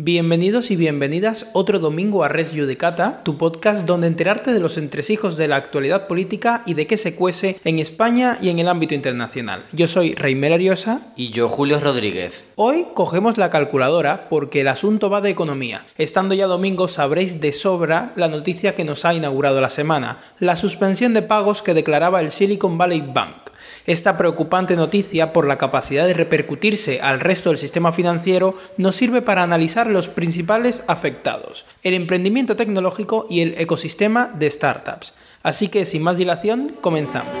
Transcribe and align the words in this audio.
Bienvenidos 0.00 0.70
y 0.70 0.76
bienvenidas 0.76 1.50
otro 1.54 1.80
domingo 1.80 2.22
a 2.22 2.28
Res 2.28 2.52
Judicata, 2.54 3.20
tu 3.24 3.36
podcast 3.36 3.84
donde 3.84 4.06
enterarte 4.06 4.52
de 4.52 4.60
los 4.60 4.78
entresijos 4.78 5.36
de 5.36 5.48
la 5.48 5.56
actualidad 5.56 6.06
política 6.06 6.62
y 6.66 6.74
de 6.74 6.86
qué 6.86 6.96
se 6.96 7.16
cuece 7.16 7.58
en 7.64 7.80
España 7.80 8.38
y 8.40 8.50
en 8.50 8.60
el 8.60 8.68
ámbito 8.68 8.94
internacional. 8.94 9.64
Yo 9.72 9.88
soy 9.88 10.14
Reimer 10.14 10.52
Ariosa. 10.52 11.00
Y 11.16 11.30
yo, 11.30 11.48
Julio 11.48 11.80
Rodríguez. 11.80 12.48
Hoy 12.54 12.86
cogemos 12.94 13.38
la 13.38 13.50
calculadora 13.50 14.28
porque 14.28 14.60
el 14.60 14.68
asunto 14.68 15.10
va 15.10 15.20
de 15.20 15.30
economía. 15.30 15.84
Estando 15.96 16.32
ya 16.32 16.46
domingo 16.46 16.86
sabréis 16.86 17.40
de 17.40 17.50
sobra 17.50 18.12
la 18.14 18.28
noticia 18.28 18.76
que 18.76 18.84
nos 18.84 19.04
ha 19.04 19.14
inaugurado 19.14 19.60
la 19.60 19.68
semana, 19.68 20.20
la 20.38 20.54
suspensión 20.54 21.12
de 21.12 21.22
pagos 21.22 21.60
que 21.60 21.74
declaraba 21.74 22.20
el 22.20 22.30
Silicon 22.30 22.78
Valley 22.78 23.00
Bank. 23.00 23.47
Esta 23.88 24.18
preocupante 24.18 24.76
noticia, 24.76 25.32
por 25.32 25.46
la 25.46 25.56
capacidad 25.56 26.06
de 26.06 26.12
repercutirse 26.12 27.00
al 27.00 27.20
resto 27.20 27.48
del 27.48 27.56
sistema 27.56 27.90
financiero, 27.90 28.54
nos 28.76 28.96
sirve 28.96 29.22
para 29.22 29.42
analizar 29.42 29.86
los 29.86 30.08
principales 30.08 30.84
afectados, 30.88 31.64
el 31.82 31.94
emprendimiento 31.94 32.54
tecnológico 32.54 33.26
y 33.30 33.40
el 33.40 33.54
ecosistema 33.56 34.30
de 34.38 34.50
startups. 34.50 35.14
Así 35.42 35.68
que, 35.68 35.86
sin 35.86 36.02
más 36.02 36.18
dilación, 36.18 36.76
comenzamos. 36.82 37.32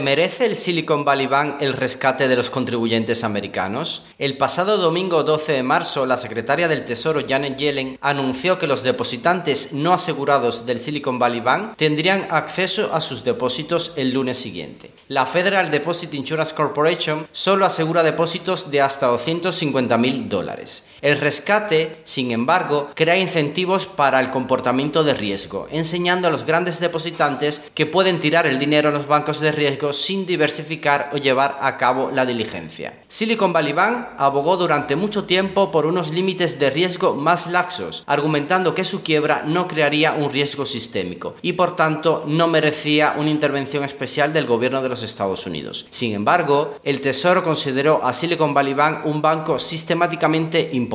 ¿Se 0.00 0.04
merece 0.06 0.46
el 0.46 0.56
Silicon 0.56 1.04
Valley 1.04 1.26
Bank 1.26 1.56
el 1.60 1.74
rescate 1.74 2.26
de 2.26 2.34
los 2.34 2.48
contribuyentes 2.48 3.22
americanos? 3.22 4.06
El 4.16 4.38
pasado 4.38 4.78
domingo 4.78 5.24
12 5.24 5.52
de 5.52 5.62
marzo, 5.62 6.06
la 6.06 6.16
secretaria 6.16 6.68
del 6.68 6.86
Tesoro 6.86 7.20
Janet 7.28 7.58
Yellen 7.58 7.98
anunció 8.00 8.58
que 8.58 8.66
los 8.66 8.82
depositantes 8.82 9.74
no 9.74 9.92
asegurados 9.92 10.64
del 10.64 10.80
Silicon 10.80 11.18
Valley 11.18 11.40
Bank 11.40 11.74
tendrían 11.76 12.28
acceso 12.30 12.94
a 12.94 13.02
sus 13.02 13.24
depósitos 13.24 13.92
el 13.96 14.14
lunes 14.14 14.38
siguiente. 14.38 14.90
La 15.08 15.26
Federal 15.26 15.70
Deposit 15.70 16.14
Insurance 16.14 16.54
Corporation 16.54 17.28
solo 17.30 17.66
asegura 17.66 18.02
depósitos 18.02 18.70
de 18.70 18.80
hasta 18.80 19.06
250 19.08 19.98
mil 19.98 20.30
dólares. 20.30 20.86
El 21.02 21.18
rescate, 21.18 21.96
sin 22.04 22.30
embargo, 22.30 22.90
crea 22.94 23.16
incentivos 23.16 23.86
para 23.86 24.20
el 24.20 24.30
comportamiento 24.30 25.02
de 25.04 25.14
riesgo, 25.14 25.66
enseñando 25.70 26.28
a 26.28 26.30
los 26.30 26.44
grandes 26.44 26.80
depositantes 26.80 27.62
que 27.74 27.86
pueden 27.86 28.20
tirar 28.20 28.46
el 28.46 28.58
dinero 28.58 28.90
a 28.90 28.92
los 28.92 29.06
bancos 29.06 29.40
de 29.40 29.52
riesgo 29.52 29.92
sin 29.92 30.26
diversificar 30.26 31.10
o 31.12 31.16
llevar 31.16 31.58
a 31.60 31.76
cabo 31.78 32.10
la 32.12 32.26
diligencia. 32.26 33.00
Silicon 33.08 33.52
Valley 33.52 33.72
Bank 33.72 34.08
abogó 34.18 34.56
durante 34.56 34.94
mucho 34.94 35.24
tiempo 35.24 35.70
por 35.70 35.86
unos 35.86 36.10
límites 36.10 36.58
de 36.58 36.70
riesgo 36.70 37.14
más 37.14 37.46
laxos, 37.46 38.04
argumentando 38.06 38.74
que 38.74 38.84
su 38.84 39.02
quiebra 39.02 39.42
no 39.46 39.66
crearía 39.66 40.12
un 40.12 40.30
riesgo 40.30 40.66
sistémico 40.66 41.34
y 41.42 41.54
por 41.54 41.76
tanto 41.76 42.24
no 42.26 42.46
merecía 42.46 43.14
una 43.16 43.30
intervención 43.30 43.84
especial 43.84 44.32
del 44.32 44.46
gobierno 44.46 44.82
de 44.82 44.90
los 44.90 45.02
Estados 45.02 45.46
Unidos. 45.46 45.86
Sin 45.90 46.12
embargo, 46.12 46.76
el 46.84 47.00
Tesoro 47.00 47.42
consideró 47.42 48.04
a 48.04 48.12
Silicon 48.12 48.54
Valley 48.54 48.74
Bank 48.74 49.06
un 49.06 49.22
banco 49.22 49.58
sistemáticamente 49.58 50.68
importante, 50.72 50.89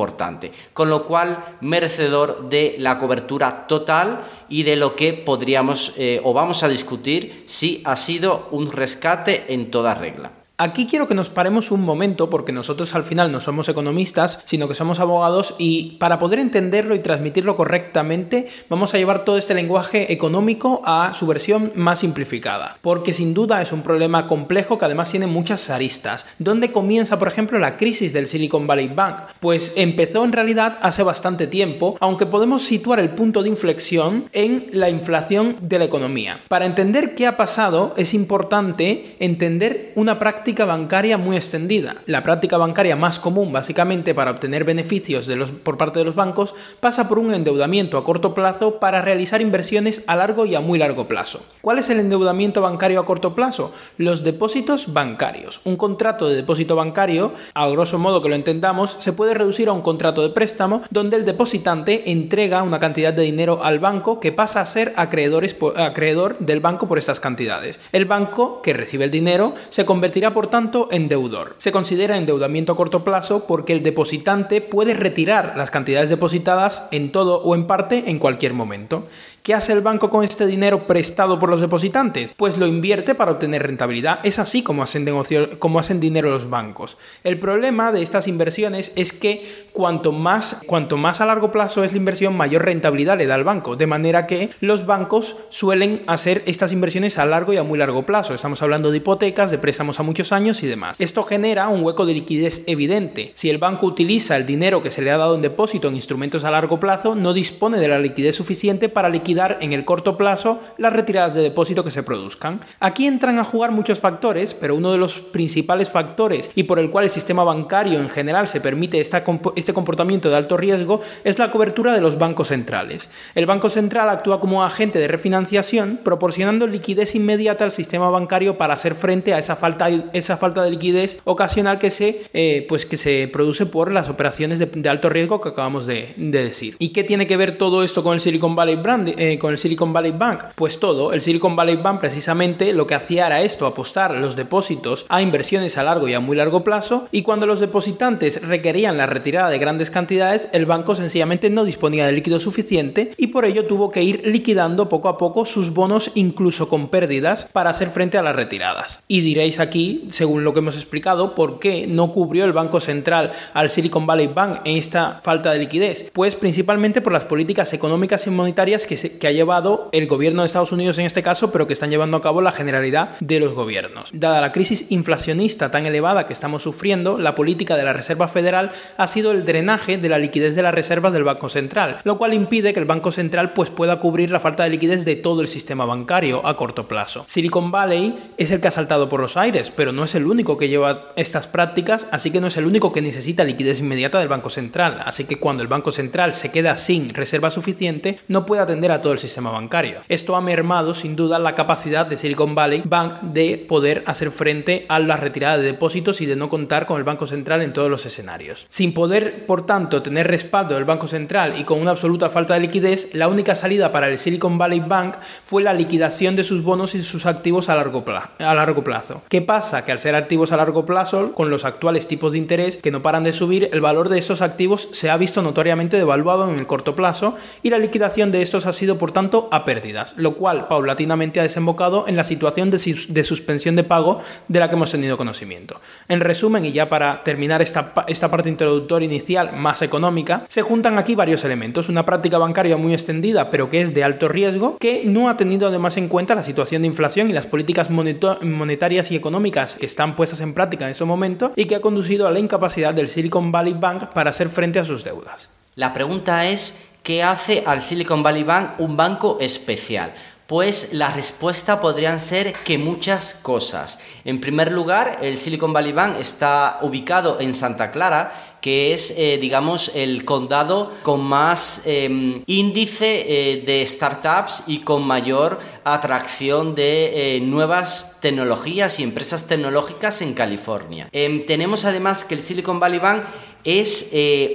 con 0.72 0.90
lo 0.90 1.06
cual 1.06 1.56
merecedor 1.60 2.48
de 2.48 2.76
la 2.78 2.98
cobertura 2.98 3.66
total 3.66 4.20
y 4.48 4.62
de 4.62 4.76
lo 4.76 4.94
que 4.94 5.12
podríamos 5.12 5.94
eh, 5.96 6.20
o 6.22 6.32
vamos 6.32 6.62
a 6.62 6.68
discutir 6.68 7.42
si 7.46 7.82
ha 7.84 7.96
sido 7.96 8.48
un 8.52 8.70
rescate 8.70 9.46
en 9.48 9.70
toda 9.70 9.94
regla. 9.94 10.45
Aquí 10.58 10.86
quiero 10.86 11.06
que 11.06 11.14
nos 11.14 11.28
paremos 11.28 11.70
un 11.70 11.82
momento 11.82 12.30
porque 12.30 12.50
nosotros 12.50 12.94
al 12.94 13.04
final 13.04 13.30
no 13.30 13.42
somos 13.42 13.68
economistas, 13.68 14.40
sino 14.46 14.68
que 14.68 14.74
somos 14.74 15.00
abogados 15.00 15.54
y 15.58 15.96
para 15.98 16.18
poder 16.18 16.38
entenderlo 16.38 16.94
y 16.94 17.00
transmitirlo 17.00 17.56
correctamente 17.56 18.48
vamos 18.70 18.94
a 18.94 18.96
llevar 18.96 19.26
todo 19.26 19.36
este 19.36 19.52
lenguaje 19.52 20.14
económico 20.14 20.80
a 20.86 21.12
su 21.12 21.26
versión 21.26 21.72
más 21.74 21.98
simplificada. 21.98 22.78
Porque 22.80 23.12
sin 23.12 23.34
duda 23.34 23.60
es 23.60 23.70
un 23.70 23.82
problema 23.82 24.26
complejo 24.26 24.78
que 24.78 24.86
además 24.86 25.10
tiene 25.10 25.26
muchas 25.26 25.68
aristas. 25.68 26.24
¿Dónde 26.38 26.72
comienza, 26.72 27.18
por 27.18 27.28
ejemplo, 27.28 27.58
la 27.58 27.76
crisis 27.76 28.14
del 28.14 28.26
Silicon 28.26 28.66
Valley 28.66 28.88
Bank? 28.88 29.24
Pues 29.40 29.74
empezó 29.76 30.24
en 30.24 30.32
realidad 30.32 30.78
hace 30.80 31.02
bastante 31.02 31.46
tiempo, 31.48 31.98
aunque 32.00 32.24
podemos 32.24 32.62
situar 32.62 32.98
el 32.98 33.10
punto 33.10 33.42
de 33.42 33.50
inflexión 33.50 34.30
en 34.32 34.68
la 34.72 34.88
inflación 34.88 35.56
de 35.60 35.80
la 35.80 35.84
economía. 35.84 36.40
Para 36.48 36.64
entender 36.64 37.14
qué 37.14 37.26
ha 37.26 37.36
pasado 37.36 37.92
es 37.98 38.14
importante 38.14 39.16
entender 39.20 39.92
una 39.96 40.18
práctica 40.18 40.45
práctica 40.46 40.64
bancaria 40.64 41.18
muy 41.18 41.34
extendida. 41.34 41.96
La 42.06 42.22
práctica 42.22 42.56
bancaria 42.56 42.94
más 42.94 43.18
común, 43.18 43.52
básicamente, 43.52 44.14
para 44.14 44.30
obtener 44.30 44.62
beneficios 44.62 45.26
de 45.26 45.34
los, 45.34 45.50
por 45.50 45.76
parte 45.76 45.98
de 45.98 46.04
los 46.04 46.14
bancos, 46.14 46.54
pasa 46.78 47.08
por 47.08 47.18
un 47.18 47.34
endeudamiento 47.34 47.98
a 47.98 48.04
corto 48.04 48.32
plazo 48.32 48.78
para 48.78 49.02
realizar 49.02 49.40
inversiones 49.40 50.04
a 50.06 50.14
largo 50.14 50.46
y 50.46 50.54
a 50.54 50.60
muy 50.60 50.78
largo 50.78 51.08
plazo. 51.08 51.40
¿Cuál 51.62 51.80
es 51.80 51.90
el 51.90 51.98
endeudamiento 51.98 52.60
bancario 52.60 53.00
a 53.00 53.04
corto 53.04 53.34
plazo? 53.34 53.74
Los 53.98 54.22
depósitos 54.22 54.92
bancarios. 54.92 55.62
Un 55.64 55.76
contrato 55.76 56.28
de 56.28 56.36
depósito 56.36 56.76
bancario, 56.76 57.32
a 57.52 57.66
grosso 57.68 57.98
modo 57.98 58.22
que 58.22 58.28
lo 58.28 58.36
entendamos, 58.36 58.98
se 59.00 59.12
puede 59.12 59.34
reducir 59.34 59.68
a 59.68 59.72
un 59.72 59.82
contrato 59.82 60.22
de 60.22 60.28
préstamo 60.32 60.82
donde 60.90 61.16
el 61.16 61.24
depositante 61.24 62.12
entrega 62.12 62.62
una 62.62 62.78
cantidad 62.78 63.12
de 63.12 63.22
dinero 63.22 63.64
al 63.64 63.80
banco 63.80 64.20
que 64.20 64.30
pasa 64.30 64.60
a 64.60 64.66
ser 64.66 64.92
acreedor 64.94 66.38
del 66.38 66.60
banco 66.60 66.86
por 66.86 66.98
estas 66.98 67.18
cantidades. 67.18 67.80
El 67.90 68.04
banco 68.04 68.62
que 68.62 68.74
recibe 68.74 69.06
el 69.06 69.10
dinero 69.10 69.54
se 69.70 69.84
convertirá 69.84 70.32
por 70.36 70.48
tanto 70.48 70.88
en 70.90 71.08
deudor. 71.08 71.54
Se 71.56 71.72
considera 71.72 72.18
endeudamiento 72.18 72.70
a 72.70 72.76
corto 72.76 73.04
plazo 73.04 73.46
porque 73.46 73.72
el 73.72 73.82
depositante 73.82 74.60
puede 74.60 74.92
retirar 74.92 75.54
las 75.56 75.70
cantidades 75.70 76.10
depositadas 76.10 76.88
en 76.90 77.10
todo 77.10 77.40
o 77.40 77.54
en 77.54 77.66
parte 77.66 78.10
en 78.10 78.18
cualquier 78.18 78.52
momento. 78.52 79.08
¿Qué 79.46 79.54
hace 79.54 79.72
el 79.72 79.80
banco 79.80 80.10
con 80.10 80.24
este 80.24 80.44
dinero 80.44 80.88
prestado 80.88 81.38
por 81.38 81.48
los 81.48 81.60
depositantes? 81.60 82.34
Pues 82.36 82.58
lo 82.58 82.66
invierte 82.66 83.14
para 83.14 83.30
obtener 83.30 83.62
rentabilidad. 83.62 84.18
Es 84.24 84.40
así 84.40 84.64
como 84.64 84.82
hacen, 84.82 85.04
negocio, 85.04 85.50
hacen 85.78 86.00
dinero 86.00 86.30
los 86.30 86.50
bancos. 86.50 86.98
El 87.22 87.38
problema 87.38 87.92
de 87.92 88.02
estas 88.02 88.26
inversiones 88.26 88.90
es 88.96 89.12
que 89.12 89.68
cuanto 89.72 90.10
más, 90.10 90.62
cuanto 90.66 90.96
más 90.96 91.20
a 91.20 91.26
largo 91.26 91.52
plazo 91.52 91.84
es 91.84 91.92
la 91.92 91.98
inversión, 91.98 92.36
mayor 92.36 92.64
rentabilidad 92.64 93.18
le 93.18 93.28
da 93.28 93.36
al 93.36 93.44
banco. 93.44 93.76
De 93.76 93.86
manera 93.86 94.26
que 94.26 94.50
los 94.58 94.84
bancos 94.84 95.36
suelen 95.50 96.02
hacer 96.08 96.42
estas 96.46 96.72
inversiones 96.72 97.16
a 97.16 97.24
largo 97.24 97.52
y 97.52 97.56
a 97.56 97.62
muy 97.62 97.78
largo 97.78 98.04
plazo. 98.04 98.34
Estamos 98.34 98.62
hablando 98.62 98.90
de 98.90 98.96
hipotecas, 98.96 99.52
de 99.52 99.58
préstamos 99.58 100.00
a 100.00 100.02
muchos 100.02 100.32
años 100.32 100.64
y 100.64 100.66
demás. 100.66 100.96
Esto 100.98 101.22
genera 101.22 101.68
un 101.68 101.84
hueco 101.84 102.04
de 102.04 102.14
liquidez 102.14 102.64
evidente. 102.66 103.30
Si 103.34 103.48
el 103.48 103.58
banco 103.58 103.86
utiliza 103.86 104.36
el 104.36 104.44
dinero 104.44 104.82
que 104.82 104.90
se 104.90 105.02
le 105.02 105.12
ha 105.12 105.18
dado 105.18 105.36
en 105.36 105.42
depósito 105.42 105.86
en 105.86 105.94
instrumentos 105.94 106.42
a 106.42 106.50
largo 106.50 106.80
plazo, 106.80 107.14
no 107.14 107.32
dispone 107.32 107.78
de 107.78 107.86
la 107.86 108.00
liquidez 108.00 108.34
suficiente 108.34 108.88
para 108.88 109.08
liquidar 109.08 109.35
en 109.60 109.72
el 109.72 109.84
corto 109.84 110.16
plazo 110.16 110.60
las 110.78 110.92
retiradas 110.92 111.34
de 111.34 111.42
depósito 111.42 111.84
que 111.84 111.90
se 111.90 112.02
produzcan. 112.02 112.60
Aquí 112.80 113.06
entran 113.06 113.38
a 113.38 113.44
jugar 113.44 113.70
muchos 113.70 114.00
factores, 114.00 114.54
pero 114.54 114.74
uno 114.74 114.92
de 114.92 114.98
los 114.98 115.18
principales 115.18 115.90
factores 115.90 116.50
y 116.54 116.62
por 116.62 116.78
el 116.78 116.90
cual 116.90 117.04
el 117.04 117.10
sistema 117.10 117.44
bancario 117.44 118.00
en 118.00 118.08
general 118.08 118.48
se 118.48 118.60
permite 118.60 119.00
este 119.00 119.72
comportamiento 119.74 120.30
de 120.30 120.36
alto 120.36 120.56
riesgo 120.56 121.00
es 121.24 121.38
la 121.38 121.50
cobertura 121.50 121.92
de 121.92 122.00
los 122.00 122.18
bancos 122.18 122.48
centrales. 122.48 123.10
El 123.34 123.46
Banco 123.46 123.68
Central 123.68 124.08
actúa 124.08 124.40
como 124.40 124.64
agente 124.64 124.98
de 124.98 125.08
refinanciación, 125.08 126.00
proporcionando 126.02 126.66
liquidez 126.66 127.14
inmediata 127.14 127.64
al 127.64 127.72
sistema 127.72 128.10
bancario 128.10 128.56
para 128.56 128.74
hacer 128.74 128.94
frente 128.94 129.34
a 129.34 129.38
esa 129.38 129.56
falta, 129.56 129.88
esa 130.12 130.36
falta 130.36 130.62
de 130.62 130.70
liquidez 130.70 131.20
ocasional 131.24 131.78
que 131.78 131.90
se, 131.90 132.22
eh, 132.32 132.64
pues 132.68 132.86
que 132.86 132.96
se 132.96 133.28
produce 133.32 133.66
por 133.66 133.92
las 133.92 134.08
operaciones 134.08 134.58
de, 134.58 134.88
alto 134.88 135.08
riesgo 135.08 135.40
que 135.40 135.50
acabamos 135.50 135.86
de, 135.86 136.14
decir. 136.16 136.76
¿Y 136.78 136.90
qué 136.90 137.04
tiene 137.04 137.26
que 137.26 137.36
ver 137.36 137.58
todo 137.58 137.82
esto 137.82 138.02
con 138.02 138.14
el 138.14 138.20
Silicon 138.20 138.54
Valley 138.54 138.76
Brand? 138.76 139.14
Con 139.38 139.50
el 139.50 139.58
Silicon 139.58 139.92
Valley 139.92 140.12
Bank? 140.12 140.44
Pues 140.54 140.78
todo. 140.78 141.12
El 141.12 141.20
Silicon 141.20 141.56
Valley 141.56 141.76
Bank 141.76 142.00
precisamente 142.00 142.72
lo 142.72 142.86
que 142.86 142.94
hacía 142.94 143.26
era 143.26 143.42
esto, 143.42 143.66
apostar 143.66 144.14
los 144.14 144.36
depósitos 144.36 145.04
a 145.08 145.20
inversiones 145.20 145.76
a 145.76 145.82
largo 145.82 146.08
y 146.08 146.14
a 146.14 146.20
muy 146.20 146.36
largo 146.36 146.62
plazo 146.62 147.08
y 147.10 147.22
cuando 147.22 147.46
los 147.46 147.60
depositantes 147.60 148.46
requerían 148.46 148.96
la 148.96 149.06
retirada 149.06 149.50
de 149.50 149.58
grandes 149.58 149.90
cantidades, 149.90 150.48
el 150.52 150.66
banco 150.66 150.94
sencillamente 150.94 151.50
no 151.50 151.64
disponía 151.64 152.06
de 152.06 152.12
líquido 152.12 152.38
suficiente 152.38 153.12
y 153.16 153.28
por 153.28 153.44
ello 153.44 153.66
tuvo 153.66 153.90
que 153.90 154.02
ir 154.02 154.26
liquidando 154.26 154.88
poco 154.88 155.08
a 155.08 155.18
poco 155.18 155.44
sus 155.44 155.74
bonos 155.74 156.12
incluso 156.14 156.68
con 156.68 156.88
pérdidas 156.88 157.48
para 157.52 157.70
hacer 157.70 157.90
frente 157.90 158.18
a 158.18 158.22
las 158.22 158.36
retiradas. 158.36 159.02
Y 159.08 159.20
diréis 159.20 159.58
aquí, 159.58 160.08
según 160.10 160.44
lo 160.44 160.52
que 160.52 160.60
hemos 160.60 160.76
explicado, 160.76 161.34
por 161.34 161.58
qué 161.58 161.86
no 161.86 162.12
cubrió 162.12 162.44
el 162.44 162.52
Banco 162.52 162.80
Central 162.80 163.32
al 163.54 163.70
Silicon 163.70 164.06
Valley 164.06 164.28
Bank 164.28 164.60
en 164.64 164.76
esta 164.76 165.20
falta 165.22 165.52
de 165.52 165.58
liquidez. 165.58 166.10
Pues 166.12 166.34
principalmente 166.34 167.00
por 167.00 167.12
las 167.12 167.24
políticas 167.24 167.72
económicas 167.72 168.26
y 168.26 168.30
monetarias 168.30 168.86
que, 168.86 168.96
que 169.16 169.26
ha 169.26 169.32
llevado 169.32 169.88
el 169.92 170.06
gobierno 170.06 170.42
de 170.42 170.46
Estados 170.46 170.72
Unidos 170.72 170.98
en 170.98 171.06
este 171.06 171.22
caso, 171.22 171.52
pero 171.52 171.66
que 171.66 171.72
están 171.72 171.90
llevando 171.90 172.16
a 172.16 172.22
cabo 172.22 172.40
la 172.40 172.52
generalidad 172.52 173.18
de 173.20 173.40
los 173.40 173.52
gobiernos. 173.52 174.10
Dada 174.12 174.40
la 174.40 174.52
crisis 174.52 174.86
inflacionista 174.90 175.70
tan 175.70 175.86
elevada 175.86 176.26
que 176.26 176.32
estamos 176.32 176.62
sufriendo, 176.62 177.18
la 177.18 177.34
política 177.34 177.76
de 177.76 177.84
la 177.84 177.92
Reserva 177.92 178.28
Federal 178.28 178.72
ha 178.96 179.08
sido 179.08 179.32
el 179.32 179.44
drenaje 179.44 179.98
de 179.98 180.08
la 180.08 180.18
liquidez 180.18 180.54
de 180.54 180.62
las 180.62 180.74
reservas 180.74 181.12
del 181.12 181.24
Banco 181.24 181.48
Central, 181.48 181.98
lo 182.04 182.18
cual 182.18 182.34
impide 182.34 182.72
que 182.72 182.80
el 182.80 182.86
Banco 182.86 183.12
Central 183.12 183.52
pues, 183.52 183.70
pueda 183.70 184.00
cubrir 184.00 184.30
la 184.30 184.40
falta 184.40 184.64
de 184.64 184.70
liquidez 184.70 185.04
de 185.04 185.16
todo 185.16 185.40
el 185.40 185.48
sistema 185.48 185.84
bancario 185.84 186.46
a 186.46 186.56
corto 186.56 186.88
plazo. 186.88 187.24
Silicon 187.26 187.70
Valley 187.70 188.32
es 188.36 188.50
el 188.50 188.60
que 188.60 188.68
ha 188.68 188.72
saltado 188.72 189.08
por 189.08 189.20
los 189.20 189.36
aires, 189.36 189.72
pero 189.74 189.92
no 189.92 190.04
es 190.04 190.14
el 190.14 190.26
único 190.26 190.58
que 190.58 190.68
lleva 190.68 191.12
estas 191.16 191.46
prácticas, 191.46 192.08
así 192.10 192.30
que 192.30 192.40
no 192.40 192.48
es 192.48 192.56
el 192.56 192.66
único 192.66 192.92
que 192.92 193.02
necesita 193.02 193.44
liquidez 193.44 193.80
inmediata 193.80 194.18
del 194.18 194.28
Banco 194.28 194.50
Central, 194.50 195.00
así 195.04 195.24
que 195.24 195.38
cuando 195.38 195.62
el 195.62 195.68
Banco 195.68 195.92
Central 195.92 196.34
se 196.34 196.50
queda 196.50 196.76
sin 196.76 197.14
reserva 197.14 197.50
suficiente, 197.50 198.18
no 198.28 198.46
puede 198.46 198.62
atender 198.62 198.90
a 198.90 199.02
todo 199.06 199.12
el 199.12 199.20
sistema 199.20 199.52
bancario. 199.52 200.00
Esto 200.08 200.34
ha 200.34 200.40
mermado 200.40 200.92
sin 200.92 201.14
duda 201.14 201.38
la 201.38 201.54
capacidad 201.54 202.06
de 202.06 202.16
Silicon 202.16 202.56
Valley 202.56 202.82
Bank 202.84 203.20
de 203.22 203.56
poder 203.56 204.02
hacer 204.04 204.32
frente 204.32 204.84
a 204.88 204.98
la 204.98 205.16
retirada 205.16 205.58
de 205.58 205.62
depósitos 205.62 206.20
y 206.20 206.26
de 206.26 206.34
no 206.34 206.48
contar 206.48 206.86
con 206.86 206.98
el 206.98 207.04
Banco 207.04 207.28
Central 207.28 207.62
en 207.62 207.72
todos 207.72 207.88
los 207.88 208.04
escenarios. 208.04 208.66
Sin 208.68 208.92
poder, 208.92 209.46
por 209.46 209.64
tanto, 209.64 210.02
tener 210.02 210.26
respaldo 210.26 210.74
del 210.74 210.86
Banco 210.86 211.06
Central 211.06 211.54
y 211.56 211.62
con 211.62 211.80
una 211.80 211.92
absoluta 211.92 212.30
falta 212.30 212.54
de 212.54 212.60
liquidez, 212.62 213.14
la 213.14 213.28
única 213.28 213.54
salida 213.54 213.92
para 213.92 214.08
el 214.08 214.18
Silicon 214.18 214.58
Valley 214.58 214.80
Bank 214.80 215.18
fue 215.44 215.62
la 215.62 215.72
liquidación 215.72 216.34
de 216.34 216.42
sus 216.42 216.64
bonos 216.64 216.96
y 216.96 217.04
sus 217.04 217.26
activos 217.26 217.68
a 217.68 217.76
largo, 217.76 218.04
plazo. 218.04 218.30
A 218.40 218.54
largo 218.56 218.82
plazo. 218.82 219.22
¿Qué 219.28 219.40
pasa? 219.40 219.84
Que 219.84 219.92
al 219.92 220.00
ser 220.00 220.16
activos 220.16 220.50
a 220.50 220.56
largo 220.56 220.84
plazo, 220.84 221.32
con 221.32 221.48
los 221.48 221.64
actuales 221.64 222.08
tipos 222.08 222.32
de 222.32 222.38
interés 222.38 222.78
que 222.78 222.90
no 222.90 223.02
paran 223.02 223.22
de 223.22 223.32
subir, 223.32 223.70
el 223.72 223.80
valor 223.80 224.08
de 224.08 224.18
estos 224.18 224.42
activos 224.42 224.88
se 224.90 225.10
ha 225.10 225.16
visto 225.16 225.42
notoriamente 225.42 225.96
devaluado 225.96 226.50
en 226.50 226.58
el 226.58 226.66
corto 226.66 226.96
plazo 226.96 227.36
y 227.62 227.70
la 227.70 227.78
liquidación 227.78 228.32
de 228.32 228.42
estos 228.42 228.66
ha 228.66 228.72
sido, 228.72 228.85
por 228.94 229.10
tanto, 229.10 229.48
a 229.50 229.64
pérdidas, 229.64 230.14
lo 230.16 230.34
cual 230.34 230.68
paulatinamente 230.68 231.40
ha 231.40 231.42
desembocado 231.42 232.04
en 232.06 232.14
la 232.16 232.22
situación 232.22 232.70
de, 232.70 233.24
suspensión 233.24 233.74
de 233.74 233.82
pago 233.84 234.22
de 234.46 234.60
la 234.60 234.68
que 234.68 234.76
hemos 234.76 234.92
tenido 234.92 235.16
conocimiento. 235.16 235.80
En 236.08 236.20
resumen, 236.20 236.64
y 236.64 236.72
ya 236.72 236.88
para 236.88 237.24
terminar 237.24 237.62
esta, 237.62 237.92
esta 238.06 238.30
parte 238.30 238.48
introductoria 238.48 239.06
inicial 239.06 239.52
más 239.52 239.82
económica, 239.82 240.44
se 240.48 240.62
juntan 240.62 240.98
aquí 240.98 241.14
varios 241.14 241.44
elementos. 241.44 241.88
Una 241.88 242.06
práctica 242.06 242.38
bancaria 242.38 242.76
muy 242.76 242.92
extendida, 242.92 243.50
pero 243.50 243.68
que 243.68 243.80
es 243.80 243.94
de 243.94 244.04
alto 244.04 244.28
riesgo, 244.28 244.76
que 244.78 245.02
no 245.04 245.28
ha 245.28 245.36
tenido 245.36 245.68
además 245.68 245.96
en 245.96 246.08
cuenta 246.08 246.34
la 246.34 246.42
situación 246.42 246.82
de 246.82 246.88
inflación 246.88 247.30
y 247.30 247.32
las 247.32 247.46
políticas 247.46 247.90
monetarias 247.90 249.10
y 249.10 249.16
económicas 249.16 249.74
que 249.74 249.86
están 249.86 250.16
puestas 250.16 250.40
en 250.40 250.54
práctica 250.54 250.84
en 250.84 250.92
ese 250.92 251.04
momento 251.04 251.52
y 251.56 251.66
que 251.66 251.76
ha 251.76 251.80
conducido 251.80 252.26
a 252.26 252.30
la 252.30 252.38
incapacidad 252.38 252.94
del 252.94 253.08
Silicon 253.08 253.52
Valley 253.52 253.74
Bank 253.74 254.08
para 254.14 254.30
hacer 254.30 254.48
frente 254.48 254.78
a 254.78 254.84
sus 254.84 255.04
deudas. 255.04 255.50
La 255.74 255.92
pregunta 255.92 256.46
es, 256.46 256.95
¿qué 257.06 257.22
hace 257.22 257.62
al 257.64 257.82
Silicon 257.82 258.24
Valley 258.24 258.42
Bank 258.42 258.72
un 258.78 258.96
banco 258.96 259.38
especial? 259.40 260.12
Pues 260.48 260.92
la 260.92 261.08
respuesta 261.08 261.80
podrían 261.80 262.18
ser 262.18 262.52
que 262.52 262.78
muchas 262.78 263.34
cosas. 263.34 264.00
En 264.24 264.40
primer 264.40 264.72
lugar, 264.72 265.18
el 265.22 265.36
Silicon 265.36 265.72
Valley 265.72 265.92
Bank 265.92 266.16
está 266.18 266.80
ubicado 266.82 267.38
en 267.38 267.54
Santa 267.54 267.92
Clara, 267.92 268.32
que 268.60 268.92
es, 268.92 269.14
eh, 269.16 269.38
digamos, 269.40 269.92
el 269.94 270.24
condado 270.24 270.92
con 271.04 271.20
más 271.20 271.82
em, 271.84 272.42
índice 272.46 273.24
eh, 273.28 273.62
de 273.64 273.86
startups 273.86 274.64
y 274.66 274.80
con 274.80 275.06
mayor 275.06 275.60
atracción 275.84 276.74
de 276.74 277.36
eh, 277.36 277.40
nuevas 277.40 278.16
tecnologías 278.20 278.98
y 278.98 279.04
empresas 279.04 279.46
tecnológicas 279.46 280.22
en 280.22 280.34
California. 280.34 281.08
Em, 281.12 281.46
tenemos 281.46 281.84
además 281.84 282.24
que 282.24 282.34
el 282.34 282.40
Silicon 282.40 282.80
Valley 282.80 282.98
Bank 282.98 283.22
es 283.62 284.10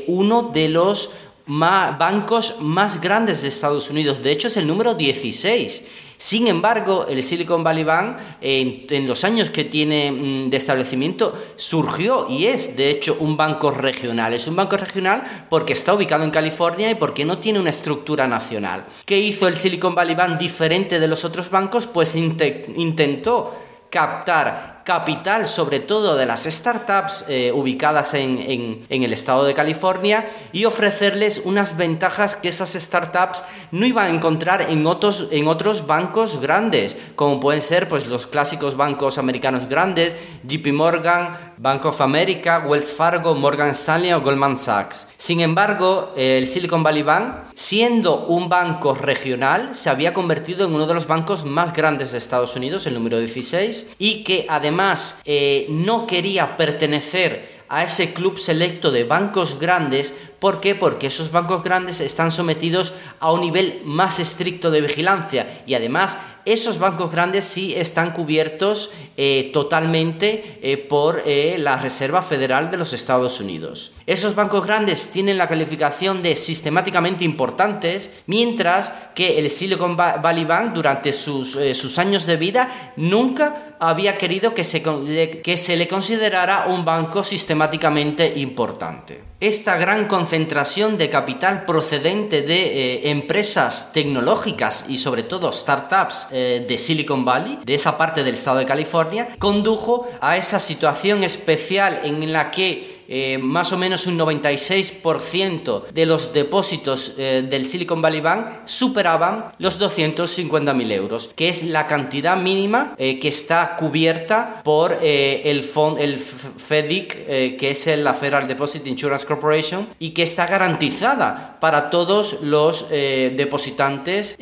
uno 0.08 0.44
de 0.54 0.70
los 0.70 1.10
bancos 1.48 2.58
más 2.60 3.02
grandes 3.02 3.42
de 3.42 3.48
Estados 3.48 3.90
Unidos. 3.90 4.22
De 4.22 4.32
hecho, 4.32 4.48
es 4.48 4.58
el 4.58 4.68
número 4.68 4.94
16. 4.94 5.84
Sin 6.22 6.48
embargo, 6.48 7.08
el 7.10 7.24
Silicon 7.24 7.64
Valley 7.64 7.84
Bank, 7.84 8.18
en, 8.42 9.08
los 9.08 9.24
años 9.24 9.50
que 9.50 9.64
tiene 9.64 10.12
mm, 10.12 10.50
de 10.52 10.58
establecimiento, 10.58 11.34
surgió 11.56 12.28
y 12.30 12.46
es, 12.46 12.78
de 12.78 12.92
hecho, 12.92 13.18
un 13.20 13.36
banco 13.36 13.72
regional. 13.72 14.32
Es 14.34 14.48
un 14.48 14.56
banco 14.56 14.78
regional 14.78 15.24
porque 15.50 15.74
está 15.74 15.96
ubicado 15.96 16.24
en 16.24 16.30
California 16.30 16.92
y 16.92 16.96
porque 16.96 17.26
no 17.26 17.40
tiene 17.40 17.60
una 17.60 17.72
estructura 17.72 18.28
nacional. 18.28 18.86
¿Qué 19.04 19.18
hizo 19.18 19.48
el 19.48 19.56
Silicon 19.56 19.96
Valley 19.96 20.14
Bank 20.14 20.38
diferente 20.38 21.00
de 21.00 21.08
los 21.08 21.26
otros 21.26 21.50
bancos? 21.50 21.88
Pues 21.88 22.16
intentó 22.16 23.56
captar 23.90 24.71
capital, 24.84 25.48
sobre 25.48 25.80
todo 25.80 26.16
de 26.16 26.26
las 26.26 26.44
startups 26.44 27.26
eh, 27.28 27.52
ubicadas 27.54 28.14
en, 28.14 28.86
el 28.90 29.14
estado 29.14 29.44
de 29.44 29.54
California, 29.54 30.30
y 30.52 30.66
ofrecerles 30.66 31.42
unas 31.46 31.78
ventajas 31.78 32.36
que 32.36 32.50
esas 32.50 32.74
startups 32.74 33.46
no 33.72 33.86
iban 33.86 34.12
a 34.12 34.16
encontrar 34.16 34.70
en 34.70 34.86
otros, 34.86 35.28
en 35.32 35.48
otros 35.48 35.88
bancos 35.88 36.42
grandes, 36.42 36.98
como 37.16 37.40
pueden 37.40 37.62
ser 37.62 37.88
pues, 37.88 38.08
los 38.08 38.28
clásicos 38.28 38.76
bancos 38.76 39.18
americanos 39.18 39.68
grandes, 39.68 40.16
JP 40.44 40.74
Morgan, 40.74 41.51
Bank 41.62 41.86
of 41.86 42.02
America, 42.02 42.64
Wells 42.66 42.92
Fargo, 42.92 43.36
Morgan 43.36 43.70
Stanley 43.76 44.12
o 44.14 44.22
Goldman 44.22 44.58
Sachs. 44.58 45.10
Sin 45.16 45.42
embargo, 45.42 46.12
el 46.18 46.48
Silicon 46.48 46.82
Valley 46.82 47.04
Bank, 47.04 47.52
siendo 47.54 48.26
un 48.26 48.50
banco 48.50 48.96
regional, 48.96 49.76
se 49.76 49.92
había 49.92 50.12
convertido 50.12 50.66
en 50.66 50.74
uno 50.74 50.88
de 50.88 50.96
los 50.96 51.06
bancos 51.06 51.46
más 51.46 51.72
grandes 51.72 52.14
de 52.14 52.18
Estados 52.18 52.56
Unidos, 52.56 52.88
el 52.88 52.96
número 52.96 53.20
16, 53.20 53.92
y 54.00 54.24
que 54.24 54.48
además 54.50 55.18
eh, 55.24 55.68
no 55.70 56.08
quería 56.08 56.58
pertenecer 56.58 57.62
a 57.70 57.84
ese 57.84 58.12
club 58.12 58.40
selecto 58.40 58.92
de 58.92 59.04
bancos 59.04 59.60
grandes 59.60 60.16
¿Por 60.42 60.60
qué? 60.60 60.74
Porque 60.74 61.06
esos 61.06 61.32
bancos 61.32 61.64
grandes 61.64 62.02
están 62.02 62.32
sometidos 62.32 62.96
a 63.20 63.32
un 63.32 63.42
nivel 63.42 63.84
más 63.86 64.18
estricto 64.18 64.72
de 64.72 64.82
vigilancia 64.82 65.62
y 65.68 65.76
además 65.76 66.18
esos 66.46 66.80
bancos 66.80 67.12
grandes 67.12 67.46
sí 67.46 67.76
están 67.76 68.10
cubiertos 68.10 68.90
eh, 69.18 69.52
totalmente 69.54 70.58
eh, 70.64 70.78
por 70.78 71.22
eh, 71.28 71.58
la 71.60 71.78
Reserva 71.78 72.24
Federal 72.24 72.72
de 72.72 72.78
los 72.78 72.92
Estados 72.94 73.40
Unidos. 73.40 73.92
Esos 74.08 74.34
bancos 74.34 74.66
grandes 74.66 75.10
tienen 75.10 75.38
la 75.38 75.48
calificación 75.48 76.24
de 76.24 76.36
sistemáticamente 76.36 77.24
importantes, 77.24 78.10
mientras 78.26 78.92
que 79.14 79.38
el 79.38 79.48
Silicon 79.48 79.96
Valley 79.96 80.46
Bank 80.46 80.74
durante 80.74 81.14
sus, 81.14 81.52
sus 81.74 82.00
años 82.00 82.26
de 82.26 82.38
vida 82.38 82.94
nunca 82.96 83.76
había 83.80 84.18
querido 84.18 84.56
que 84.56 84.64
se, 84.64 84.82
que 84.82 85.56
se 85.56 85.78
le 85.78 85.88
considerara 85.88 86.66
un 86.66 86.84
banco 86.84 87.24
sistemáticamente 87.24 88.40
importante 88.40 89.31
esta 89.42 89.76
gran 89.76 90.08
concentración 90.08 91.00
de 91.00 91.10
capital 91.10 91.66
procedente 91.66 92.44
de 92.44 92.54
eh, 92.54 93.10
empresas 93.10 93.92
tecnológicas 93.92 94.86
y 94.88 94.98
sobre 94.98 95.24
todo 95.24 95.52
startups 95.52 96.28
eh, 96.32 96.64
de 96.68 96.78
Silicon 96.78 97.26
Valley, 97.26 97.60
de 97.66 97.74
esa 97.74 97.98
parte 97.98 98.24
del 98.24 98.36
estado 98.36 98.60
de 98.60 98.68
California, 98.68 99.36
condujo 99.40 100.08
a 100.22 100.38
esa 100.38 100.60
situación 100.60 101.24
especial 101.24 102.02
en 102.04 102.32
la 102.32 102.52
que 102.52 102.91
eh, 103.14 103.40
más 103.40 103.74
o 103.74 103.78
menos 103.78 104.08
un 104.08 104.18
96% 104.18 105.88
de 105.88 106.06
los 106.06 106.32
depósitos 106.32 107.16
eh, 107.18 107.46
del 107.46 107.66
Silicon 107.66 108.02
Valley 108.02 108.22
Bank 108.22 108.48
superaban 108.64 109.52
los 109.58 109.82
250.000 109.82 110.92
euros, 110.94 111.30
que 111.36 111.50
es 111.50 111.64
la 111.64 111.88
cantidad 111.88 112.38
mínima 112.38 112.96
eh, 112.98 113.20
que 113.20 113.28
está 113.28 113.76
cubierta 113.76 114.62
por 114.64 114.98
el, 115.02 115.70
el 116.00 116.20
FEDIC, 116.20 117.58
que 117.58 117.72
es 117.72 117.86
la 117.98 118.14
Federal 118.14 118.48
Deposit 118.48 118.88
Insurance 118.88 119.26
Corporation, 119.26 119.90
y 120.00 120.12
que 120.12 120.24
está 120.24 120.46
garantizada 120.46 121.51
para 121.62 121.90
todos 121.90 122.40
los 122.42 122.90
depositantes 122.90 124.36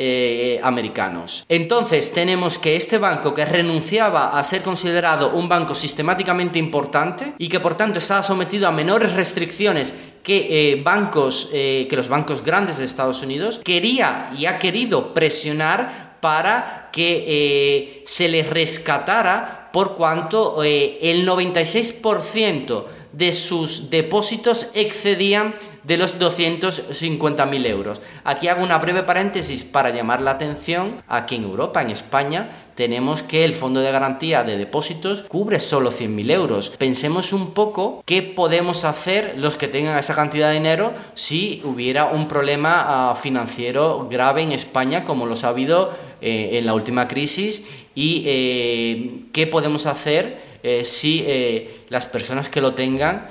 americanos. 0.64 1.46
Entonces 1.50 2.12
tenemos 2.12 2.58
que 2.58 2.76
este 2.76 2.98
banco 2.98 3.34
que 3.34 3.46
renunciaba 3.46 4.30
a 4.30 4.44
ser 4.44 4.62
considerado 4.62 5.32
un 5.34 5.48
banco 5.50 5.76
sistemáticamente 5.76 6.58
importante 6.58 7.34
y 7.38 7.50
que 7.50 7.60
por 7.60 7.76
tanto 7.76 8.00
estaba 8.00 8.24
sometido 8.24 8.68
a 8.68 8.72
menores 8.72 9.14
restricciones 9.14 9.94
que 10.24 10.72
eh, 10.72 10.82
bancos, 10.82 11.50
eh, 11.54 11.88
que 11.90 11.96
los 11.96 12.10
bancos 12.10 12.44
grandes 12.44 12.78
de 12.78 12.86
Estados 12.86 13.22
Unidos, 13.22 13.62
quería 13.64 14.32
y 14.38 14.46
ha 14.46 14.60
querido 14.60 15.14
presionar 15.14 16.18
para 16.22 16.90
que 16.92 17.26
eh, 17.28 18.04
se 18.06 18.28
les 18.28 18.50
rescatara 18.50 19.70
por 19.72 19.96
cuanto 19.96 20.64
el 20.64 21.28
96% 21.28 22.86
de 23.12 23.34
sus 23.34 23.90
depósitos 23.90 24.68
excedían 24.74 25.56
de 25.83 25.98
los 25.98 26.19
250.000 26.19 27.65
euros. 27.65 28.01
Aquí 28.24 28.48
hago 28.48 28.63
una 28.63 28.77
breve 28.77 29.03
paréntesis 29.03 29.63
para 29.63 29.89
llamar 29.89 30.21
la 30.21 30.31
atención 30.31 30.95
a 31.07 31.25
que 31.25 31.36
en 31.36 31.43
Europa, 31.43 31.81
en 31.81 31.89
España, 31.89 32.50
tenemos 32.79 33.24
que 33.24 33.43
el 33.43 33.53
fondo 33.53 33.81
de 33.81 33.91
garantía 33.91 34.45
de 34.45 34.55
depósitos 34.55 35.24
cubre 35.24 35.59
solo 35.59 35.91
100.000 35.91 36.31
euros. 36.31 36.69
Pensemos 36.77 37.33
un 37.33 37.51
poco 37.51 38.01
qué 38.05 38.21
podemos 38.21 38.86
hacer 38.86 39.33
los 39.38 39.57
que 39.57 39.67
tengan 39.67 40.00
esa 40.00 40.15
cantidad 40.15 40.48
de 40.48 40.53
dinero 40.53 40.93
si 41.13 41.62
hubiera 41.65 42.05
un 42.05 42.29
problema 42.29 42.86
ah, 43.12 43.15
financiero 43.15 44.07
grave 44.09 44.43
en 44.43 44.53
España 44.53 45.03
como 45.03 45.25
los 45.25 45.43
ha 45.43 45.50
habido 45.50 45.91
eh, 46.21 46.57
en 46.57 46.65
la 46.65 46.74
última 46.74 47.07
crisis 47.07 47.63
y 47.95 48.24
eh, 48.25 49.19
qué 49.33 49.45
podemos 49.48 49.86
hacer 49.86 50.41
eh, 50.63 50.83
si 50.86 51.25
las 51.89 52.05
personas 52.05 52.50
que 52.50 52.62
lo 52.62 52.75
tengan 52.75 53.27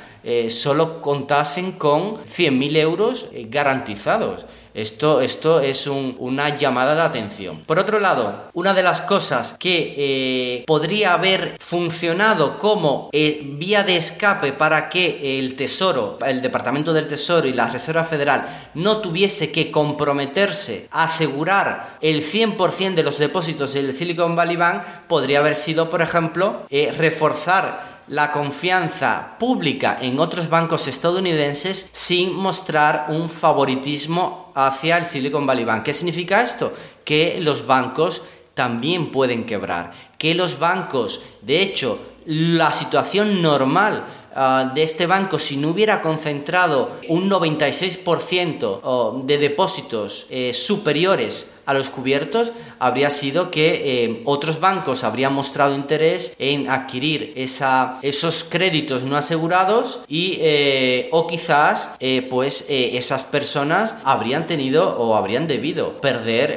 solo 0.51 1.01
contasen 1.01 1.73
con 1.73 2.17
100.000 2.25 2.77
euros 2.77 3.29
garantizados. 3.49 4.45
Esto, 4.79 5.21
esto 5.21 5.61
es 5.61 5.89
una 5.89 6.57
llamada 6.57 6.95
de 6.95 7.01
atención. 7.01 7.65
Por 7.65 7.81
otro 7.81 7.99
lado, 7.99 8.45
una 8.53 8.75
de 8.75 8.85
las 8.85 9.01
cosas 9.03 9.57
que 9.59 9.95
eh, 9.97 10.65
podría 10.69 11.15
haber 11.15 11.57
funcionado 11.59 12.61
como 12.61 13.11
eh, 13.13 13.41
vía 13.43 13.83
de 13.83 13.97
escape 13.97 14.53
para 14.53 14.89
que 14.89 15.41
el 15.41 15.57
Tesoro, 15.57 16.17
el 16.25 16.43
Departamento 16.43 16.93
del 16.93 17.09
Tesoro 17.09 17.49
y 17.49 17.55
la 17.55 17.67
Reserva 17.67 18.05
Federal 18.05 18.71
no 18.75 18.99
tuviese 18.99 19.51
que 19.51 19.73
comprometerse 19.73 20.87
a 20.93 21.05
asegurar 21.05 21.99
el 22.01 22.23
100% 22.25 22.95
de 22.95 23.03
los 23.03 23.19
depósitos 23.19 23.73
del 23.73 23.93
Silicon 23.93 24.37
Valley 24.37 24.57
Bank, 24.57 24.83
podría 25.09 25.41
haber 25.41 25.57
sido, 25.57 25.91
por 25.91 26.03
ejemplo, 26.03 26.63
eh, 26.71 26.95
reforzar 26.97 27.98
la 28.09 28.33
confianza 28.33 29.37
pública 29.39 29.99
en 30.01 30.19
otros 30.19 30.49
bancos 30.49 30.87
estadounidenses 30.89 31.89
sin 31.93 32.35
mostrar 32.35 33.07
un 33.09 33.29
favoritismo 33.29 34.53
hacia 34.55 34.97
el 34.97 35.07
Silicon 35.07 35.47
Valley 35.47 35.65
Bank. 35.65 35.83
¿Qué 35.85 35.93
significa 35.93 36.43
esto? 36.43 36.73
Que 37.05 37.41
los 37.41 37.67
bancos 37.67 38.23
también 38.55 39.13
pueden 39.13 39.45
quebrar, 39.45 39.93
que 40.19 40.35
los 40.35 40.59
bancos, 40.59 41.23
de 41.43 41.63
hecho, 41.63 41.99
la 42.27 42.73
situación 42.73 43.41
normal 43.41 44.05
Ah, 44.41 44.71
de 44.73 44.85
este 44.85 45.07
banco, 45.07 45.41
si 45.41 45.57
no 45.57 45.71
hubiera 45.71 46.01
concentrado 46.01 46.93
un 47.09 47.29
96% 47.29 49.25
de 49.25 49.37
depósitos 49.37 50.29
eh, 50.31 50.55
superiores 50.55 51.55
a 51.67 51.75
los 51.75 51.91
cubiertos, 51.91 52.53
habría 52.79 53.11
sido 53.11 53.51
que 53.51 54.05
eh, 54.05 54.23
otros 54.27 54.61
bancos 54.61 55.03
habrían 55.03 55.35
mostrado 55.35 55.75
interés 55.75 56.35
en 56.39 56.71
adquirir 56.71 57.33
esa, 57.35 57.99
esos 58.03 58.45
créditos 58.45 59.03
no 59.03 59.17
asegurados 59.17 60.03
y 60.07 60.39
eh, 60.41 61.09
o 61.11 61.27
quizás 61.27 61.91
pues 62.31 62.65
esas 62.69 63.25
personas 63.25 63.97
habrían 64.05 64.47
tenido 64.47 64.99
o 64.99 65.17
habrían 65.17 65.49
debido 65.49 66.01
perder 66.01 66.57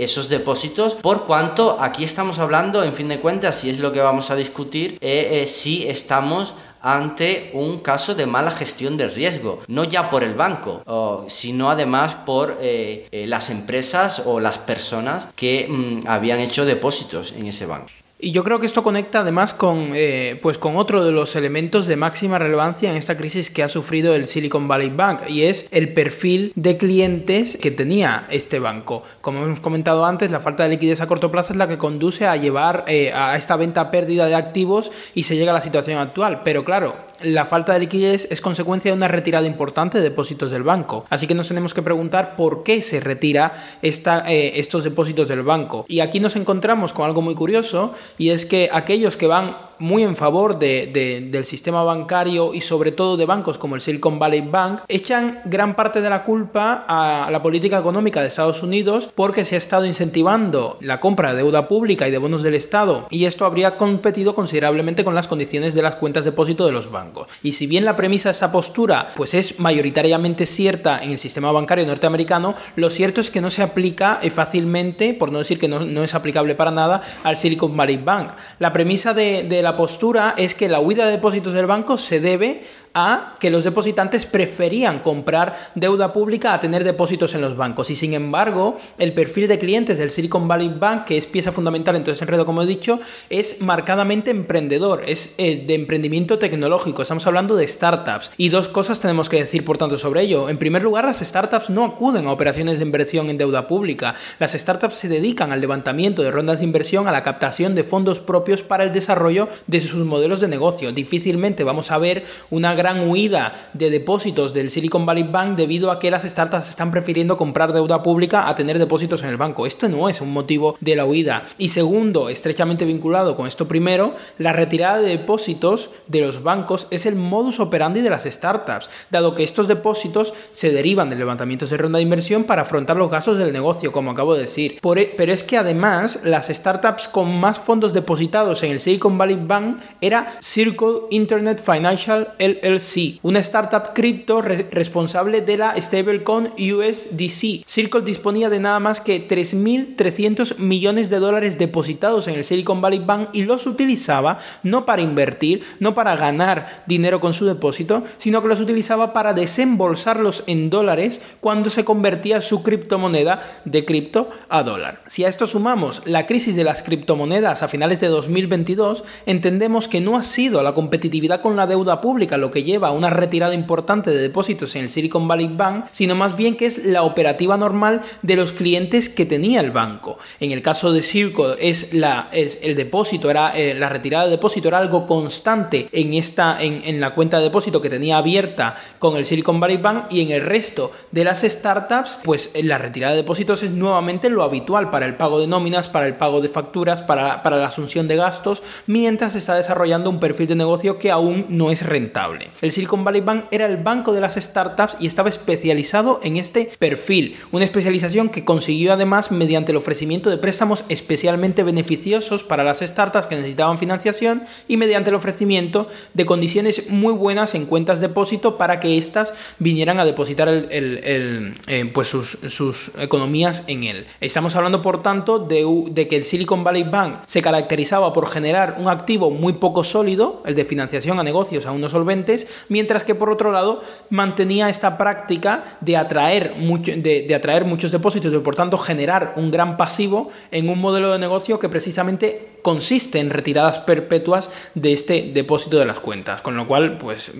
esos 0.00 0.28
depósitos 0.28 0.94
por 0.94 1.24
cuanto 1.24 1.78
aquí 1.80 2.04
estamos 2.04 2.38
hablando 2.38 2.84
en 2.84 2.92
fin 2.92 3.08
de 3.08 3.20
cuentas 3.20 3.56
si 3.56 3.70
es 3.70 3.78
lo 3.78 3.92
que 3.92 4.00
vamos 4.00 4.30
a 4.30 4.36
discutir 4.36 4.98
si 5.46 5.88
estamos 5.88 6.54
ante 6.86 7.50
un 7.52 7.78
caso 7.78 8.14
de 8.14 8.26
mala 8.26 8.52
gestión 8.52 8.96
de 8.96 9.08
riesgo, 9.08 9.58
no 9.66 9.82
ya 9.82 10.08
por 10.08 10.22
el 10.22 10.34
banco, 10.34 10.84
sino 11.26 11.68
además 11.68 12.14
por 12.14 12.58
eh, 12.60 13.08
eh, 13.10 13.26
las 13.26 13.50
empresas 13.50 14.22
o 14.24 14.38
las 14.38 14.58
personas 14.58 15.26
que 15.34 15.66
mm, 15.68 16.06
habían 16.06 16.38
hecho 16.38 16.64
depósitos 16.64 17.32
en 17.32 17.46
ese 17.46 17.66
banco. 17.66 17.88
Y 18.18 18.30
yo 18.30 18.44
creo 18.44 18.60
que 18.60 18.66
esto 18.66 18.82
conecta 18.82 19.20
además 19.20 19.52
con, 19.52 19.90
eh, 19.92 20.38
pues 20.40 20.56
con 20.56 20.76
otro 20.76 21.04
de 21.04 21.12
los 21.12 21.36
elementos 21.36 21.86
de 21.86 21.96
máxima 21.96 22.38
relevancia 22.38 22.90
en 22.90 22.96
esta 22.96 23.18
crisis 23.18 23.50
que 23.50 23.62
ha 23.62 23.68
sufrido 23.68 24.14
el 24.14 24.26
Silicon 24.26 24.68
Valley 24.68 24.88
Bank 24.88 25.28
y 25.28 25.42
es 25.42 25.68
el 25.70 25.92
perfil 25.92 26.50
de 26.54 26.78
clientes 26.78 27.58
que 27.60 27.70
tenía 27.70 28.26
este 28.30 28.58
banco. 28.58 29.02
Como 29.20 29.44
hemos 29.44 29.60
comentado 29.60 30.06
antes, 30.06 30.30
la 30.30 30.40
falta 30.40 30.62
de 30.62 30.70
liquidez 30.70 31.02
a 31.02 31.06
corto 31.06 31.30
plazo 31.30 31.52
es 31.52 31.58
la 31.58 31.68
que 31.68 31.76
conduce 31.76 32.26
a 32.26 32.36
llevar 32.36 32.86
eh, 32.88 33.12
a 33.12 33.36
esta 33.36 33.56
venta 33.56 33.90
pérdida 33.90 34.26
de 34.26 34.34
activos 34.34 34.92
y 35.14 35.24
se 35.24 35.36
llega 35.36 35.50
a 35.50 35.54
la 35.54 35.60
situación 35.60 35.98
actual. 35.98 36.40
Pero 36.42 36.64
claro, 36.64 36.96
la 37.22 37.46
falta 37.46 37.72
de 37.72 37.80
liquidez 37.80 38.28
es 38.30 38.40
consecuencia 38.40 38.90
de 38.90 38.96
una 38.96 39.08
retirada 39.08 39.46
importante 39.46 39.98
de 39.98 40.04
depósitos 40.04 40.50
del 40.50 40.62
banco. 40.62 41.04
Así 41.10 41.26
que 41.26 41.34
nos 41.34 41.48
tenemos 41.48 41.74
que 41.74 41.82
preguntar 41.82 42.36
por 42.36 42.62
qué 42.62 42.82
se 42.82 43.00
retira 43.00 43.54
esta, 43.82 44.24
eh, 44.26 44.58
estos 44.60 44.84
depósitos 44.84 45.28
del 45.28 45.42
banco. 45.42 45.84
Y 45.88 46.00
aquí 46.00 46.20
nos 46.20 46.36
encontramos 46.36 46.92
con 46.92 47.06
algo 47.06 47.22
muy 47.22 47.34
curioso 47.34 47.94
y 48.18 48.30
es 48.30 48.46
que 48.46 48.68
aquellos 48.72 49.16
que 49.16 49.26
van 49.26 49.56
muy 49.78 50.02
en 50.02 50.16
favor 50.16 50.58
de, 50.58 51.28
del 51.30 51.44
sistema 51.44 51.82
bancario 51.82 52.54
y 52.54 52.60
sobre 52.60 52.92
todo 52.92 53.16
de 53.16 53.26
bancos 53.26 53.58
como 53.58 53.74
el 53.74 53.80
Silicon 53.80 54.18
Valley 54.18 54.42
Bank, 54.42 54.82
echan 54.88 55.40
gran 55.44 55.74
parte 55.74 56.00
de 56.00 56.10
la 56.10 56.24
culpa 56.24 56.84
a 56.86 57.30
la 57.30 57.42
política 57.42 57.78
económica 57.78 58.20
de 58.20 58.28
Estados 58.28 58.62
Unidos 58.62 59.10
porque 59.14 59.44
se 59.44 59.54
ha 59.54 59.58
estado 59.58 59.86
incentivando 59.86 60.78
la 60.80 61.00
compra 61.00 61.30
de 61.30 61.38
deuda 61.38 61.68
pública 61.68 62.06
y 62.06 62.10
de 62.10 62.18
bonos 62.18 62.42
del 62.42 62.54
Estado 62.54 63.06
y 63.10 63.24
esto 63.24 63.44
habría 63.44 63.76
competido 63.76 64.34
considerablemente 64.34 65.04
con 65.04 65.14
las 65.14 65.28
condiciones 65.28 65.74
de 65.74 65.82
las 65.82 65.96
cuentas 65.96 66.24
de 66.24 66.30
depósito 66.30 66.66
de 66.66 66.72
los 66.72 66.90
bancos. 66.90 67.28
Y 67.42 67.52
si 67.52 67.66
bien 67.66 67.84
la 67.84 67.96
premisa 67.96 68.28
de 68.28 68.34
esa 68.34 68.52
postura 68.52 69.12
pues 69.16 69.32
es 69.32 69.58
mayoritariamente 69.58 70.44
cierta 70.44 71.02
en 71.02 71.12
el 71.12 71.18
sistema 71.18 71.50
bancario 71.52 71.86
norteamericano, 71.86 72.54
lo 72.76 72.90
cierto 72.90 73.20
es 73.20 73.30
que 73.30 73.40
no 73.40 73.50
se 73.50 73.62
aplica 73.62 74.20
fácilmente, 74.34 75.14
por 75.14 75.32
no 75.32 75.38
decir 75.38 75.58
que 75.58 75.68
no, 75.68 76.04
es 76.04 76.14
aplicable 76.14 76.54
para 76.54 76.70
nada, 76.70 77.02
al 77.22 77.36
Silicon 77.36 77.76
Valley 77.76 77.96
Bank. 77.96 78.30
La 78.58 78.72
premisa 78.72 79.14
de, 79.14 79.44
de 79.44 79.62
la 79.66 79.76
postura 79.76 80.34
es 80.36 80.54
que 80.54 80.68
la 80.68 80.78
huida 80.78 81.06
de 81.06 81.10
depósitos 81.10 81.52
del 81.52 81.66
banco 81.66 81.98
se 81.98 82.20
debe 82.20 82.64
a 82.96 83.34
que 83.38 83.50
los 83.50 83.62
depositantes 83.62 84.24
preferían 84.24 85.00
comprar 85.00 85.70
deuda 85.74 86.14
pública 86.14 86.54
a 86.54 86.60
tener 86.60 86.82
depósitos 86.82 87.34
en 87.34 87.42
los 87.42 87.54
bancos. 87.54 87.90
Y 87.90 87.96
sin 87.96 88.14
embargo, 88.14 88.78
el 88.96 89.12
perfil 89.12 89.48
de 89.48 89.58
clientes 89.58 89.98
del 89.98 90.10
Silicon 90.10 90.48
Valley 90.48 90.72
Bank, 90.76 91.04
que 91.04 91.18
es 91.18 91.26
pieza 91.26 91.52
fundamental 91.52 91.94
en 91.94 92.04
todo 92.04 92.14
ese 92.14 92.24
enredo, 92.24 92.46
como 92.46 92.62
he 92.62 92.66
dicho, 92.66 92.98
es 93.28 93.60
marcadamente 93.60 94.30
emprendedor, 94.30 95.02
es 95.06 95.34
eh, 95.36 95.64
de 95.66 95.74
emprendimiento 95.74 96.38
tecnológico. 96.38 97.02
Estamos 97.02 97.26
hablando 97.26 97.54
de 97.54 97.68
startups. 97.68 98.30
Y 98.38 98.48
dos 98.48 98.68
cosas 98.68 98.98
tenemos 98.98 99.28
que 99.28 99.36
decir, 99.36 99.62
por 99.62 99.76
tanto, 99.76 99.98
sobre 99.98 100.22
ello. 100.22 100.48
En 100.48 100.56
primer 100.56 100.82
lugar, 100.82 101.04
las 101.04 101.20
startups 101.20 101.68
no 101.68 101.84
acuden 101.84 102.26
a 102.26 102.32
operaciones 102.32 102.78
de 102.78 102.86
inversión 102.86 103.28
en 103.28 103.36
deuda 103.36 103.68
pública. 103.68 104.14
Las 104.38 104.52
startups 104.52 104.96
se 104.96 105.08
dedican 105.08 105.52
al 105.52 105.60
levantamiento 105.60 106.22
de 106.22 106.30
rondas 106.30 106.60
de 106.60 106.64
inversión, 106.64 107.08
a 107.08 107.12
la 107.12 107.22
captación 107.22 107.74
de 107.74 107.84
fondos 107.84 108.20
propios 108.20 108.62
para 108.62 108.84
el 108.84 108.92
desarrollo 108.94 109.50
de 109.66 109.82
sus 109.82 110.06
modelos 110.06 110.40
de 110.40 110.48
negocio. 110.48 110.92
Difícilmente 110.92 111.62
vamos 111.62 111.90
a 111.90 111.98
ver 111.98 112.24
una 112.48 112.74
gran 112.74 112.85
gran 112.86 113.10
huida 113.10 113.70
de 113.72 113.90
depósitos 113.90 114.54
del 114.54 114.70
Silicon 114.70 115.04
Valley 115.06 115.24
Bank 115.24 115.56
debido 115.56 115.90
a 115.90 115.98
que 115.98 116.08
las 116.08 116.22
startups 116.22 116.70
están 116.70 116.92
prefiriendo 116.92 117.36
comprar 117.36 117.72
deuda 117.72 118.04
pública 118.04 118.48
a 118.48 118.54
tener 118.54 118.78
depósitos 118.78 119.24
en 119.24 119.30
el 119.30 119.36
banco. 119.36 119.66
Esto 119.66 119.88
no 119.88 120.08
es 120.08 120.20
un 120.20 120.32
motivo 120.32 120.76
de 120.78 120.94
la 120.94 121.04
huida. 121.04 121.46
Y 121.58 121.70
segundo, 121.70 122.28
estrechamente 122.28 122.84
vinculado 122.84 123.36
con 123.36 123.48
esto 123.48 123.66
primero, 123.66 124.14
la 124.38 124.52
retirada 124.52 125.00
de 125.00 125.08
depósitos 125.08 125.90
de 126.06 126.20
los 126.20 126.44
bancos 126.44 126.86
es 126.92 127.06
el 127.06 127.16
modus 127.16 127.58
operandi 127.58 128.02
de 128.02 128.10
las 128.10 128.22
startups, 128.22 128.88
dado 129.10 129.34
que 129.34 129.42
estos 129.42 129.66
depósitos 129.66 130.32
se 130.52 130.70
derivan 130.70 131.10
de 131.10 131.16
levantamientos 131.16 131.70
de 131.70 131.78
ronda 131.78 131.96
de 131.96 132.04
inversión 132.04 132.44
para 132.44 132.62
afrontar 132.62 132.96
los 132.96 133.10
gastos 133.10 133.36
del 133.36 133.52
negocio, 133.52 133.90
como 133.90 134.12
acabo 134.12 134.34
de 134.34 134.42
decir. 134.42 134.78
E, 134.96 135.14
pero 135.16 135.32
es 135.32 135.42
que 135.42 135.58
además 135.58 136.20
las 136.22 136.46
startups 136.46 137.08
con 137.08 137.40
más 137.40 137.58
fondos 137.58 137.92
depositados 137.92 138.62
en 138.62 138.70
el 138.70 138.78
Silicon 138.78 139.18
Valley 139.18 139.40
Bank 139.42 139.80
era 140.00 140.36
Circle 140.40 141.08
Internet 141.10 141.60
Financial 141.60 142.32
LLC 142.38 142.75
sí, 142.80 143.20
una 143.22 143.40
startup 143.40 143.92
cripto 143.94 144.42
responsable 144.42 145.40
de 145.40 145.56
la 145.56 145.80
stablecoin 145.80 146.48
USDC. 146.58 147.66
Circle 147.66 148.02
disponía 148.02 148.50
de 148.50 148.60
nada 148.60 148.80
más 148.80 149.00
que 149.00 149.28
3.300 149.28 150.58
millones 150.58 151.10
de 151.10 151.18
dólares 151.18 151.58
depositados 151.58 152.28
en 152.28 152.34
el 152.34 152.44
Silicon 152.44 152.80
Valley 152.80 153.00
Bank 153.00 153.30
y 153.32 153.42
los 153.42 153.66
utilizaba 153.66 154.38
no 154.62 154.84
para 154.86 155.02
invertir, 155.02 155.62
no 155.80 155.94
para 155.94 156.16
ganar 156.16 156.84
dinero 156.86 157.20
con 157.20 157.32
su 157.32 157.46
depósito, 157.46 158.04
sino 158.18 158.42
que 158.42 158.48
los 158.48 158.60
utilizaba 158.60 159.12
para 159.12 159.32
desembolsarlos 159.32 160.44
en 160.46 160.70
dólares 160.70 161.20
cuando 161.40 161.70
se 161.70 161.84
convertía 161.84 162.40
su 162.40 162.62
criptomoneda 162.62 163.60
de 163.64 163.84
cripto 163.84 164.30
a 164.48 164.62
dólar. 164.62 165.02
Si 165.06 165.24
a 165.24 165.28
esto 165.28 165.46
sumamos 165.46 166.02
la 166.06 166.26
crisis 166.26 166.56
de 166.56 166.64
las 166.64 166.82
criptomonedas 166.82 167.62
a 167.62 167.68
finales 167.68 168.00
de 168.00 168.08
2022, 168.08 169.04
entendemos 169.26 169.88
que 169.88 170.00
no 170.00 170.16
ha 170.16 170.22
sido 170.22 170.62
la 170.62 170.74
competitividad 170.74 171.40
con 171.40 171.56
la 171.56 171.66
deuda 171.66 172.00
pública 172.00 172.36
lo 172.36 172.50
que 172.50 172.64
lleva 172.66 172.88
a 172.88 172.92
una 172.92 173.08
retirada 173.08 173.54
importante 173.54 174.10
de 174.10 174.20
depósitos 174.20 174.76
en 174.76 174.82
el 174.82 174.90
Silicon 174.90 175.26
Valley 175.26 175.48
Bank, 175.48 175.86
sino 175.92 176.14
más 176.14 176.36
bien 176.36 176.56
que 176.56 176.66
es 176.66 176.84
la 176.84 177.02
operativa 177.02 177.56
normal 177.56 178.02
de 178.20 178.36
los 178.36 178.52
clientes 178.52 179.08
que 179.08 179.24
tenía 179.24 179.60
el 179.60 179.70
banco. 179.70 180.18
En 180.40 180.52
el 180.52 180.60
caso 180.60 180.92
de 180.92 181.02
Circle 181.02 181.54
es, 181.60 181.94
la, 181.94 182.28
el 182.32 182.76
depósito, 182.76 183.30
era, 183.30 183.56
eh, 183.56 183.74
la 183.74 183.88
retirada 183.88 184.26
de 184.26 184.32
depósito 184.32 184.68
era 184.68 184.78
algo 184.78 185.06
constante 185.06 185.88
en, 185.92 186.14
esta, 186.14 186.62
en, 186.62 187.00
la 187.00 187.14
cuenta 187.14 187.38
de 187.38 187.44
depósito 187.44 187.80
que 187.80 187.88
tenía 187.88 188.18
abierta 188.18 188.76
con 188.98 189.16
el 189.16 189.24
Silicon 189.24 189.60
Valley 189.60 189.76
Bank 189.76 190.06
y 190.10 190.20
en 190.20 190.30
el 190.30 190.42
resto 190.42 190.92
de 191.12 191.24
las 191.24 191.42
startups, 191.42 192.20
pues 192.24 192.52
la 192.62 192.78
retirada 192.78 193.12
de 193.12 193.22
depósitos 193.22 193.62
es 193.62 193.70
nuevamente 193.70 194.28
lo 194.28 194.42
habitual 194.42 194.90
para 194.90 195.06
el 195.06 195.14
pago 195.14 195.40
de 195.40 195.46
nóminas, 195.46 195.88
para 195.88 196.06
el 196.06 196.16
pago 196.16 196.40
de 196.40 196.48
facturas, 196.48 197.02
para, 197.02 197.42
para 197.42 197.56
la 197.56 197.68
asunción 197.68 198.08
de 198.08 198.16
gastos, 198.16 198.62
mientras 198.86 199.32
se 199.32 199.38
está 199.38 199.54
desarrollando 199.54 200.10
un 200.10 200.20
perfil 200.20 200.48
de 200.48 200.56
negocio 200.56 200.98
que 200.98 201.10
aún 201.10 201.46
no 201.48 201.70
es 201.70 201.86
rentable. 201.86 202.45
El 202.60 202.72
Silicon 202.72 203.04
Valley 203.04 203.20
Bank 203.20 203.44
era 203.50 203.66
el 203.66 203.76
banco 203.76 204.12
de 204.12 204.20
las 204.20 204.34
startups 204.34 204.96
y 205.00 205.06
estaba 205.06 205.28
especializado 205.28 206.20
en 206.22 206.36
este 206.36 206.72
perfil, 206.78 207.36
una 207.52 207.64
especialización 207.64 208.28
que 208.28 208.44
consiguió 208.44 208.92
además 208.92 209.30
mediante 209.30 209.72
el 209.72 209.78
ofrecimiento 209.78 210.30
de 210.30 210.38
préstamos 210.38 210.84
especialmente 210.88 211.62
beneficiosos 211.62 212.44
para 212.44 212.64
las 212.64 212.80
startups 212.80 213.26
que 213.26 213.36
necesitaban 213.36 213.78
financiación 213.78 214.44
y 214.68 214.76
mediante 214.76 215.10
el 215.10 215.16
ofrecimiento 215.16 215.88
de 216.14 216.26
condiciones 216.26 216.90
muy 216.90 217.12
buenas 217.12 217.54
en 217.54 217.66
cuentas 217.66 218.00
depósito 218.00 218.58
para 218.58 218.80
que 218.80 218.98
éstas 218.98 219.32
vinieran 219.58 219.98
a 219.98 220.04
depositar 220.04 220.48
eh, 220.50 221.90
pues 221.92 222.08
sus, 222.08 222.90
economías 222.98 223.64
en 223.66 223.84
él. 223.84 224.06
Estamos 224.20 224.56
hablando, 224.56 224.82
por 224.82 225.02
tanto, 225.02 225.38
de, 225.38 225.64
de 225.90 226.08
que 226.08 226.16
el 226.16 226.24
Silicon 226.24 226.64
Valley 226.64 226.84
Bank 226.84 227.20
se 227.26 227.42
caracterizaba 227.42 228.12
por 228.12 228.28
generar 228.28 228.76
un 228.78 228.88
activo 228.88 229.30
muy 229.30 229.54
poco 229.54 229.84
sólido, 229.84 230.42
el 230.46 230.54
de 230.54 230.64
financiación 230.64 231.18
a 231.18 231.22
negocios 231.22 231.66
aún 231.66 231.80
no 231.80 231.88
solventes, 231.88 232.35
mientras 232.68 233.04
que 233.04 233.14
por 233.14 233.30
otro 233.30 233.52
lado 233.52 233.82
mantenía 234.10 234.68
esta 234.68 234.98
práctica 234.98 235.78
de 235.80 235.96
atraer, 235.96 236.54
mucho, 236.56 236.92
de, 236.96 237.32
atraer 237.34 237.64
muchos 237.64 237.92
depósitos 237.92 238.32
y 238.32 238.38
por 238.38 238.56
tanto 238.56 238.78
generar 238.78 239.34
un 239.36 239.50
gran 239.50 239.76
pasivo 239.76 240.30
en 240.50 240.68
un 240.68 240.80
modelo 240.80 241.12
de 241.12 241.18
negocio 241.18 241.58
que 241.58 241.68
precisamente 241.68 242.58
consiste 242.62 243.20
en 243.20 243.30
retiradas 243.30 243.78
perpetuas 243.78 244.50
de 244.74 244.92
este 244.92 245.30
depósito 245.32 245.78
de 245.78 245.84
las 245.84 246.00
cuentas. 246.00 246.40
Con 246.40 246.56
lo 246.56 246.66
cual, 246.66 246.98
pues 246.98 247.30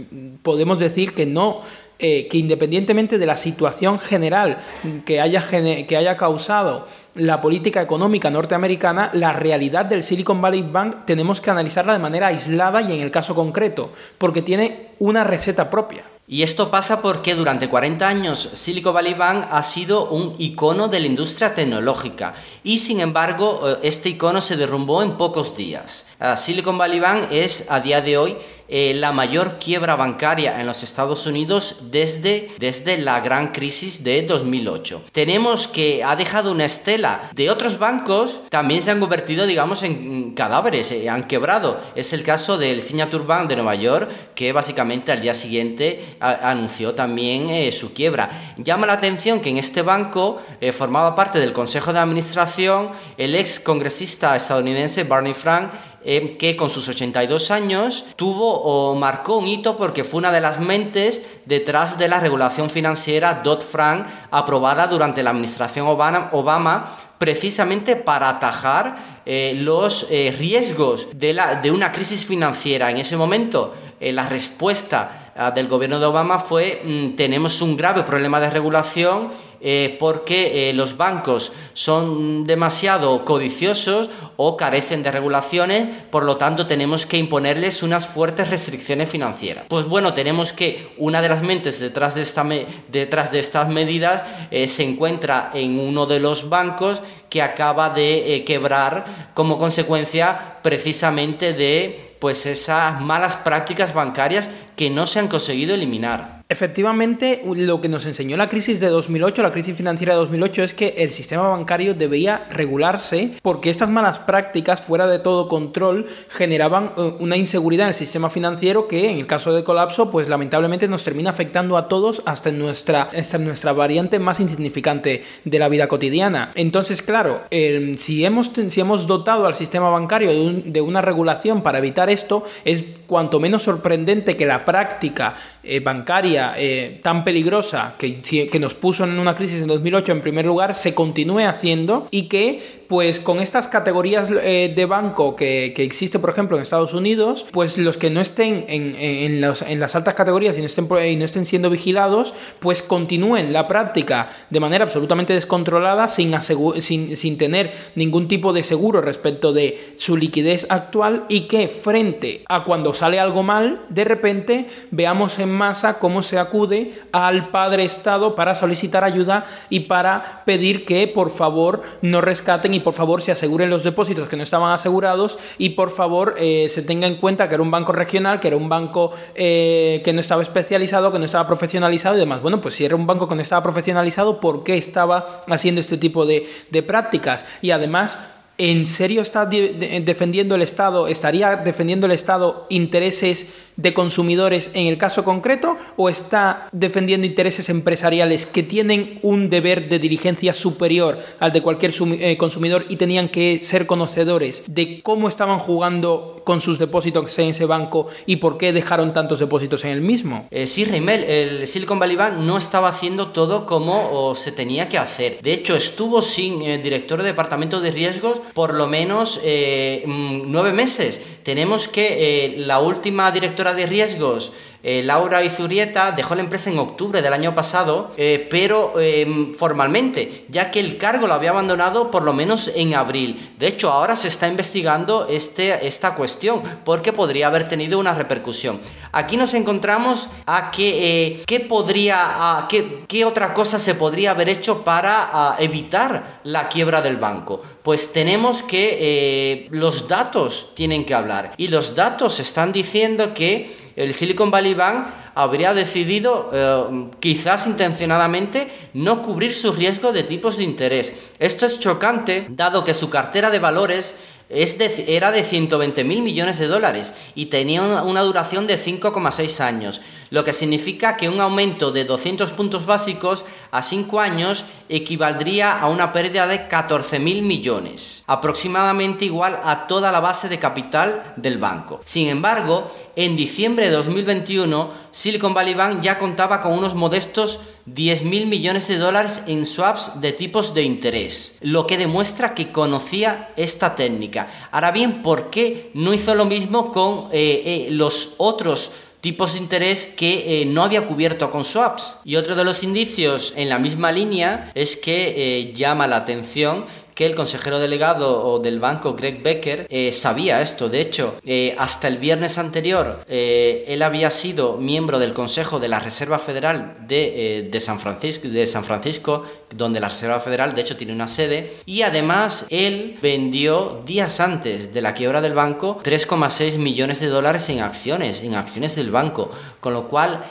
podemos 0.43 0.79
decir 0.79 1.15
que 1.15 1.27
no 1.27 1.63
eh, 1.99 2.29
que 2.31 2.39
independientemente 2.39 3.19
de 3.19 3.27
la 3.27 3.37
situación 3.37 3.99
general 3.99 4.59
que 5.05 5.21
haya, 5.21 5.47
que 5.47 5.97
haya 5.97 6.17
causado 6.17 6.87
la 7.15 7.41
política 7.41 7.81
económica 7.81 8.31
norteamericana, 8.31 9.11
la 9.15 9.33
realidad 9.33 9.87
del 9.87 10.03
Silicon 10.03 10.41
Valley 10.43 10.63
Bank 10.63 11.07
tenemos 11.07 11.41
que 11.41 11.51
analizarla 11.51 11.95
de 11.95 11.99
manera 11.99 12.27
aislada 12.27 12.83
y 12.83 12.93
en 12.93 13.01
el 13.01 13.11
caso 13.11 13.35
concreto, 13.35 13.93
porque 14.19 14.43
tiene 14.43 14.89
una 14.99 15.25
receta 15.25 15.71
propia. 15.71 16.05
Y 16.29 16.43
esto 16.43 16.73
pasa 16.73 17.01
porque 17.03 17.37
durante 17.37 17.69
40 17.69 18.07
años 18.07 18.51
Silicon 18.53 18.93
Valley 18.93 19.15
Bank 19.15 19.47
ha 19.49 19.63
sido 19.63 20.11
un 20.11 20.35
icono 20.39 20.89
de 20.89 20.99
la 20.99 21.07
industria 21.07 21.55
tecnológica 21.55 22.35
y 22.65 22.79
sin 22.79 23.01
embargo 23.01 23.61
eh, 23.65 23.79
este 23.85 24.09
icono 24.09 24.41
se 24.41 24.57
derrumbó 24.57 25.05
en 25.05 25.13
pocos 25.13 25.57
días. 25.57 26.09
Ah, 26.19 26.37
Silicon 26.37 26.77
Valley 26.77 26.99
Bank 26.99 27.29
es 27.31 27.67
a 27.71 27.79
día 27.79 28.01
de 28.01 28.19
hoy 28.19 28.37
eh, 28.69 28.95
la 28.95 29.13
mayor 29.13 29.59
quiebra 29.59 29.97
bancaria 29.97 30.61
en 30.61 30.67
los 30.67 30.83
Estados 30.83 31.27
Unidos 31.27 31.77
desde, 31.91 32.51
desde 32.59 32.99
la 32.99 33.21
gran 33.21 33.49
crisis 33.53 34.03
de 34.03 34.23
2008. 34.23 35.03
Tenemos 35.13 35.69
que 35.69 36.03
ha 36.03 36.17
dejado 36.17 36.53
una 36.53 36.65
estela 36.65 37.31
de 37.35 37.51
otros 37.51 37.79
bancos, 37.79 38.41
también 38.49 38.83
se 38.83 38.91
han 38.91 39.01
convertido, 39.01 39.47
digamos, 39.47 39.83
en 39.83 40.35
cadáveres, 40.35 40.91
eh, 40.93 41.09
han 41.09 41.29
quebrado. 41.29 41.81
Es 41.95 42.13
el 42.13 42.23
caso 42.23 42.59
del 42.59 42.83
Signature 42.83 43.25
Bank 43.25 43.49
de 43.49 43.57
Nueva 43.57 43.75
York, 43.75 44.11
que 44.35 44.53
básicamente 44.53 45.13
al 45.13 45.21
día 45.21 45.35
siguiente 45.35 46.17
anunció 46.21 46.95
también 46.95 47.49
eh, 47.49 47.71
su 47.73 47.93
quiebra. 47.93 48.55
Llama 48.57 48.87
la 48.87 48.95
atención 48.95 49.41
que 49.41 49.51
en 49.51 49.59
este 49.59 49.83
banco 49.83 50.43
formaba 50.73 51.15
parte 51.15 51.39
del 51.39 51.53
Consejo 51.53 51.93
de 51.93 51.99
Administración 51.99 52.91
el 53.17 53.35
ex 53.35 53.61
congresista 53.61 54.37
estadounidense 54.37 55.05
Barney 55.05 55.35
Frank, 55.35 55.71
eh, 56.09 56.37
que 56.39 56.55
con 56.55 56.71
sus 56.71 56.89
82 56.89 57.51
años 57.51 58.05
tuvo 58.15 58.61
o 58.61 58.95
marcó 58.95 59.39
un 59.39 59.49
hito 59.49 59.77
porque 59.77 60.05
fue 60.05 60.19
una 60.19 60.31
de 60.31 60.41
las 60.41 60.61
mentes 60.61 61.23
detrás 61.47 61.99
de 61.99 62.07
la 62.07 62.21
regulación 62.21 62.71
financiera 62.71 63.41
Dodd-Frank 63.43 64.07
aprobada 64.31 64.87
durante 64.87 65.25
la 65.25 65.31
administración 65.31 65.89
Obama, 65.89 66.97
precisamente 67.19 67.97
para 67.97 68.29
atajar 68.29 69.23
eh, 69.27 69.55
los 69.57 70.07
eh, 70.09 70.33
riesgos 70.39 71.09
de, 71.19 71.37
de 71.61 71.71
una 71.73 71.91
crisis 71.91 72.25
financiera. 72.25 72.89
En 72.93 72.99
ese 72.99 73.17
momento, 73.17 73.75
la 73.99 74.29
respuesta 74.29 75.33
ah, 75.35 75.51
del 75.51 75.67
gobierno 75.67 75.99
de 75.99 76.07
Obama 76.07 76.39
fue 76.39 76.83
mm, 76.85 77.17
tenemos 77.17 77.61
un 77.61 77.77
grave 77.77 78.05
problema 78.05 78.39
de 78.39 78.51
regulación 78.51 79.33
eh, 79.61 79.97
porque 79.99 80.71
eh, 80.71 80.73
los 80.73 80.97
bancos 80.97 81.53
son 81.73 82.45
demasiado 82.45 83.25
codiciosos 83.25 84.11
o 84.37 84.57
carecen 84.57 85.03
de 85.03 85.11
regulaciones, 85.11 85.87
por 86.11 86.25
lo 86.25 86.37
tanto 86.37 86.67
tenemos 86.67 87.07
que 87.07 87.19
imponerles 87.19 87.83
unas 87.83 88.07
fuertes 88.07 88.51
restricciones 88.51 89.09
financieras. 89.09 89.65
Pues 89.69 89.87
bueno, 89.87 90.15
tenemos 90.15 90.53
que 90.53 90.95
una 90.99 91.23
de 91.23 91.29
las 91.29 91.43
mentes 91.43 91.81
detrás 91.81 92.15
de, 92.15 92.23
estas 92.23 93.69
medidas 93.69 94.25
eh, 94.51 94.69
se 94.69 94.83
encuentra 94.85 95.51
en 95.55 95.79
uno 95.79 96.07
de 96.07 96.21
los 96.21 96.49
bancos 96.49 97.01
que 97.31 97.43
acaba 97.43 97.91
de 97.91 98.45
quebrar 98.47 99.31
como 99.35 99.59
consecuencia 99.59 100.57
precisamente 100.63 101.53
de 101.53 102.17
pues 102.19 102.47
esas 102.47 103.01
malas 103.01 103.37
prácticas 103.37 103.93
bancarias 103.95 104.51
que 104.77 104.91
no 104.91 105.07
se 105.07 105.19
han 105.19 105.29
conseguido 105.29 105.75
eliminar. 105.75 106.37
Efectivamente, 106.49 107.43
lo 107.57 107.81
que 107.81 107.89
nos 107.89 108.07
enseñó 108.07 108.37
la 108.37 108.49
crisis 108.49 108.79
de 108.79 108.89
2008, 108.89 109.43
la 109.43 109.51
crisis 109.51 109.77
financiera 109.77 110.13
de 110.13 110.21
2008, 110.21 110.63
es 110.63 110.75
que 110.75 110.95
el 110.99 111.11
sistema 111.11 111.49
bancario 111.49 111.95
debía 111.95 112.47
regularse 112.53 113.33
porque 113.43 113.69
estas 113.69 113.91
malas 113.91 114.21
prácticas, 114.21 114.81
fuera 114.81 115.09
de 115.09 115.19
todo 115.19 115.49
control, 115.49 116.07
generaban 116.29 116.93
eh, 116.97 117.15
una 117.19 117.37
inseguridad 117.37 117.87
en 117.87 117.89
el 117.89 117.95
sistema 117.97 118.31
financiero 118.31 118.87
que, 118.87 119.11
en 119.11 119.19
el 119.19 119.27
caso 119.27 119.53
de 119.53 119.65
colapso, 119.65 120.13
pues 120.13 120.29
lamentablemente 120.29 120.87
nos 120.87 121.03
termina 121.03 121.31
afectando 121.31 121.77
a 121.77 121.89
todos 121.89 122.23
hasta 122.27 122.51
en 122.51 122.61
nuestra, 122.61 123.11
nuestra 123.41 123.73
variante 123.73 124.21
más 124.21 124.39
insignificante 124.39 125.25
de 125.45 125.59
la 125.59 125.69
vida 125.69 125.89
cotidiana. 125.89 126.53
Entonces, 126.55 127.03
claro, 127.03 127.43
si, 127.51 128.25
hemos, 128.25 128.53
si 128.69 128.81
hemos 128.81 129.09
dotado 129.09 129.47
al 129.47 129.57
sistema 129.57 129.91
bancario 129.91 130.31
de 130.65 130.81
una 130.81 131.03
regulación 131.03 131.63
para 131.63 131.79
evitar 131.79 132.09
esto, 132.09 132.45
es 132.65 132.85
cuanto 133.07 133.41
menos 133.41 133.63
sorprendente 133.63 134.37
que 134.37 134.47
la 134.47 134.65
práctica 134.67 135.35
eh, 135.69 135.81
bancaria 135.81 136.55
eh, 136.57 137.01
tan 137.03 137.25
peligrosa 137.25 137.95
que, 137.99 138.21
que 138.21 138.61
nos 138.61 138.75
puso 138.75 139.05
en 139.05 139.19
una 139.19 139.35
crisis 139.35 139.63
en 139.63 139.69
2008 139.69 140.13
en 140.13 140.21
primer 140.21 140.47
lugar 140.47 140.75
se 140.75 140.95
continúe 140.95 141.41
haciendo 141.41 142.07
y 142.11 142.29
que 142.29 142.63
pues 142.89 143.19
con 143.19 143.41
estas 143.41 143.69
categorías 143.69 144.29
eh, 144.43 144.73
de 144.75 144.87
banco 144.87 145.35
que, 145.35 145.73
que, 145.75 145.83
existe 145.83 146.19
por 146.19 146.31
ejemplo 146.31 146.57
en 146.57 146.63
Estados 146.63 146.95
Unidos 146.95 147.47
pues 147.51 147.79
los 147.79 147.97
que 147.97 148.11
no 148.11 148.21
estén 148.21 148.65
en, 148.69 148.95
en, 148.97 149.45
en 149.45 149.81
las 149.81 149.97
altas 149.97 150.15
categorías 150.15 150.57
y 150.57 150.61
no, 150.61 150.67
estén, 150.67 150.89
y 151.09 151.17
no 151.17 151.25
estén 151.25 151.47
siendo 151.47 151.69
vigilados 151.69 152.35
pues 152.61 152.83
continúen 152.83 153.53
la 153.53 153.67
práctica 153.67 154.31
de 154.51 154.61
manera 154.61 154.85
absolutamente 154.85 155.33
descontrolada 155.33 156.09
sin, 156.09 156.41
sin, 156.81 157.17
sin 157.17 157.39
tener 157.39 157.73
ningún 157.95 158.29
tipo 158.29 158.53
de 158.53 158.63
seguro 158.63 159.01
respecto 159.01 159.53
de 159.53 159.95
su 159.97 160.17
liquidez 160.17 160.67
actual 160.71 161.25
y 161.29 161.43
que 161.43 161.69
frente 161.69 162.43
a 162.49 162.65
cuando 162.65 162.95
sale 162.95 163.19
algo 163.19 163.43
mal 163.43 163.81
de 163.89 164.05
repente 164.05 164.69
veamos 164.91 165.39
en 165.39 165.56
masa 165.57 165.99
cómo 165.99 166.23
se 166.23 166.39
acude 166.39 167.03
al 167.13 167.49
padre 167.49 167.85
Estado 167.85 168.35
para 168.35 168.55
solicitar 168.55 169.03
ayuda 169.03 169.47
y 169.71 169.81
para 169.81 170.43
pedir 170.45 170.85
que 170.85 171.09
por 171.09 171.31
favor 171.31 171.83
no 172.03 172.21
rescaten 172.21 172.75
y 172.75 172.81
por 172.81 172.95
favor 172.95 173.23
se 173.23 173.33
aseguren 173.33 173.71
los 173.71 173.83
depósitos 173.83 174.29
que 174.29 174.37
no 174.37 174.43
estaban 174.43 174.73
asegurados 174.73 175.39
y 175.59 175.71
por 175.71 175.91
favor 175.91 176.35
eh, 176.39 176.69
se 176.71 176.83
tenga 176.83 177.07
en 177.07 177.17
cuenta 177.17 177.49
que 177.49 177.55
era 177.55 177.63
un 177.63 177.71
banco 177.71 177.93
regional, 177.93 178.41
que 178.41 178.49
era 178.49 178.57
un 178.57 178.69
banco 178.69 179.13
eh, 179.35 180.03
que 180.05 180.13
no 180.13 180.21
estaba 180.21 180.43
especializado, 180.43 181.11
que 181.11 181.19
no 181.19 181.25
estaba 181.25 181.47
profesionalizado 181.47 182.17
y 182.17 182.21
demás. 182.21 182.43
Bueno, 182.43 182.61
pues 182.61 182.75
si 182.75 182.85
era 182.85 182.95
un 182.95 183.07
banco 183.07 183.29
que 183.29 183.35
no 183.35 183.43
estaba 183.43 183.63
profesionalizado, 183.63 184.41
¿por 184.41 184.63
qué 184.63 184.77
estaba 184.77 185.41
haciendo 185.49 185.81
este 185.81 185.97
tipo 185.97 186.27
de, 186.27 186.49
de 186.71 186.83
prácticas? 186.83 187.45
Y 187.63 187.71
además 187.71 188.19
¿En 188.59 188.87
serio 188.87 189.21
está 189.21 189.45
defendiendo 189.45 190.55
el 190.55 190.63
Estado, 190.63 191.09
estaría 191.09 191.57
defendiendo 191.57 192.07
el 192.07 192.13
Estado 192.13 192.67
intereses 192.71 193.53
de 193.77 193.93
consumidores 193.93 194.71
en 194.73 194.87
el 194.87 194.97
caso 194.97 195.25
concreto 195.25 195.77
o 195.97 196.09
está 196.09 196.69
defendiendo 196.73 197.27
intereses 197.27 197.69
empresariales 197.69 198.47
que 198.47 198.63
tienen 198.63 199.19
un 199.23 199.51
deber 199.51 199.91
de 199.91 199.99
diligencia 199.99 200.55
superior 200.55 201.19
al 201.39 201.53
de 201.53 201.63
cualquier 201.63 201.93
eh, 202.19 202.39
consumidor 202.39 202.87
y 202.89 202.97
tenían 202.97 203.29
que 203.29 203.61
ser 203.63 203.87
conocedores 203.87 204.65
de 204.67 205.03
cómo 205.03 205.29
estaban 205.29 205.59
jugando 205.59 206.36
con 206.47 206.61
sus 206.61 206.79
depósitos 206.79 207.37
en 207.41 207.49
ese 207.49 207.67
banco 207.67 208.07
y 208.25 208.37
por 208.37 208.57
qué 208.57 208.73
dejaron 208.73 209.13
tantos 209.13 209.41
depósitos 209.41 209.85
en 209.85 209.91
el 209.91 210.01
mismo? 210.01 210.47
Eh, 210.53 210.69
sí, 210.69 210.85
Rimmel, 210.85 211.25
el 211.25 211.67
Silicon 211.67 211.99
Valley 211.99 212.15
Bank 212.15 212.35
no 212.39 212.57
estaba 212.57 212.89
haciendo 212.89 213.33
todo 213.33 213.67
como 213.67 214.33
se 214.37 214.53
tenía 214.53 214.89
que 214.89 214.97
hacer. 214.97 215.41
De 215.43 215.53
hecho, 215.53 215.75
estuvo 215.75 216.23
sin 216.23 216.63
eh, 216.63 216.79
director 216.79 217.19
de 217.21 217.27
departamento 217.27 217.81
de 217.81 217.91
riesgos 217.91 218.41
por 218.55 218.75
lo 218.75 218.87
menos 218.87 219.41
mm, 219.43 220.43
nueve 220.47 220.73
meses. 220.73 221.21
Tenemos 221.43 221.89
que 221.89 222.55
la 222.59 222.79
última 222.79 223.33
directora 223.33 223.75
de 223.75 223.87
riesgos 223.87 224.53
eh, 224.89 225.03
Laura 225.03 225.43
Izurieta 225.43 226.13
dejó 226.13 226.37
la 226.37 226.43
empresa 226.43 226.71
en 226.71 226.79
octubre 226.79 227.21
del 227.21 227.33
año 227.33 227.57
pasado, 227.57 228.13
eh, 228.17 228.47
pero 228.49 229.01
em, 229.01 229.53
formalmente, 229.53 230.45
ya 230.49 230.71
que 230.71 230.79
el 230.79 230.97
cargo 230.97 231.27
lo 231.27 231.35
había 231.35 231.51
abandonado 231.51 232.09
por 232.09 232.23
lo 232.23 232.33
menos 232.33 232.71
en 232.73 232.95
abril. 232.95 233.51
De 233.59 233.67
hecho, 233.67 233.91
ahora 233.91 234.15
se 234.15 234.29
está 234.29 234.47
investigando 234.47 235.27
este, 235.29 235.89
esta 235.89 236.15
cuestión 236.15 236.63
porque 236.85 237.13
podría 237.13 237.49
haber 237.49 237.67
tenido 237.67 237.99
una 237.99 238.15
repercusión. 238.15 238.79
Aquí 239.11 239.37
nos 239.37 239.55
encontramos 239.55 240.29
a 240.47 240.71
que, 240.71 241.33
eh, 241.33 241.43
¿qué 241.49 241.59
podría, 241.59 242.67
qué, 242.69 243.07
qué, 243.09 243.25
otra 243.25 243.55
cosa 243.55 243.81
se 243.81 243.97
podría 243.97 244.31
haber 244.31 244.49
hecho 244.49 244.85
para 244.85 245.57
evitar 245.59 246.43
la 246.45 246.69
quiebra 246.69 247.03
del 247.03 247.17
banco. 247.17 247.61
Pues 247.83 248.13
tenemos 248.13 248.63
que 248.63 249.67
los 249.73 250.07
datos 250.07 250.71
tienen 250.75 251.05
que 251.05 251.15
hablar 251.15 251.55
y 251.57 251.67
los 251.69 251.97
datos 251.97 252.39
están 252.39 252.73
diciendo 252.73 253.35
que 253.35 253.86
el 253.97 254.13
Silicon 254.13 254.51
Valley 254.51 254.75
Bank 254.75 255.07
habría 255.35 255.75
decidido, 255.75 256.51
eh, 256.53 257.09
quizás 257.19 257.67
intencionadamente, 257.67 258.71
no 258.93 259.23
cubrir 259.23 259.55
su 259.55 259.73
riesgo 259.73 260.13
de 260.13 260.23
tipos 260.23 260.59
de 260.59 260.65
interés. 260.65 261.31
Esto 261.39 261.67
es 261.67 261.81
chocante, 261.81 262.47
dado 262.51 262.85
que 262.85 262.95
su 262.95 263.11
cartera 263.11 263.51
de 263.51 263.59
valores 263.59 264.15
era 264.49 265.33
de 265.33 265.45
120 265.45 266.05
mil 266.05 266.23
millones 266.23 266.59
de 266.59 266.69
dólares 266.69 267.15
y 267.35 267.47
tenía 267.47 267.83
una 267.83 268.23
duración 268.23 268.67
de 268.67 268.79
5,6 268.79 269.61
años, 269.61 270.01
lo 270.31 270.45
que 270.45 270.53
significa 270.53 271.17
que 271.17 271.29
un 271.29 271.41
aumento 271.41 271.91
de 271.91 272.05
200 272.05 272.53
puntos 272.53 272.87
básicos 272.87 273.45
a 273.73 273.83
5 273.83 274.21
años 274.21 274.65
equivaldría 274.89 275.73
a 275.73 275.89
una 275.89 276.13
pérdida 276.13 276.47
de 276.47 276.69
14 276.69 277.19
mil 277.19 277.43
millones, 277.43 278.23
aproximadamente 278.27 279.25
igual 279.25 279.59
a 279.65 279.87
toda 279.89 280.13
la 280.13 280.21
base 280.21 280.49
de 280.49 280.61
capital 280.61 281.35
del 281.37 281.59
banco. 281.59 282.01
Sin 282.05 282.29
embargo, 282.29 282.91
en 283.17 283.37
diciembre 283.37 283.87
de 283.87 283.97
2021, 283.97 285.06
Silicon 285.17 285.55
Valley 285.55 285.73
Bank 285.73 286.03
ya 286.03 286.19
contaba 286.19 286.61
con 286.61 286.73
unos 286.73 286.95
modestos 286.95 287.61
10 287.87 288.25
mil 288.25 288.49
millones 288.49 288.87
de 288.87 288.99
dólares 288.99 289.45
en 289.47 289.65
swaps 289.65 290.21
de 290.21 290.33
tipos 290.33 290.75
de 290.75 290.83
interés, 290.83 291.57
lo 291.63 291.87
que 291.87 291.97
demuestra 291.97 292.53
que 292.53 292.71
conocía 292.71 293.51
esta 293.57 293.95
técnica. 293.95 294.47
Ahora 294.71 294.91
bien, 294.91 295.23
¿por 295.23 295.49
qué 295.49 295.91
no 295.95 296.13
hizo 296.13 296.35
lo 296.35 296.45
mismo 296.45 296.93
con 296.93 297.31
eh, 297.33 297.63
eh, 297.65 297.89
los 297.93 298.35
otros 298.37 298.91
tipos 299.23 299.55
de 299.55 299.61
interés 299.61 300.07
que 300.07 300.61
eh, 300.61 300.67
no 300.67 300.85
había 300.85 301.07
cubierto 301.07 301.51
con 301.51 301.65
swaps. 301.65 302.19
Y 302.23 302.37
otro 302.37 302.55
de 302.55 302.65
los 302.65 302.83
indicios 302.83 303.55
en 303.57 303.71
la 303.71 303.79
misma 303.79 304.13
línea 304.13 304.71
es 304.75 304.97
que 304.97 305.73
llama 305.75 306.07
la 306.07 306.17
atención 306.17 306.85
que 307.17 307.25
el 307.25 307.35
consejero 307.35 307.79
delegado 307.79 308.59
del 308.59 308.79
banco, 308.79 309.15
Greg 309.15 309.43
Becker, 309.43 309.87
eh, 309.89 310.13
sabía 310.13 310.61
esto. 310.61 310.91
De 310.91 311.01
hecho, 311.01 311.37
eh, 311.47 311.75
hasta 311.79 312.09
el 312.09 312.19
viernes 312.19 312.59
anterior, 312.59 313.25
eh, 313.27 313.87
él 313.89 314.03
había 314.03 314.31
sido 314.31 314.77
miembro 314.77 315.19
del 315.19 315.33
Consejo 315.33 315.81
de 315.81 315.89
la 315.89 315.99
Reserva 315.99 316.39
Federal 316.39 316.95
de, 317.09 317.79
San 317.81 317.99
Francisco, 318.01 318.47
de 318.49 318.67
San 318.67 318.85
Francisco, 318.85 319.45
donde 319.75 319.99
la 319.99 320.11
Reserva 320.11 320.41
Federal, 320.41 320.75
de 320.75 320.83
hecho, 320.83 320.99
tiene 320.99 321.15
una 321.15 321.27
sede. 321.27 321.73
Y 321.87 322.03
además, 322.03 322.67
él 322.69 323.19
vendió 323.23 324.03
días 324.05 324.39
antes 324.39 324.93
de 324.93 325.01
la 325.01 325.15
quiebra 325.15 325.41
del 325.41 325.55
banco 325.55 325.99
3,6 326.05 326.77
millones 326.77 327.21
de 327.21 327.29
dólares 327.29 327.67
en 327.71 327.81
acciones, 327.81 328.43
en 328.43 328.57
acciones 328.57 328.95
del 328.95 329.11
banco. 329.11 329.51
Con 329.81 329.95
lo 329.95 330.09
cual, 330.09 330.45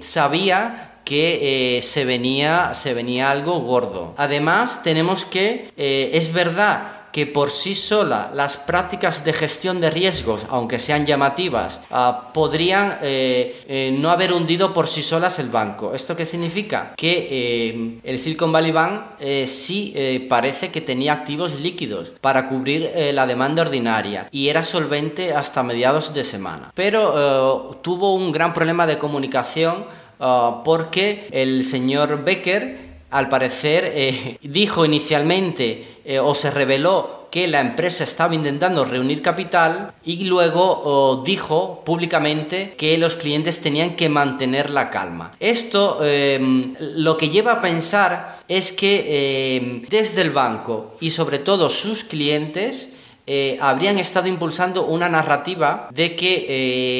sabía 0.00 0.91
que 1.04 1.76
eh, 1.78 1.82
se, 1.82 2.04
venía, 2.04 2.74
se 2.74 2.94
venía 2.94 3.30
algo 3.30 3.60
gordo. 3.60 4.14
Además, 4.16 4.82
tenemos 4.82 5.24
que, 5.24 5.72
eh, 5.76 6.10
es 6.14 6.32
verdad, 6.32 6.98
que 7.12 7.26
por 7.26 7.50
sí 7.50 7.74
sola 7.74 8.30
las 8.32 8.56
prácticas 8.56 9.22
de 9.22 9.34
gestión 9.34 9.82
de 9.82 9.90
riesgos, 9.90 10.46
aunque 10.48 10.78
sean 10.78 11.04
llamativas, 11.04 11.80
ah, 11.90 12.30
podrían 12.32 13.00
eh, 13.02 13.94
no 13.98 14.10
haber 14.10 14.32
hundido 14.32 14.72
por 14.72 14.88
sí 14.88 15.02
solas 15.02 15.38
el 15.38 15.50
banco. 15.50 15.92
¿Esto 15.94 16.16
qué 16.16 16.24
significa? 16.24 16.94
Que 16.96 18.00
el 18.02 18.18
Silicon 18.18 18.50
Valley 18.50 18.72
Bank 18.72 19.02
sí 19.44 19.94
parece 20.30 20.70
que 20.70 20.80
tenía 20.80 21.12
activos 21.12 21.60
líquidos 21.60 22.14
para 22.22 22.48
cubrir 22.48 22.90
la 23.12 23.26
demanda 23.26 23.60
ordinaria 23.60 24.28
y 24.32 24.48
era 24.48 24.62
solvente 24.62 25.34
hasta 25.34 25.62
mediados 25.62 26.14
de 26.14 26.24
semana. 26.24 26.72
Pero 26.74 27.78
tuvo 27.82 28.14
un 28.14 28.32
gran 28.32 28.54
problema 28.54 28.86
de 28.86 28.96
comunicación 28.96 29.84
Ah, 30.24 30.62
porque 30.64 31.26
el 31.32 31.64
señor 31.64 32.22
Becker, 32.22 32.78
al 33.10 33.28
parecer, 33.28 33.92
eh, 33.92 34.38
dijo 34.42 34.84
inicialmente 34.84 35.98
eh, 36.04 36.20
o 36.20 36.32
se 36.36 36.52
reveló 36.52 37.26
que 37.32 37.48
la 37.48 37.60
empresa 37.60 38.04
estaba 38.04 38.32
intentando 38.32 38.84
reunir 38.84 39.20
capital 39.20 39.92
y 40.04 40.24
luego 40.24 41.22
dijo 41.26 41.82
públicamente 41.84 42.74
que 42.76 42.98
los 42.98 43.16
clientes 43.16 43.60
tenían 43.60 43.96
que 43.96 44.10
mantener 44.10 44.68
la 44.70 44.90
calma. 44.90 45.32
Esto 45.40 46.04
em, 46.04 46.74
lo 46.78 47.16
que 47.16 47.30
lleva 47.30 47.52
a 47.52 47.62
pensar 47.62 48.38
es 48.48 48.70
que 48.70 49.56
em, 49.56 49.82
desde 49.88 50.20
el 50.20 50.30
banco 50.30 50.94
y 51.00 51.10
sobre 51.10 51.38
todo 51.38 51.70
sus 51.70 52.04
clientes 52.04 52.91
eh, 53.26 53.56
habrían 53.60 53.98
estado 53.98 54.26
impulsando 54.26 54.84
una 54.84 55.08
narrativa 55.08 55.88
de 55.92 56.16
que 56.16 56.46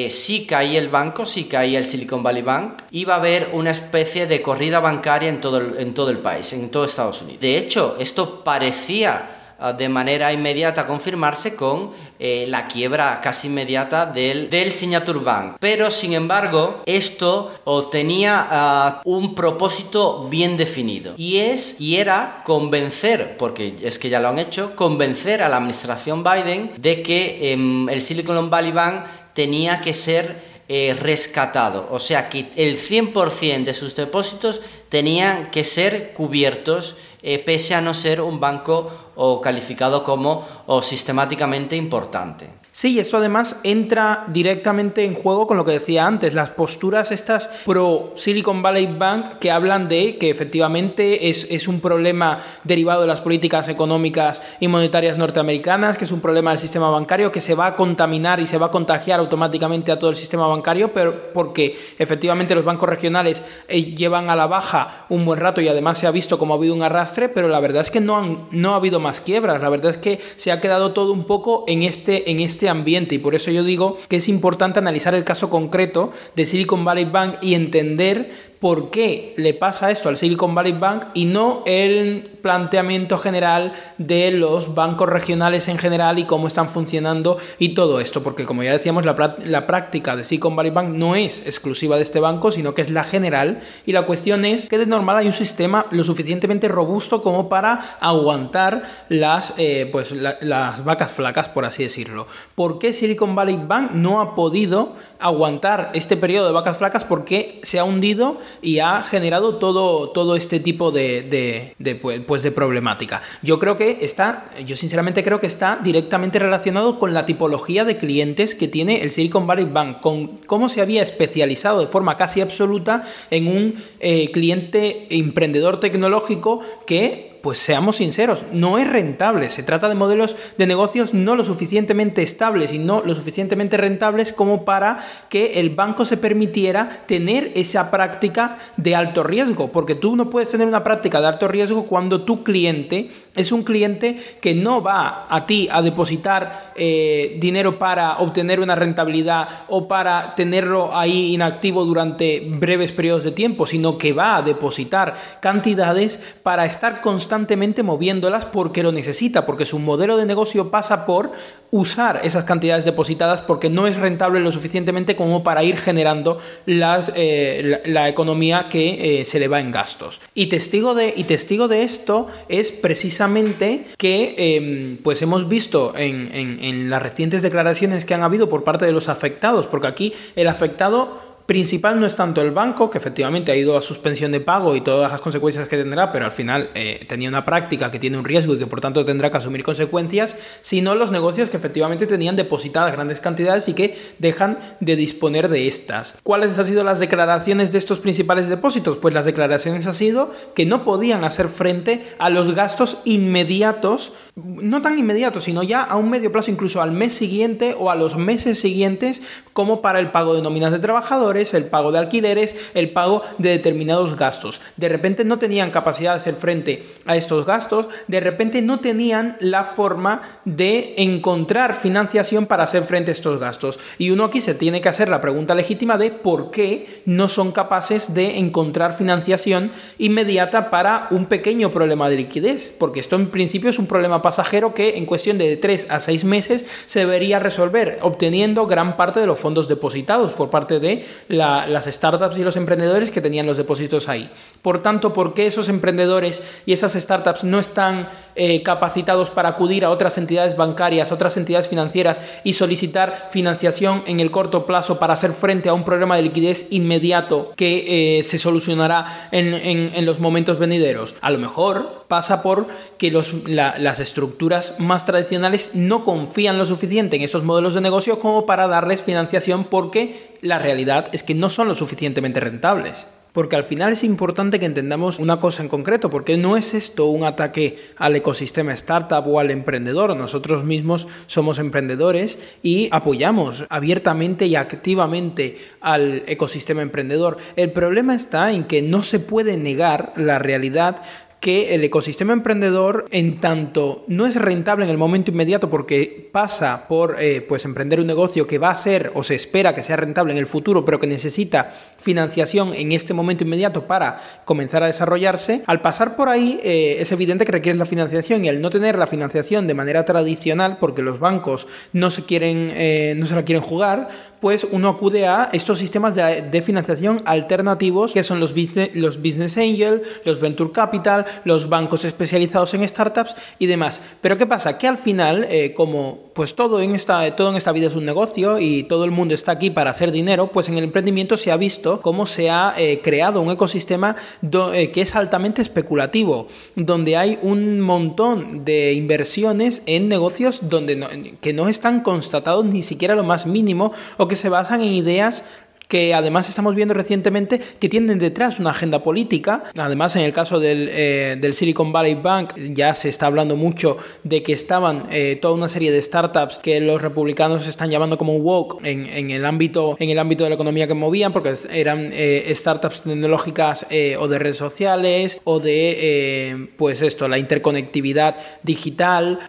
eh, 0.06 0.10
si 0.10 0.46
caía 0.46 0.78
el 0.78 0.88
banco, 0.88 1.26
si 1.26 1.44
caía 1.44 1.78
el 1.78 1.84
Silicon 1.84 2.22
Valley 2.22 2.42
Bank, 2.42 2.82
iba 2.92 3.14
a 3.14 3.18
haber 3.18 3.50
una 3.52 3.70
especie 3.70 4.26
de 4.26 4.40
corrida 4.40 4.80
bancaria 4.80 5.28
en 5.28 5.40
todo 5.40 5.78
en 5.78 5.94
todo 5.94 6.10
el 6.10 6.18
país, 6.18 6.52
en 6.52 6.70
todo 6.70 6.84
Estados 6.84 7.22
Unidos. 7.22 7.40
De 7.40 7.58
hecho, 7.58 7.96
esto 7.98 8.44
parecía 8.44 9.41
de 9.70 9.88
manera 9.88 10.32
inmediata 10.32 10.86
confirmarse 10.86 11.54
con 11.54 11.92
eh, 12.18 12.46
la 12.48 12.66
quiebra 12.66 13.20
casi 13.20 13.46
inmediata 13.46 14.06
del, 14.06 14.50
del 14.50 14.72
Signature 14.72 15.20
Bank. 15.20 15.56
Pero 15.60 15.90
sin 15.90 16.14
embargo, 16.14 16.82
esto 16.86 17.52
tenía 17.92 18.46
ah, 18.50 19.00
un 19.04 19.34
propósito 19.34 20.28
bien 20.28 20.56
definido 20.56 21.14
y 21.16 21.38
es 21.38 21.80
y 21.80 21.96
era 21.96 22.42
convencer, 22.44 23.36
porque 23.36 23.76
es 23.82 23.98
que 23.98 24.08
ya 24.08 24.20
lo 24.20 24.28
han 24.28 24.38
hecho, 24.38 24.74
convencer 24.74 25.42
a 25.42 25.48
la 25.48 25.56
administración 25.56 26.24
Biden 26.24 26.72
de 26.78 27.02
que 27.02 27.52
em, 27.52 27.88
el 27.88 28.02
Silicon 28.02 28.50
Valley 28.50 28.72
Bank 28.72 29.04
tenía 29.34 29.80
que 29.80 29.94
ser 29.94 30.52
eh, 30.68 30.96
rescatado, 30.98 31.88
o 31.90 31.98
sea 31.98 32.28
que 32.30 32.50
el 32.56 32.78
100% 32.78 33.64
de 33.64 33.74
sus 33.74 33.94
depósitos 33.94 34.62
tenían 34.88 35.50
que 35.50 35.64
ser 35.64 36.12
cubiertos 36.12 36.96
eh, 37.22 37.38
pese 37.38 37.74
a 37.74 37.80
no 37.80 37.94
ser 37.94 38.20
un 38.20 38.40
banco 38.40 38.90
o 39.16 39.40
calificado 39.40 40.02
como 40.02 40.44
o 40.66 40.82
sistemáticamente 40.82 41.76
importante. 41.76 42.61
Sí, 42.74 42.98
esto 42.98 43.18
además 43.18 43.60
entra 43.64 44.24
directamente 44.28 45.04
en 45.04 45.14
juego 45.14 45.46
con 45.46 45.58
lo 45.58 45.64
que 45.66 45.72
decía 45.72 46.06
antes, 46.06 46.32
las 46.32 46.48
posturas 46.48 47.12
estas 47.12 47.50
pro 47.66 48.14
Silicon 48.16 48.62
Valley 48.62 48.86
Bank 48.86 49.38
que 49.40 49.50
hablan 49.50 49.88
de 49.88 50.16
que 50.16 50.30
efectivamente 50.30 51.28
es, 51.28 51.46
es, 51.50 51.68
un 51.68 51.82
problema 51.82 52.40
derivado 52.64 53.02
de 53.02 53.08
las 53.08 53.20
políticas 53.20 53.68
económicas 53.68 54.40
y 54.58 54.68
monetarias 54.68 55.18
norteamericanas, 55.18 55.98
que 55.98 56.06
es 56.06 56.12
un 56.12 56.22
problema 56.22 56.52
del 56.52 56.60
sistema 56.60 56.88
bancario, 56.88 57.30
que 57.30 57.42
se 57.42 57.54
va 57.54 57.66
a 57.66 57.76
contaminar 57.76 58.40
y 58.40 58.46
se 58.46 58.56
va 58.56 58.68
a 58.68 58.70
contagiar 58.70 59.20
automáticamente 59.20 59.92
a 59.92 59.98
todo 59.98 60.08
el 60.08 60.16
sistema 60.16 60.46
bancario, 60.46 60.94
pero 60.94 61.30
porque 61.34 61.78
efectivamente 61.98 62.54
los 62.54 62.64
bancos 62.64 62.88
regionales 62.88 63.44
eh, 63.68 63.82
llevan 63.82 64.30
a 64.30 64.34
la 64.34 64.46
baja 64.46 65.04
un 65.10 65.26
buen 65.26 65.38
rato 65.38 65.60
y 65.60 65.68
además 65.68 65.98
se 65.98 66.06
ha 66.06 66.10
visto 66.10 66.38
como 66.38 66.54
ha 66.54 66.56
habido 66.56 66.74
un 66.74 66.82
arrastre, 66.82 67.28
pero 67.28 67.48
la 67.48 67.60
verdad 67.60 67.82
es 67.82 67.90
que 67.90 68.00
no, 68.00 68.16
han, 68.16 68.48
no 68.50 68.72
ha 68.72 68.76
habido 68.76 68.98
más 68.98 69.20
quiebras, 69.20 69.60
la 69.60 69.68
verdad 69.68 69.90
es 69.90 69.98
que 69.98 70.22
se 70.36 70.52
ha 70.52 70.62
quedado 70.62 70.92
todo 70.92 71.12
un 71.12 71.24
poco 71.24 71.64
en 71.68 71.82
este, 71.82 72.30
en 72.30 72.40
este 72.40 72.61
este 72.62 72.68
ambiente. 72.68 73.16
Y 73.16 73.18
por 73.18 73.34
eso 73.34 73.50
yo 73.50 73.64
digo 73.64 73.98
que 74.08 74.18
es 74.18 74.28
importante 74.28 74.78
analizar 74.78 75.16
el 75.16 75.24
caso 75.24 75.50
concreto 75.50 76.12
de 76.36 76.46
Silicon 76.46 76.84
Valley 76.84 77.06
Bank 77.06 77.38
y 77.42 77.54
entender 77.54 78.51
por 78.62 78.90
qué 78.90 79.34
le 79.38 79.54
pasa 79.54 79.90
esto 79.90 80.08
al 80.08 80.16
Silicon 80.16 80.54
Valley 80.54 80.74
Bank 80.74 81.06
y 81.14 81.24
no 81.24 81.64
el 81.66 82.30
planteamiento 82.42 83.18
general 83.18 83.72
de 83.98 84.30
los 84.30 84.76
bancos 84.76 85.08
regionales 85.08 85.66
en 85.66 85.78
general 85.78 86.20
y 86.20 86.26
cómo 86.26 86.46
están 86.46 86.68
funcionando 86.68 87.38
y 87.58 87.70
todo 87.74 87.98
esto, 87.98 88.22
porque 88.22 88.44
como 88.44 88.62
ya 88.62 88.70
decíamos, 88.70 89.04
la, 89.04 89.36
la, 89.44 89.66
práctica 89.66 90.14
de 90.14 90.24
Silicon 90.24 90.54
Valley 90.54 90.70
Bank 90.70 90.90
no 90.90 91.16
es 91.16 91.44
exclusiva 91.44 91.96
de 91.96 92.02
este 92.02 92.20
banco, 92.20 92.52
sino 92.52 92.72
que 92.72 92.82
es 92.82 92.90
la 92.90 93.02
general 93.02 93.62
y 93.84 93.90
la 93.90 94.02
cuestión 94.02 94.44
es 94.44 94.68
que 94.68 94.78
de 94.78 94.86
normal 94.86 95.16
hay 95.16 95.26
un 95.26 95.32
sistema 95.32 95.86
lo 95.90 96.04
suficientemente 96.04 96.68
robusto 96.68 97.20
como 97.20 97.48
para 97.48 97.96
aguantar 97.98 98.84
las, 99.08 99.54
eh, 99.58 99.88
pues, 99.90 100.12
las 100.12 100.84
vacas 100.84 101.10
flacas, 101.10 101.48
por 101.48 101.64
así 101.64 101.82
decirlo. 101.82 102.28
¿Por 102.54 102.78
qué 102.78 102.92
Silicon 102.92 103.34
Valley 103.34 103.58
Bank 103.66 103.90
no 103.90 104.20
ha 104.20 104.36
podido 104.36 104.94
aguantar 105.18 105.90
este 105.94 106.16
periodo 106.16 106.46
de 106.46 106.52
vacas 106.52 106.76
flacas? 106.76 107.04
Porque 107.04 107.60
se 107.64 107.80
ha 107.80 107.84
hundido 107.84 108.38
y 108.60 108.80
ha 108.80 109.02
generado 109.02 109.56
todo, 109.56 110.10
todo 110.10 110.36
este 110.36 110.60
tipo 110.60 110.90
de, 110.90 111.74
pues, 112.00 112.20
pues, 112.26 112.42
de 112.42 112.50
problemática. 112.50 113.22
Yo 113.42 113.58
creo 113.58 113.76
que 113.76 113.98
está, 114.02 114.50
yo 114.66 114.76
sinceramente 114.76 115.22
creo 115.22 115.40
que 115.40 115.46
está 115.46 115.78
directamente 115.82 116.38
relacionado 116.38 116.98
con 116.98 117.14
la 117.14 117.26
tipología 117.26 117.84
de 117.84 117.96
clientes 117.96 118.54
que 118.54 118.68
tiene 118.68 119.02
el 119.02 119.10
Silicon 119.10 119.46
Valley 119.46 119.64
Bank, 119.64 120.00
con 120.00 120.38
cómo 120.46 120.68
se 120.68 120.80
había 120.80 121.02
especializado 121.02 121.80
de 121.80 121.86
forma 121.86 122.16
casi 122.16 122.40
absoluta 122.40 123.04
en 123.30 123.46
un 123.46 123.74
eh, 124.00 124.30
cliente 124.32 125.06
emprendedor 125.10 125.80
tecnológico 125.80 126.60
que 126.86 127.31
pues 127.42 127.58
seamos 127.58 127.96
sinceros, 127.96 128.44
no 128.52 128.78
es 128.78 128.88
rentable. 128.88 129.50
Se 129.50 129.64
trata 129.64 129.88
de 129.88 129.96
modelos 129.96 130.36
de 130.56 130.66
negocios 130.66 131.12
no 131.12 131.34
lo 131.34 131.44
suficientemente 131.44 132.22
estables 132.22 132.72
y 132.72 132.78
no 132.78 133.02
lo 133.04 133.14
suficientemente 133.14 133.76
rentables 133.76 134.32
como 134.32 134.64
para 134.64 135.04
que 135.28 135.58
el 135.58 135.70
banco 135.70 136.04
se 136.04 136.16
permitiera 136.16 137.02
tener 137.06 137.50
esa 137.56 137.90
práctica 137.90 138.58
de 138.76 138.94
alto 138.94 139.24
riesgo. 139.24 139.72
Porque 139.72 139.96
tú 139.96 140.14
no 140.14 140.30
puedes 140.30 140.50
tener 140.50 140.68
una 140.68 140.84
práctica 140.84 141.20
de 141.20 141.26
alto 141.26 141.48
riesgo 141.48 141.86
cuando 141.86 142.22
tu 142.22 142.44
cliente 142.44 143.10
es 143.34 143.50
un 143.50 143.64
cliente 143.64 144.20
que 144.40 144.54
no 144.54 144.82
va 144.82 145.26
a 145.28 145.46
ti 145.46 145.68
a 145.72 145.82
depositar 145.82 146.72
eh, 146.76 147.38
dinero 147.40 147.78
para 147.78 148.18
obtener 148.18 148.60
una 148.60 148.76
rentabilidad 148.76 149.64
o 149.68 149.88
para 149.88 150.34
tenerlo 150.36 150.94
ahí 150.94 151.34
inactivo 151.34 151.84
durante 151.84 152.40
breves 152.46 152.92
periodos 152.92 153.24
de 153.24 153.32
tiempo, 153.32 153.66
sino 153.66 153.98
que 153.98 154.12
va 154.12 154.36
a 154.36 154.42
depositar 154.42 155.16
cantidades 155.40 156.20
para 156.42 156.66
estar 156.66 157.00
constantemente 157.00 157.31
constantemente 157.32 157.82
moviéndolas 157.82 158.44
porque 158.44 158.82
lo 158.82 158.92
necesita, 158.92 159.46
porque 159.46 159.64
su 159.64 159.78
modelo 159.78 160.18
de 160.18 160.26
negocio 160.26 160.70
pasa 160.70 161.06
por 161.06 161.32
usar 161.70 162.20
esas 162.24 162.44
cantidades 162.44 162.84
depositadas 162.84 163.40
porque 163.40 163.70
no 163.70 163.86
es 163.86 163.96
rentable 163.96 164.38
lo 164.38 164.52
suficientemente 164.52 165.16
como 165.16 165.42
para 165.42 165.64
ir 165.64 165.78
generando 165.78 166.40
eh, 166.66 167.80
la, 167.86 168.10
economía 168.10 168.66
que 168.68 169.20
eh, 169.22 169.24
se 169.24 169.40
le 169.40 169.48
va 169.48 169.60
en 169.60 169.72
gastos. 169.72 170.20
Y 170.34 170.48
testigo 170.48 170.94
de, 170.94 171.14
y 171.16 171.24
testigo 171.24 171.68
de 171.68 171.84
esto 171.84 172.26
es 172.50 172.70
precisamente 172.70 173.86
que 173.96 174.34
em, 174.36 174.98
pues 174.98 175.22
hemos 175.22 175.48
visto 175.48 175.94
en 175.96 176.90
las 176.90 177.02
recientes 177.02 177.40
declaraciones 177.40 178.04
que 178.04 178.12
han 178.12 178.22
habido 178.22 178.50
por 178.50 178.62
parte 178.62 178.84
de 178.84 178.92
los 178.92 179.08
afectados, 179.08 179.66
porque 179.66 179.86
aquí 179.86 180.12
el 180.36 180.48
afectado 180.48 181.21
principal 181.46 181.98
no 181.98 182.06
es 182.06 182.16
tanto 182.16 182.40
el 182.42 182.50
banco, 182.50 182.90
que 182.90 182.98
efectivamente 182.98 183.52
ha 183.52 183.56
ido 183.56 183.76
a 183.76 183.82
suspensión 183.82 184.32
de 184.32 184.40
pago 184.40 184.76
y 184.76 184.80
todas 184.80 185.10
las 185.10 185.20
consecuencias 185.20 185.68
que 185.68 185.76
tendrá, 185.76 186.12
pero 186.12 186.24
al 186.24 186.32
final 186.32 186.70
eh, 186.74 187.04
tenía 187.08 187.28
una 187.28 187.44
práctica 187.44 187.90
que 187.90 187.98
tiene 187.98 188.18
un 188.18 188.24
riesgo 188.24 188.54
y 188.54 188.58
que 188.58 188.66
por 188.66 188.80
tanto 188.80 189.04
tendrá 189.04 189.30
que 189.30 189.36
asumir 189.36 189.62
consecuencias, 189.62 190.36
sino 190.60 190.94
los 190.94 191.10
negocios 191.10 191.48
que 191.48 191.56
efectivamente 191.56 192.06
tenían 192.06 192.36
depositadas 192.36 192.92
grandes 192.92 193.20
cantidades 193.20 193.68
y 193.68 193.74
que 193.74 193.96
dejan 194.18 194.58
de 194.80 194.96
disponer 194.96 195.48
de 195.48 195.68
estas. 195.68 196.18
¿Cuáles 196.22 196.58
han 196.58 196.64
sido 196.64 196.84
las 196.84 197.00
declaraciones 197.00 197.72
de 197.72 197.78
estos 197.78 197.98
principales 197.98 198.48
depósitos? 198.48 198.96
Pues 198.96 199.14
las 199.14 199.24
declaraciones 199.24 199.86
han 199.86 199.94
sido 199.94 200.32
que 200.54 200.66
no 200.66 200.84
podían 200.84 201.24
hacer 201.24 201.48
frente 201.48 202.06
a 202.18 202.30
los 202.30 202.54
gastos 202.54 203.02
inmediatos 203.04 204.12
no 204.34 204.80
tan 204.80 204.98
inmediatos, 204.98 205.44
sino 205.44 205.62
ya 205.62 205.82
a 205.82 205.96
un 205.96 206.08
medio 206.08 206.32
plazo, 206.32 206.50
incluso 206.50 206.80
al 206.80 206.92
mes 206.92 207.12
siguiente 207.12 207.76
o 207.78 207.90
a 207.90 207.96
los 207.96 208.16
meses 208.16 208.58
siguientes, 208.58 209.20
como 209.52 209.82
para 209.82 209.98
el 209.98 210.10
pago 210.10 210.34
de 210.34 210.40
nóminas 210.40 210.72
de 210.72 210.78
trabajadores, 210.78 211.31
el 211.36 211.64
pago 211.64 211.92
de 211.92 211.98
alquileres, 211.98 212.56
el 212.74 212.90
pago 212.90 213.22
de 213.38 213.50
determinados 213.50 214.16
gastos. 214.16 214.60
De 214.76 214.88
repente 214.88 215.24
no 215.24 215.38
tenían 215.38 215.70
capacidad 215.70 216.12
de 216.12 216.16
hacer 216.18 216.34
frente 216.34 216.84
a 217.06 217.16
estos 217.16 217.46
gastos, 217.46 217.88
de 218.08 218.20
repente 218.20 218.62
no 218.62 218.80
tenían 218.80 219.36
la 219.40 219.64
forma 219.64 220.40
de 220.44 220.94
encontrar 220.98 221.80
financiación 221.80 222.46
para 222.46 222.64
hacer 222.64 222.84
frente 222.84 223.10
a 223.10 223.14
estos 223.14 223.40
gastos. 223.40 223.78
Y 223.98 224.10
uno 224.10 224.24
aquí 224.24 224.40
se 224.40 224.54
tiene 224.54 224.80
que 224.80 224.88
hacer 224.88 225.08
la 225.08 225.20
pregunta 225.20 225.54
legítima 225.54 225.98
de 225.98 226.10
por 226.10 226.50
qué 226.50 227.02
no 227.06 227.28
son 227.28 227.52
capaces 227.52 228.14
de 228.14 228.38
encontrar 228.38 228.96
financiación 228.96 229.70
inmediata 229.98 230.70
para 230.70 231.08
un 231.10 231.26
pequeño 231.26 231.70
problema 231.70 232.08
de 232.08 232.16
liquidez, 232.16 232.74
porque 232.78 233.00
esto 233.00 233.16
en 233.16 233.28
principio 233.28 233.70
es 233.70 233.78
un 233.78 233.86
problema 233.86 234.22
pasajero 234.22 234.74
que 234.74 234.98
en 234.98 235.06
cuestión 235.06 235.38
de 235.38 235.56
3 235.56 235.90
a 235.90 236.00
6 236.00 236.24
meses 236.24 236.66
se 236.86 237.00
debería 237.00 237.38
resolver, 237.38 237.98
obteniendo 238.02 238.66
gran 238.66 238.96
parte 238.96 239.20
de 239.20 239.26
los 239.26 239.38
fondos 239.38 239.68
depositados 239.68 240.32
por 240.32 240.50
parte 240.50 240.80
de 240.80 241.04
las 241.28 241.86
startups 241.86 242.36
y 242.38 242.44
los 242.44 242.56
emprendedores 242.56 243.10
que 243.10 243.20
tenían 243.20 243.46
los 243.46 243.56
depósitos 243.56 244.08
ahí. 244.08 244.30
Por 244.62 244.82
tanto, 244.82 245.12
¿por 245.12 245.34
qué 245.34 245.46
esos 245.46 245.68
emprendedores 245.68 246.42
y 246.66 246.72
esas 246.72 246.92
startups 246.92 247.44
no 247.44 247.58
están 247.58 248.08
eh, 248.34 248.62
capacitados 248.62 249.28
para 249.28 249.50
acudir 249.50 249.84
a 249.84 249.90
otras 249.90 250.16
entidades 250.16 250.56
bancarias, 250.56 251.12
otras 251.12 251.36
entidades 251.36 251.68
financieras 251.68 252.20
y 252.44 252.54
solicitar 252.54 253.28
financiación 253.30 254.02
en 254.06 254.20
el 254.20 254.30
corto 254.30 254.64
plazo 254.64 254.98
para 254.98 255.14
hacer 255.14 255.32
frente 255.32 255.68
a 255.68 255.74
un 255.74 255.84
problema 255.84 256.16
de 256.16 256.22
liquidez 256.22 256.68
inmediato 256.70 257.52
que 257.56 258.18
eh, 258.18 258.24
se 258.24 258.38
solucionará 258.38 259.28
en, 259.32 260.06
los 260.06 260.18
momentos 260.18 260.58
venideros? 260.58 261.14
A 261.20 261.30
lo 261.30 261.38
mejor 261.38 262.04
pasa 262.08 262.42
por 262.42 262.68
que 262.96 263.10
las 263.10 264.00
estructuras 264.00 264.76
más 264.78 265.04
tradicionales 265.04 265.72
no 265.74 266.04
confían 266.04 266.56
lo 266.56 266.64
suficiente 266.66 267.16
en 267.16 267.22
estos 267.22 267.44
modelos 267.44 267.74
de 267.74 267.80
negocio 267.80 268.18
como 268.18 268.46
para 268.46 268.66
darles 268.66 269.02
financiación 269.02 269.64
porque 269.64 270.31
la 270.42 270.58
realidad 270.58 271.08
es 271.12 271.22
que 271.22 271.34
no 271.34 271.48
son 271.48 271.68
lo 271.68 271.74
suficientemente 271.74 272.40
rentables. 272.40 273.06
Porque 273.32 273.56
al 273.56 273.64
final 273.64 273.94
es 273.94 274.04
importante 274.04 274.60
que 274.60 274.66
entendamos 274.66 275.18
una 275.18 275.40
cosa 275.40 275.62
en 275.62 275.70
concreto, 275.70 276.10
porque 276.10 276.36
no 276.36 276.58
es 276.58 276.74
esto 276.74 277.06
un 277.06 277.24
ataque 277.24 277.78
al 277.96 278.14
ecosistema 278.14 278.74
startup 278.74 279.26
o 279.26 279.40
al 279.40 279.50
emprendedor. 279.50 280.14
Nosotros 280.14 280.64
mismos 280.64 281.06
somos 281.26 281.58
emprendedores 281.58 282.38
y 282.62 282.88
apoyamos 282.92 283.64
abiertamente 283.70 284.46
y 284.46 284.56
activamente 284.56 285.56
al 285.80 286.24
ecosistema 286.26 286.82
emprendedor. 286.82 287.38
El 287.56 287.72
problema 287.72 288.14
está 288.14 288.52
en 288.52 288.64
que 288.64 288.82
no 288.82 289.02
se 289.02 289.18
puede 289.18 289.56
negar 289.56 290.12
la 290.16 290.38
realidad 290.38 291.02
que 291.42 291.74
el 291.74 291.82
ecosistema 291.82 292.32
emprendedor, 292.32 293.06
en 293.10 293.40
tanto 293.40 294.04
no 294.06 294.26
es 294.26 294.36
rentable 294.36 294.84
en 294.84 294.92
el 294.92 294.96
momento 294.96 295.32
inmediato 295.32 295.68
porque 295.68 296.30
pasa 296.30 296.86
por 296.86 297.16
eh, 297.18 297.40
pues 297.40 297.64
emprender 297.64 297.98
un 297.98 298.06
negocio 298.06 298.46
que 298.46 298.58
va 298.58 298.70
a 298.70 298.76
ser 298.76 299.10
o 299.14 299.24
se 299.24 299.34
espera 299.34 299.74
que 299.74 299.82
sea 299.82 299.96
rentable 299.96 300.32
en 300.32 300.38
el 300.38 300.46
futuro, 300.46 300.84
pero 300.84 301.00
que 301.00 301.08
necesita 301.08 301.74
financiación 301.98 302.74
en 302.74 302.92
este 302.92 303.12
momento 303.12 303.42
inmediato 303.42 303.88
para 303.88 304.20
comenzar 304.44 304.84
a 304.84 304.86
desarrollarse, 304.86 305.64
al 305.66 305.80
pasar 305.80 306.14
por 306.14 306.28
ahí 306.28 306.60
eh, 306.62 306.98
es 307.00 307.10
evidente 307.10 307.44
que 307.44 307.50
requiere 307.50 307.76
la 307.76 307.86
financiación 307.86 308.44
y 308.44 308.48
al 308.48 308.60
no 308.60 308.70
tener 308.70 308.96
la 308.96 309.08
financiación 309.08 309.66
de 309.66 309.74
manera 309.74 310.04
tradicional, 310.04 310.78
porque 310.78 311.02
los 311.02 311.18
bancos 311.18 311.66
no 311.92 312.12
se 312.12 312.24
quieren, 312.24 312.70
eh, 312.72 313.14
no 313.16 313.26
se 313.26 313.34
la 313.34 313.44
quieren 313.44 313.64
jugar, 313.64 314.31
pues 314.42 314.66
uno 314.72 314.88
acude 314.88 315.28
a 315.28 315.50
estos 315.52 315.78
sistemas 315.78 316.16
de, 316.16 316.62
financiación 316.62 317.22
alternativos 317.26 318.10
que 318.10 318.24
son 318.24 318.40
los 318.40 318.52
business, 318.52 318.90
los 318.92 319.22
business 319.22 319.56
angel, 319.56 320.02
los 320.24 320.40
venture 320.40 320.72
capital, 320.72 321.24
los 321.44 321.68
bancos 321.68 322.04
especializados 322.04 322.74
en 322.74 322.86
startups 322.86 323.36
y 323.60 323.66
demás. 323.66 324.02
Pero 324.20 324.36
¿qué 324.36 324.46
pasa? 324.46 324.78
Que 324.78 324.88
al 324.88 324.98
final, 324.98 325.46
eh, 325.48 325.72
como 325.74 326.32
pues 326.34 326.56
todo 326.56 326.80
en, 326.80 326.96
esta, 326.96 327.36
todo 327.36 327.50
en 327.50 327.56
esta 327.56 327.70
vida 327.70 327.86
es 327.86 327.94
un 327.94 328.04
negocio 328.04 328.58
y 328.58 328.82
todo 328.84 329.04
el 329.04 329.12
mundo 329.12 329.32
está 329.32 329.52
aquí 329.52 329.70
para 329.70 329.90
hacer 329.90 330.10
dinero, 330.10 330.48
pues 330.48 330.68
en 330.68 330.76
el 330.76 330.84
emprendimiento 330.84 331.36
se 331.36 331.52
ha 331.52 331.56
visto 331.56 332.00
cómo 332.00 332.26
se 332.26 332.50
ha 332.50 332.74
eh, 332.76 333.00
creado 333.00 333.40
un 333.42 333.50
ecosistema 333.52 334.16
eh, 334.42 334.90
que 334.90 335.02
es 335.02 335.14
altamente 335.14 335.62
especulativo, 335.62 336.48
donde 336.74 337.16
hay 337.16 337.38
un 337.42 337.80
montón 337.80 338.64
de 338.64 338.94
inversiones 338.94 339.82
en 339.86 340.08
negocios 340.08 340.68
donde 340.68 341.36
que 341.40 341.52
no 341.52 341.68
están 341.68 342.00
constatados 342.00 342.64
ni 342.64 342.82
siquiera 342.82 343.14
lo 343.14 343.22
más 343.22 343.46
mínimo 343.46 343.92
se 344.36 344.48
basan 344.48 344.80
en 344.82 344.92
ideas 344.92 345.44
que 345.92 346.14
además 346.14 346.48
estamos 346.48 346.74
viendo 346.74 346.94
recientemente 346.94 347.60
que 347.78 347.90
tienen 347.90 348.18
detrás 348.18 348.58
una 348.58 348.70
agenda 348.70 349.02
política. 349.02 349.64
Además, 349.76 350.16
en 350.16 350.22
el 350.22 350.32
caso 350.32 350.58
del, 350.58 350.88
eh, 350.90 351.50
Silicon 351.52 351.92
Valley 351.92 352.14
Bank 352.14 352.54
ya 352.70 352.94
se 352.94 353.10
está 353.10 353.26
hablando 353.26 353.56
mucho 353.56 353.98
de 354.24 354.42
que 354.42 354.54
estaban 354.54 355.08
eh, 355.10 355.36
toda 355.38 355.52
una 355.52 355.68
serie 355.68 355.92
de 355.92 356.00
startups 356.00 356.56
que 356.56 356.80
los 356.80 357.02
republicanos 357.02 357.66
están 357.66 357.90
llamando 357.90 358.16
como 358.16 358.38
woke 358.38 358.82
en, 358.86 359.04
en, 359.04 359.30
el, 359.30 359.44
ámbito, 359.44 359.98
en 360.00 360.08
el 360.08 360.18
ámbito 360.18 360.44
de 360.44 360.48
la 360.48 360.54
economía 360.54 360.88
que 360.88 360.94
movían, 360.94 361.30
porque 361.30 361.52
eran 361.70 362.08
eh, 362.14 362.50
startups 362.56 363.02
tecnológicas 363.02 363.84
o 364.18 364.28
de 364.28 364.38
redes 364.38 364.56
sociales 364.56 365.42
o 365.44 365.60
de, 365.60 366.68
pues 366.78 367.02
esto, 367.02 367.28
la 367.28 367.36
interconectividad 367.36 368.36
digital 368.62 369.40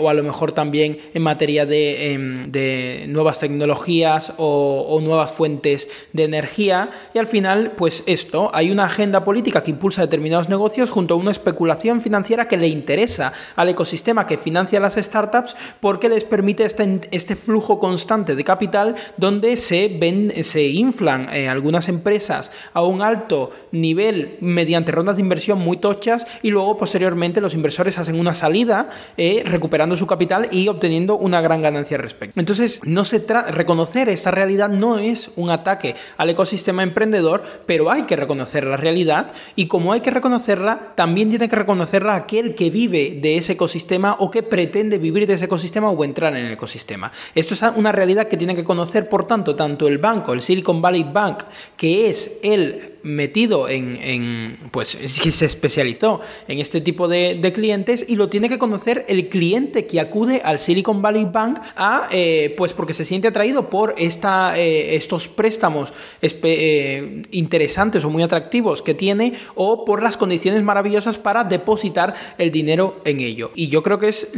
o 0.00 0.08
a 0.08 0.14
lo 0.14 0.24
mejor 0.24 0.50
también 0.50 0.98
en 1.14 1.22
materia 1.22 1.64
de, 1.64 2.12
em, 2.12 2.50
de 2.50 3.04
nuevas 3.06 3.38
tecnologías 3.38 4.32
o 4.36 4.98
nuevas 5.00 5.30
fuentes 5.30 5.75
de 6.12 6.24
energía 6.24 6.90
y 7.14 7.18
al 7.18 7.26
final, 7.26 7.72
pues 7.76 8.02
esto, 8.06 8.50
hay 8.54 8.70
una 8.70 8.84
agenda 8.84 9.24
política 9.24 9.62
que 9.62 9.70
impulsa 9.70 10.02
determinados 10.02 10.48
negocios 10.48 10.90
junto 10.90 11.14
a 11.14 11.16
una 11.16 11.30
especulación 11.30 12.00
financiera 12.00 12.48
que 12.48 12.56
le 12.56 12.68
interesa 12.68 13.32
al 13.54 13.68
ecosistema 13.68 14.26
que 14.26 14.38
financia 14.38 14.80
las 14.80 14.94
startups 14.94 15.56
porque 15.80 16.08
les 16.08 16.24
permite 16.24 16.64
este, 16.64 17.00
este 17.10 17.36
flujo 17.36 17.78
constante 17.78 18.34
de 18.34 18.44
capital 18.44 18.94
donde 19.16 19.56
se, 19.56 19.88
ven, 20.00 20.32
se 20.42 20.64
inflan 20.64 21.28
eh, 21.32 21.48
algunas 21.48 21.88
empresas 21.88 22.50
a 22.72 22.82
un 22.82 23.02
alto 23.02 23.50
nivel 23.72 24.38
mediante 24.40 24.92
rondas 24.92 25.16
de 25.16 25.22
inversión 25.22 25.58
muy 25.58 25.76
tochas 25.76 26.26
y 26.42 26.50
luego 26.50 26.78
posteriormente 26.78 27.40
los 27.40 27.54
inversores 27.54 27.98
hacen 27.98 28.18
una 28.18 28.34
salida 28.34 28.88
eh, 29.16 29.42
recuperando 29.44 29.96
su 29.96 30.06
capital 30.06 30.48
y 30.50 30.68
obteniendo 30.68 31.16
una 31.16 31.40
gran 31.40 31.62
ganancia 31.62 31.96
al 31.96 32.02
respecto. 32.02 32.38
Entonces, 32.40 32.80
no 32.84 33.04
se 33.04 33.26
reconocer 33.50 34.08
esta 34.08 34.30
realidad 34.30 34.68
no 34.68 34.98
es 34.98 35.30
un 35.36 35.50
ataque 35.56 35.96
al 36.16 36.30
ecosistema 36.30 36.82
emprendedor, 36.82 37.42
pero 37.66 37.90
hay 37.90 38.02
que 38.02 38.16
reconocer 38.16 38.64
la 38.64 38.76
realidad 38.76 39.32
y 39.56 39.66
como 39.66 39.92
hay 39.92 40.00
que 40.00 40.10
reconocerla, 40.10 40.92
también 40.94 41.30
tiene 41.30 41.48
que 41.48 41.56
reconocerla 41.56 42.14
aquel 42.14 42.54
que 42.54 42.70
vive 42.70 43.18
de 43.20 43.36
ese 43.36 43.52
ecosistema 43.52 44.16
o 44.18 44.30
que 44.30 44.42
pretende 44.42 44.98
vivir 44.98 45.26
de 45.26 45.34
ese 45.34 45.46
ecosistema 45.46 45.90
o 45.90 46.04
entrar 46.04 46.36
en 46.36 46.46
el 46.46 46.52
ecosistema. 46.52 47.12
Esto 47.34 47.54
es 47.54 47.62
una 47.74 47.92
realidad 47.92 48.28
que 48.28 48.36
tiene 48.36 48.54
que 48.54 48.64
conocer, 48.64 49.08
por 49.08 49.26
tanto, 49.26 49.56
tanto 49.56 49.88
el 49.88 49.98
banco, 49.98 50.32
el 50.32 50.42
Silicon 50.42 50.80
Valley 50.80 51.04
Bank, 51.04 51.42
que 51.76 52.08
es 52.08 52.38
el 52.42 52.95
metido 53.06 53.68
en, 53.68 54.58
pues 54.72 54.96
que 55.22 55.30
se 55.30 55.46
especializó 55.46 56.20
en 56.48 56.58
este 56.58 56.80
tipo 56.80 57.08
de, 57.08 57.40
clientes 57.54 58.04
y 58.08 58.16
lo 58.16 58.28
tiene 58.28 58.48
que 58.48 58.58
conocer 58.58 59.04
el 59.08 59.28
cliente 59.28 59.86
que 59.86 60.00
acude 60.00 60.42
al 60.44 60.58
Silicon 60.58 61.00
Valley 61.00 61.26
Bank 61.26 61.60
a, 61.76 62.08
eh, 62.10 62.52
pues 62.56 62.72
porque 62.72 62.92
se 62.92 63.04
siente 63.04 63.28
atraído 63.28 63.70
por 63.70 63.94
esta, 63.96 64.58
eh, 64.58 64.96
estos 64.96 65.28
préstamos 65.28 65.92
eh, 66.20 67.22
interesantes 67.30 68.04
o 68.04 68.10
muy 68.10 68.24
atractivos 68.24 68.82
que 68.82 68.94
tiene 68.94 69.34
o 69.54 69.84
por 69.84 70.02
las 70.02 70.16
condiciones 70.16 70.62
maravillosas 70.64 71.18
para 71.18 71.44
depositar 71.44 72.14
el 72.36 72.50
dinero 72.50 73.00
en 73.04 73.20
ello. 73.20 73.52
Y 73.54 73.68
yo 73.68 73.84
creo 73.84 74.00
que 74.00 74.08
es, 74.08 74.28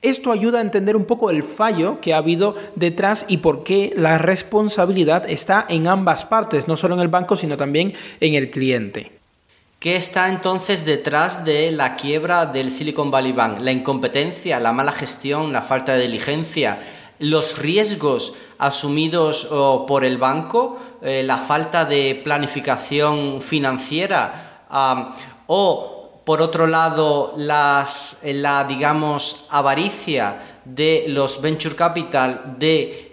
esto 0.00 0.32
ayuda 0.32 0.60
a 0.60 0.62
entender 0.62 0.96
un 0.96 1.04
poco 1.04 1.28
el 1.28 1.42
fallo 1.42 2.00
que 2.00 2.14
ha 2.14 2.18
habido 2.18 2.56
detrás 2.76 3.26
y 3.28 3.38
por 3.38 3.62
qué 3.62 3.92
la 3.94 4.16
responsabilidad 4.16 5.28
está 5.28 5.66
en 5.68 5.86
ambas 5.86 6.24
partes, 6.24 6.66
no 6.66 6.78
solo 6.78 6.94
en 6.94 7.00
el 7.02 7.08
banco, 7.08 7.36
sino 7.36 7.58
también 7.58 7.92
en 8.20 8.34
el 8.34 8.50
cliente. 8.50 9.18
¿Qué 9.78 9.94
está 9.94 10.28
entonces 10.28 10.84
detrás 10.84 11.44
de 11.44 11.70
la 11.70 11.94
quiebra 11.94 12.46
del 12.46 12.70
Silicon 12.70 13.12
Valley 13.12 13.30
Bank? 13.30 13.60
La 13.60 13.70
incompetencia, 13.70 14.58
la 14.58 14.72
mala 14.72 14.90
gestión, 14.90 15.52
la 15.52 15.62
falta 15.62 15.94
de 15.94 16.02
diligencia, 16.02 16.80
los 17.20 17.58
riesgos 17.58 18.34
asumidos 18.58 19.46
por 19.86 20.04
el 20.04 20.18
banco, 20.18 20.78
eh, 21.00 21.22
la 21.24 21.38
falta 21.38 21.84
de 21.84 22.20
planificación 22.24 23.40
financiera 23.40 24.64
o, 25.46 26.22
por 26.24 26.42
otro 26.42 26.66
lado, 26.66 27.34
la, 27.36 27.84
digamos, 28.68 29.46
avaricia 29.50 30.60
de 30.64 31.04
los 31.08 31.40
venture 31.40 31.76
capital 31.76 32.56
de 32.58 33.07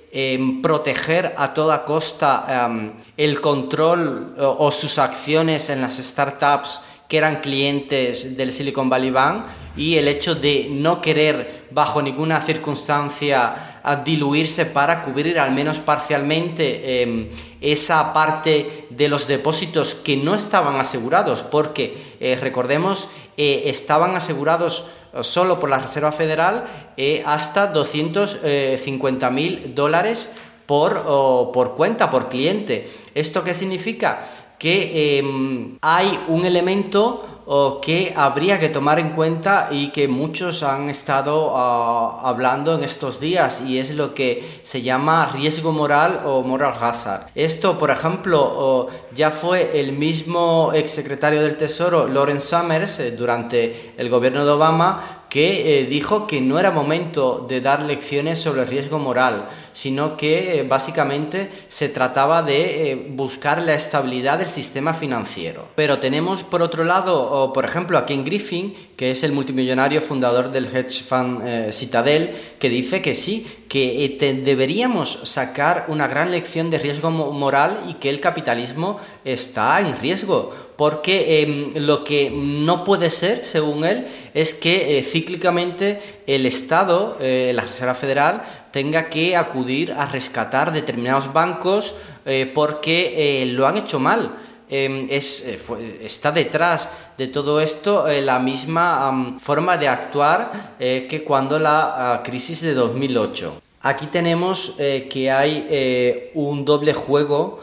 proteger 0.62 1.34
a 1.38 1.54
toda 1.54 1.84
costa 1.84 2.46
em, 2.48 2.94
el 3.18 3.42
control 3.42 4.34
o, 4.38 4.72
sus 4.72 4.98
acciones 4.98 5.70
en 5.70 5.82
las 5.82 5.98
startups 5.98 6.82
que 7.10 7.18
eran 7.18 7.42
clientes 7.42 8.38
del 8.38 8.54
Silicon 8.54 8.90
Valley 8.90 9.12
Bank 9.12 9.46
y 9.76 9.98
el 9.98 10.08
hecho 10.08 10.34
de 10.34 10.68
no 10.72 11.02
querer 11.02 11.68
bajo 11.72 12.02
ninguna 12.02 12.40
circunstancia 12.40 13.82
diluirse 14.04 14.66
para 14.66 15.02
cubrir 15.04 15.38
al 15.38 15.52
menos 15.52 15.80
parcialmente 15.80 17.04
em, 17.04 17.30
esa 17.62 18.14
parte 18.14 18.88
de 18.90 19.10
los 19.10 19.28
depósitos 19.28 19.96
que 19.96 20.18
no 20.18 20.34
estaban 20.34 20.78
asegurados, 20.78 21.44
porque 21.44 21.96
eh, 22.20 22.38
recordemos, 22.42 23.10
eh, 23.38 23.64
estaban 23.66 24.16
asegurados 24.16 24.90
solo 25.22 25.60
por 25.60 25.70
la 25.70 25.80
Reserva 25.80 26.12
Federal 26.12 26.66
eh, 26.98 27.24
hasta 27.26 27.68
250 27.68 29.30
mil 29.30 29.76
dólares 29.76 30.32
por, 30.66 31.04
por 31.52 31.76
cuenta, 31.76 32.10
por 32.10 32.30
cliente. 32.30 32.90
¿Esto 33.14 33.44
qué 33.44 33.54
significa? 33.54 34.26
Que 34.58 35.20
em, 35.20 35.78
hay 35.82 36.20
un 36.28 36.46
elemento 36.46 37.35
que 37.82 38.14
habría 38.16 38.60
que 38.60 38.70
tomar 38.70 39.00
en 39.00 39.12
cuenta 39.12 39.70
y 39.72 39.90
que 39.90 40.08
muchos 40.08 40.64
han 40.64 40.90
estado 40.90 41.54
ah, 41.56 42.22
hablando 42.24 42.74
en 42.74 42.84
estos 42.84 43.20
días 43.20 43.62
y 43.62 43.78
es 43.78 43.94
lo 43.96 44.16
que 44.16 44.60
se 44.64 44.82
llama 44.82 45.28
riesgo 45.28 45.72
moral 45.72 46.24
o 46.26 46.42
moral 46.42 46.74
hazard. 46.80 47.28
Esto, 47.36 47.78
por 47.78 47.92
ejemplo, 47.92 48.88
ya 49.14 49.30
fue 49.32 49.80
el 49.80 49.92
mismo 49.92 50.72
exsecretario 50.74 51.42
del 51.42 51.58
Tesoro, 51.58 52.08
Lawrence 52.08 52.48
Summers, 52.48 53.00
eh, 53.00 53.12
durante 53.12 53.94
el 53.98 54.10
gobierno 54.10 54.46
de 54.46 54.52
Obama, 54.52 55.26
que 55.30 55.82
eh, 55.82 55.86
dijo 55.86 56.28
que 56.28 56.42
no 56.42 56.60
era 56.60 56.72
momento 56.72 57.46
de 57.48 57.62
dar 57.62 57.84
lecciones 57.84 58.40
sobre 58.40 58.62
el 58.62 58.68
riesgo 58.68 59.00
moral, 59.00 59.50
sino 59.76 60.16
que 60.16 60.60
eh, 60.60 60.64
básicamente 60.64 61.52
se 61.68 61.90
trataba 61.90 62.44
de 62.44 62.92
eh, 62.92 62.96
buscar 63.10 63.62
la 63.62 63.74
estabilidad 63.74 64.40
del 64.40 64.48
sistema 64.48 64.94
financiero. 64.94 65.68
Pero 65.76 66.00
tenemos 66.00 66.44
por 66.44 66.62
otro 66.62 66.86
lado, 66.86 67.52
por 67.52 67.66
ejemplo, 67.66 67.98
a 67.98 68.06
Ken 68.06 68.24
Griffin, 68.24 68.74
que 68.96 69.12
es 69.12 69.24
el 69.24 69.34
multimillonario 69.34 70.02
fundador 70.02 70.50
del 70.50 70.74
hedge 70.74 71.04
fund 71.04 71.74
Citadel, 71.74 72.34
que 72.58 72.70
dice 72.70 73.02
que 73.02 73.16
sí, 73.16 73.46
que 73.68 74.18
deberíamos 74.46 75.20
sacar 75.24 75.86
una 75.90 76.08
gran 76.08 76.32
lección 76.32 76.70
de 76.70 76.78
riesgo 76.78 77.12
moral 77.12 77.78
y 77.90 77.96
que 77.96 78.10
el 78.10 78.22
capitalismo 78.22 78.98
está 79.26 79.82
en 79.82 79.98
riesgo 79.98 80.54
porque 80.78 81.42
em, 81.42 81.72
lo 81.86 82.04
que 82.04 82.30
no 82.30 82.84
puede 82.84 83.10
ser, 83.10 83.46
según 83.46 83.86
él, 83.86 84.06
es 84.34 84.54
que 84.54 84.98
eh, 84.98 85.04
cíclicamente 85.04 86.02
el 86.28 86.46
Estado, 86.46 87.18
eh, 87.22 87.52
la 87.56 87.62
Reserva 87.64 87.96
Federal, 87.96 88.44
tenga 88.76 89.08
que 89.08 89.38
acudir 89.38 89.94
a 89.94 90.06
rescatar 90.06 90.74
determinados 90.74 91.32
bancos 91.32 91.96
eh, 92.26 92.52
porque 92.54 93.48
lo 93.56 93.66
han 93.68 93.78
hecho 93.78 94.00
mal. 94.00 94.36
Em, 94.68 95.08
está 95.10 96.34
detrás 96.34 96.90
de 97.18 97.28
todo 97.28 97.62
esto 97.62 98.04
la 98.22 98.40
misma 98.40 99.38
forma 99.40 99.78
de 99.78 99.88
actuar 99.88 100.76
que 100.78 101.24
cuando 101.24 101.58
la 101.58 102.16
ah, 102.16 102.22
crisis 102.22 102.60
de 102.62 102.74
2008. 102.74 103.62
Aquí 103.84 104.08
tenemos 104.08 104.74
que 104.78 105.32
hay 105.32 106.32
un 106.34 106.66
doble 106.66 106.94
juego 106.94 107.62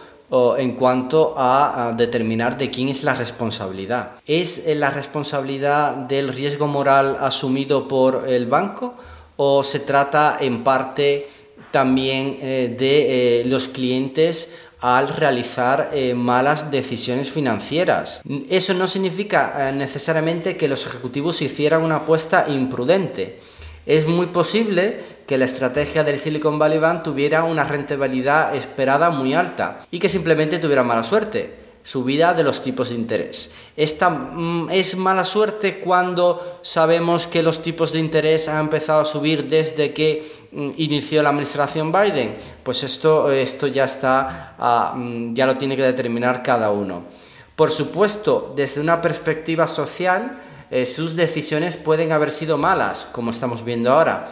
en 0.57 0.72
cuanto 0.72 1.35
a, 1.37 1.92
determinar 1.94 2.57
de 2.57 2.70
quién 2.70 2.88
es 2.88 3.03
la 3.03 3.14
responsabilidad. 3.14 4.12
¿Es 4.27 4.66
eh, 4.66 4.75
la 4.75 4.90
responsabilidad 4.90 5.94
del 5.94 6.29
riesgo 6.29 6.66
moral 6.66 7.18
asumido 7.20 7.87
por 7.87 8.25
el 8.27 8.46
banco 8.46 8.94
o 9.36 9.64
se 9.64 9.80
trata 9.80 10.38
en 10.40 10.64
parte 10.64 11.28
también 11.70 12.38
eh, 12.40 12.74
de 12.78 13.40
eh, 13.40 13.44
los 13.46 13.68
clientes 13.68 14.54
al 14.80 15.08
realizar 15.08 15.92
malas 16.16 16.72
decisiones 16.72 17.30
financieras. 17.30 18.20
Eso 18.50 18.74
no 18.74 18.88
significa 18.88 19.70
necesariamente 19.70 20.56
que 20.56 20.66
los 20.66 20.84
ejecutivos 20.84 21.40
hicieran 21.40 21.82
una 21.82 21.98
apuesta 21.98 22.46
imprudente. 22.48 23.38
Es 23.86 24.08
muy 24.08 24.26
posible 24.26 24.98
que 25.26 25.38
la 25.38 25.44
estrategia 25.44 26.04
del 26.04 26.18
Silicon 26.18 26.58
Valley 26.58 26.78
Bank 26.78 27.02
tuviera 27.02 27.44
una 27.44 27.64
rentabilidad 27.64 28.54
esperada 28.54 29.10
muy 29.10 29.34
alta 29.34 29.86
y 29.90 29.98
que 29.98 30.08
simplemente 30.08 30.58
tuviera 30.58 30.82
mala 30.82 31.02
suerte, 31.02 31.62
subida 31.82 32.34
de 32.34 32.44
los 32.44 32.62
tipos 32.62 32.90
de 32.90 32.94
interés. 32.94 33.50
Esta 33.76 34.08
mm, 34.08 34.70
es 34.70 34.96
mala 34.96 35.24
suerte 35.24 35.80
cuando 35.80 36.58
sabemos 36.62 37.26
que 37.26 37.42
los 37.42 37.62
tipos 37.62 37.92
de 37.92 37.98
interés 37.98 38.48
han 38.48 38.60
empezado 38.60 39.00
a 39.00 39.04
subir 39.04 39.48
desde 39.48 39.92
que 39.92 40.24
mm, 40.52 40.70
inició 40.76 41.22
la 41.22 41.30
administración 41.30 41.90
Biden. 41.90 42.36
Pues 42.62 42.82
esto, 42.82 43.30
esto 43.30 43.66
ya 43.66 43.84
está, 43.84 44.54
ah, 44.58 44.94
mm, 44.96 45.34
ya 45.34 45.46
lo 45.46 45.56
tiene 45.56 45.76
que 45.76 45.82
determinar 45.82 46.42
cada 46.42 46.70
uno. 46.70 47.04
Por 47.56 47.70
supuesto, 47.70 48.52
desde 48.56 48.80
una 48.80 49.00
perspectiva 49.00 49.66
social, 49.66 50.38
eh, 50.70 50.86
sus 50.86 51.16
decisiones 51.16 51.76
pueden 51.76 52.12
haber 52.12 52.30
sido 52.30 52.56
malas, 52.56 53.08
como 53.12 53.30
estamos 53.30 53.64
viendo 53.64 53.92
ahora, 53.92 54.30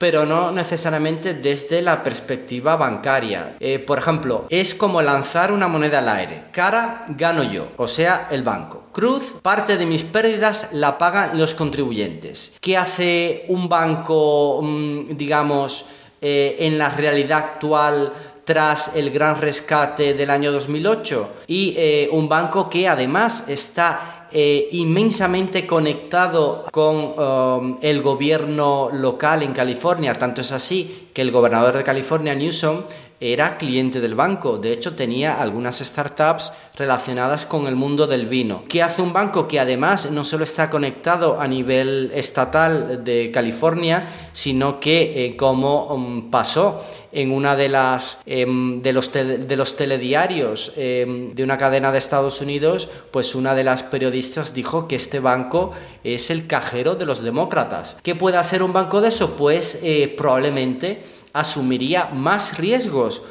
pero 0.00 0.24
no 0.24 0.50
necesariamente 0.50 1.34
desde 1.34 1.82
la 1.82 2.02
perspectiva 2.02 2.74
bancaria. 2.74 3.56
Eh, 3.60 3.78
por 3.78 3.98
ejemplo, 3.98 4.46
es 4.48 4.74
como 4.74 5.02
lanzar 5.02 5.52
una 5.52 5.68
moneda 5.68 5.98
al 5.98 6.08
aire. 6.08 6.44
Cara 6.52 7.02
gano 7.08 7.42
yo, 7.42 7.68
o 7.76 7.86
sea, 7.86 8.26
el 8.30 8.42
banco. 8.42 8.84
Cruz, 8.92 9.34
parte 9.42 9.76
de 9.76 9.84
mis 9.84 10.02
pérdidas 10.02 10.68
la 10.72 10.96
pagan 10.96 11.36
los 11.36 11.54
contribuyentes. 11.54 12.54
¿Qué 12.62 12.78
hace 12.78 13.44
un 13.48 13.68
banco, 13.68 14.62
mm, 14.62 15.18
digamos, 15.18 15.84
eh, 16.22 16.56
en 16.60 16.78
la 16.78 16.88
realidad 16.88 17.38
actual? 17.38 18.12
tras 18.42 18.96
el 18.96 19.10
gran 19.10 19.40
rescate 19.40 20.14
del 20.14 20.28
año 20.28 20.50
2008 20.50 21.44
y 21.46 22.08
un 22.10 22.28
banco 22.28 22.68
que 22.68 22.88
además 22.88 23.44
está 23.46 24.19
eh, 24.32 24.68
inmensamente 24.72 25.66
conectado 25.66 26.64
con 26.70 26.96
um, 26.96 27.78
el 27.82 28.02
gobierno 28.02 28.90
local 28.92 29.42
en 29.42 29.52
California, 29.52 30.12
tanto 30.12 30.40
es 30.40 30.52
así 30.52 31.08
que 31.12 31.22
el 31.22 31.30
gobernador 31.30 31.76
de 31.76 31.84
California, 31.84 32.34
Newsom, 32.34 32.82
era 33.20 33.58
cliente 33.58 34.00
del 34.00 34.14
banco. 34.14 34.56
De 34.56 34.72
hecho, 34.72 34.94
tenía 34.94 35.40
algunas 35.40 35.78
startups 35.78 36.54
relacionadas 36.74 37.44
con 37.44 37.66
el 37.66 37.76
mundo 37.76 38.06
del 38.06 38.26
vino. 38.26 38.64
¿Qué 38.66 38.82
hace 38.82 39.02
un 39.02 39.12
banco 39.12 39.46
que 39.46 39.60
además 39.60 40.10
no 40.10 40.24
solo 40.24 40.44
está 40.44 40.70
conectado 40.70 41.38
a 41.38 41.46
nivel 41.46 42.10
estatal 42.14 43.04
de 43.04 43.30
California, 43.30 44.08
sino 44.32 44.80
que, 44.80 45.26
eh, 45.26 45.36
como 45.36 45.88
um, 45.88 46.30
pasó 46.30 46.82
en 47.12 47.32
una 47.32 47.56
de 47.56 47.68
las 47.68 48.20
em, 48.24 48.80
de, 48.80 48.92
los 48.92 49.12
de 49.12 49.56
los 49.56 49.76
telediarios 49.76 50.72
em, 50.76 51.34
de 51.34 51.44
una 51.44 51.58
cadena 51.58 51.92
de 51.92 51.98
Estados 51.98 52.40
Unidos, 52.40 52.88
pues 53.10 53.34
una 53.34 53.54
de 53.54 53.64
las 53.64 53.82
periodistas 53.82 54.54
dijo 54.54 54.88
que 54.88 54.96
este 54.96 55.20
banco 55.20 55.72
es 56.04 56.30
el 56.30 56.46
cajero 56.46 56.94
de 56.94 57.04
los 57.04 57.22
demócratas. 57.22 57.96
¿Qué 58.02 58.14
puede 58.14 58.38
hacer 58.38 58.62
un 58.62 58.72
banco 58.72 59.02
de 59.02 59.08
eso? 59.08 59.36
Pues 59.36 59.80
eh, 59.82 60.14
probablemente 60.16 61.02
asumiría 61.32 62.06
más 62.12 62.58
riesgos 62.58 63.22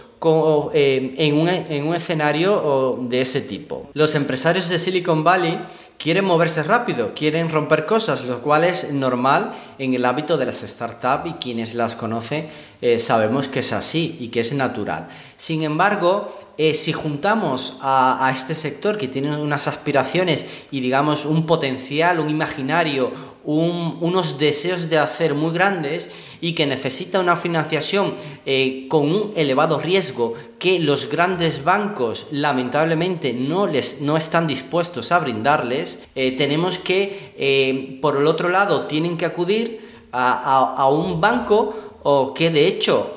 en, 0.73 1.37
un, 1.37 1.47
en, 1.47 1.87
un, 1.87 1.95
escenario 1.95 2.97
de 3.03 3.21
ese 3.21 3.41
tipo. 3.41 3.89
Los 3.93 4.15
empresarios 4.15 4.67
de 4.67 4.77
Silicon 4.77 5.23
Valley 5.23 5.57
quieren 5.99 6.25
moverse 6.25 6.63
rápido, 6.63 7.13
quieren 7.13 7.49
romper 7.49 7.85
cosas, 7.85 8.25
lo 8.25 8.41
cual 8.41 8.63
es 8.63 8.91
normal 8.91 9.53
en 9.77 9.93
el 9.93 10.05
hábito 10.05 10.37
de 10.37 10.45
las 10.45 10.61
startups 10.61 11.29
y 11.29 11.33
quienes 11.33 11.75
las 11.75 11.95
conocen 11.95 12.47
eh, 12.81 12.99
sabemos 12.99 13.49
que 13.49 13.59
es 13.59 13.73
así 13.73 14.15
y 14.19 14.29
que 14.29 14.39
es 14.39 14.53
natural. 14.53 15.09
Sin 15.35 15.63
embargo, 15.63 16.33
eh, 16.57 16.73
si 16.73 16.93
juntamos 16.93 17.77
a, 17.81 18.29
este 18.33 18.55
sector 18.55 18.97
que 18.97 19.09
tiene 19.09 19.35
unas 19.35 19.67
aspiraciones 19.67 20.45
y 20.71 20.79
digamos 20.79 21.25
un 21.25 21.45
potencial, 21.45 22.19
un 22.19 22.29
imaginario, 22.29 23.11
unos 23.51 24.37
deseos 24.37 24.89
de 24.89 24.99
hacer 24.99 25.33
muy 25.33 25.51
grandes 25.51 26.09
y 26.41 26.53
que 26.53 26.67
necesita 26.67 27.19
una 27.19 27.35
financiación 27.35 28.13
eh, 28.45 28.85
con 28.89 29.11
un 29.11 29.33
elevado 29.35 29.79
riesgo 29.79 30.33
que 30.59 30.79
los 30.79 31.09
grandes 31.09 31.63
bancos 31.63 32.27
lamentablemente 32.31 33.33
no, 33.33 33.65
les, 33.65 34.01
no 34.01 34.17
están 34.17 34.45
dispuestos 34.45 35.11
a 35.11 35.19
brindarles, 35.19 35.99
eh, 36.15 36.35
tenemos 36.37 36.77
que, 36.77 37.97
por 38.01 38.17
el 38.17 38.27
otro 38.27 38.49
lado, 38.49 38.87
tienen 38.87 39.17
que 39.17 39.25
acudir 39.25 40.07
a, 40.11 40.87
un 40.89 41.19
banco 41.21 41.73
o 42.03 42.33
que 42.33 42.49
de 42.49 42.67
hecho 42.67 43.15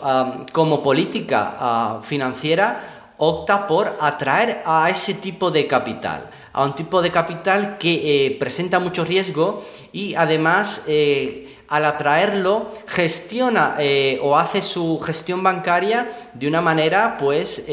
como 0.53 0.83
política 0.83 2.01
financiera 2.03 2.93
opta 3.25 3.69
por 3.69 3.97
atraer 4.01 4.63
a 4.67 4.91
ese 4.91 5.15
tipo 5.15 5.53
de 5.53 5.69
capital, 5.69 6.29
a 6.53 6.65
un 6.65 6.75
tipo 6.75 7.03
de 7.03 7.11
capital 7.11 7.79
que 7.79 8.27
eh, 8.27 8.37
presenta 8.39 8.79
mucho 8.79 9.05
riesgo 9.05 9.63
y 9.93 10.15
además 10.15 10.85
eh, 10.87 11.57
al 11.69 11.87
atraerlo 11.87 12.71
gestiona 12.87 13.77
eh, 13.79 14.21
o 14.23 14.37
hace 14.37 14.61
su 14.61 15.01
gestión 15.01 15.43
bancaria 15.43 16.11
de 16.35 16.49
una 16.49 16.61
manera 16.61 17.17
pues 17.17 17.65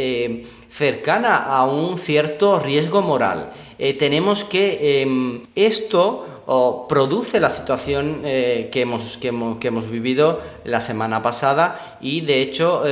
cercana 0.70 1.36
a 1.36 1.66
un 1.66 1.98
cierto 1.98 2.60
riesgo 2.60 3.02
moral. 3.02 3.52
tenemos 3.98 4.44
que 4.44 5.02
em, 5.02 5.42
esto 5.56 6.26
produce 6.88 7.40
la 7.40 7.50
situación 7.50 8.22
que, 8.24 8.70
hemos, 8.74 9.18
que, 9.18 9.28
hemos, 9.28 9.90
vivido 9.90 10.42
la 10.64 10.80
semana 10.80 11.22
pasada 11.22 11.98
y 12.02 12.22
de 12.22 12.42
hecho 12.42 12.84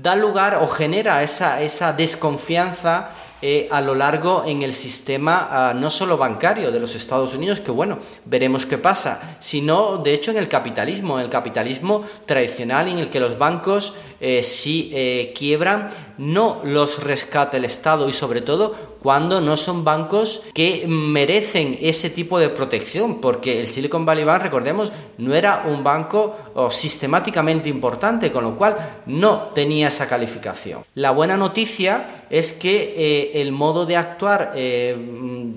da 0.00 0.16
lugar 0.16 0.60
o 0.62 0.66
genera 0.66 1.22
esa, 1.22 1.60
esa 1.60 1.92
desconfianza 1.92 3.10
eh, 3.42 3.68
a 3.72 3.80
lo 3.80 3.96
largo 3.96 4.44
en 4.46 4.62
el 4.62 4.72
sistema 4.72 5.48
ah, 5.50 5.74
no 5.74 5.90
solo 5.90 6.16
bancario 6.16 6.70
de 6.70 6.78
los 6.78 6.94
Estados 6.94 7.34
Unidos, 7.34 7.60
que 7.60 7.72
bueno, 7.72 7.98
veremos 8.24 8.66
qué 8.66 8.78
pasa, 8.78 9.36
sino 9.40 9.98
de 9.98 10.14
hecho 10.14 10.30
en 10.30 10.36
el 10.36 10.48
capitalismo, 10.48 11.18
en 11.18 11.24
el 11.24 11.30
capitalismo 11.30 12.02
tradicional 12.24 12.86
en 12.86 12.98
el 12.98 13.10
que 13.10 13.18
los 13.18 13.38
bancos 13.38 13.94
eh, 14.22 14.42
si 14.42 14.90
eh, 14.94 15.34
quiebran 15.36 15.90
no 16.16 16.62
los 16.64 17.02
rescata 17.02 17.56
el 17.56 17.64
Estado 17.64 18.08
y 18.08 18.12
sobre 18.12 18.40
todo 18.40 18.74
cuando 19.02 19.40
no 19.40 19.56
son 19.56 19.82
bancos 19.82 20.42
que 20.54 20.84
merecen 20.86 21.76
ese 21.82 22.08
tipo 22.08 22.38
de 22.38 22.48
protección, 22.48 23.20
porque 23.20 23.58
el 23.58 23.66
Silicon 23.66 24.06
Valley 24.06 24.24
Bank, 24.24 24.42
recordemos, 24.42 24.92
no 25.18 25.34
era 25.34 25.64
un 25.66 25.82
banco 25.82 26.36
sistemáticamente 26.70 27.68
importante, 27.68 28.30
con 28.30 28.44
lo 28.44 28.56
cual 28.56 28.76
no 29.06 29.50
tenía 29.54 29.88
esa 29.88 30.06
calificación. 30.06 30.84
La 30.94 31.10
buena 31.10 31.36
noticia 31.36 32.24
es 32.30 32.52
que 32.52 32.94
eh, 32.96 33.42
el 33.42 33.52
modo 33.52 33.84
de 33.84 33.96
actuar 33.96 34.52
eh, 34.54 34.96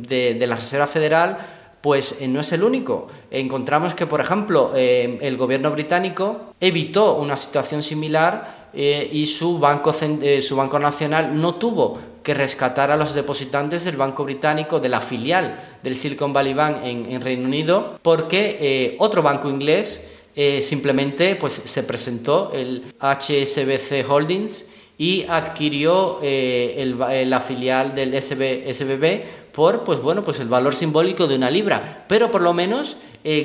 de, 0.07 0.47
la 0.47 0.55
Reserva 0.55 0.88
Federal 0.88 1.38
pues 1.82 2.18
no 2.28 2.39
es 2.39 2.51
el 2.51 2.63
único. 2.63 3.07
Encontramos 3.30 3.93
que, 3.93 4.07
por 4.07 4.20
ejemplo, 4.20 4.74
el 4.76 5.38
gobierno 5.38 5.70
británico 5.70 6.55
evitó 6.59 7.16
una 7.18 7.36
situación 7.36 7.84
similar 7.84 8.55
y 8.76 9.26
su 9.26 9.57
banco, 9.59 9.93
su 9.93 10.55
banco 10.55 10.80
nacional 10.80 11.39
no 11.39 11.55
tuvo 11.55 11.97
que 12.26 12.34
rescatar 12.34 12.89
a 12.89 12.97
los 12.97 13.13
depositantes 13.13 13.84
del 13.84 13.97
Banco 13.97 14.23
Británico, 14.23 14.80
de 14.80 14.89
la 14.89 14.99
filial 14.99 15.63
del 15.84 15.95
Silicon 15.95 16.34
Valley 16.34 16.55
Bank 16.55 16.78
en, 16.84 17.21
Reino 17.21 17.45
Unido, 17.45 17.99
porque 18.01 18.57
eh, 18.59 18.95
otro 18.97 19.21
banco 19.21 19.47
inglés 19.47 20.01
eh, 20.36 20.63
simplemente 20.63 21.36
pues, 21.36 21.53
se 21.53 21.84
presentó, 21.84 22.51
el 22.51 22.84
HSBC 22.99 24.09
Holdings, 24.09 24.65
y 24.97 25.23
adquirió 25.30 26.19
eh, 26.23 27.23
la 27.28 27.39
filial 27.41 27.93
del 27.93 28.19
SBB 28.19 29.51
por 29.51 29.84
pues, 29.84 30.01
bueno, 30.01 30.23
pues 30.23 30.39
el 30.39 30.47
valor 30.47 30.73
simbólico 30.73 31.28
de 31.28 31.36
una 31.36 31.51
libra, 31.51 32.05
pero 32.09 32.32
por 32.32 32.41
lo 32.41 32.53
menos 32.53 32.97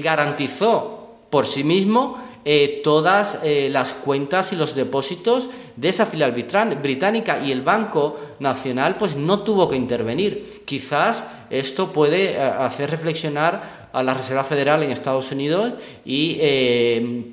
garantizó 0.03 1.19
por 1.29 1.47
sí 1.47 1.65
mismo 1.65 2.17
eh, 2.45 2.81
todas 2.83 3.39
eh, 3.43 3.69
las 3.71 3.93
cuentas 3.93 4.53
y 4.53 4.57
los 4.57 4.75
depósitos 4.75 5.51
de 5.77 5.91
esa 5.91 6.07
filial 6.07 6.33
británica 6.33 7.39
y 7.45 7.53
el 7.53 7.61
Banco 7.61 8.19
Nacional 8.39 8.97
pues 8.97 9.15
no 9.15 9.41
tuvo 9.41 9.69
que 9.69 9.77
intervenir. 9.77 10.63
Quizás 10.65 11.27
esto 11.51 11.93
puede 11.93 12.33
eh, 12.33 12.41
hacer 12.41 12.91
reflexionar 12.91 13.89
a 13.93 14.03
la 14.03 14.15
Reserva 14.15 14.45
Federal 14.45 14.83
en 14.83 14.91
Estados 14.91 15.33
Unidos 15.33 15.73
y 16.05 16.39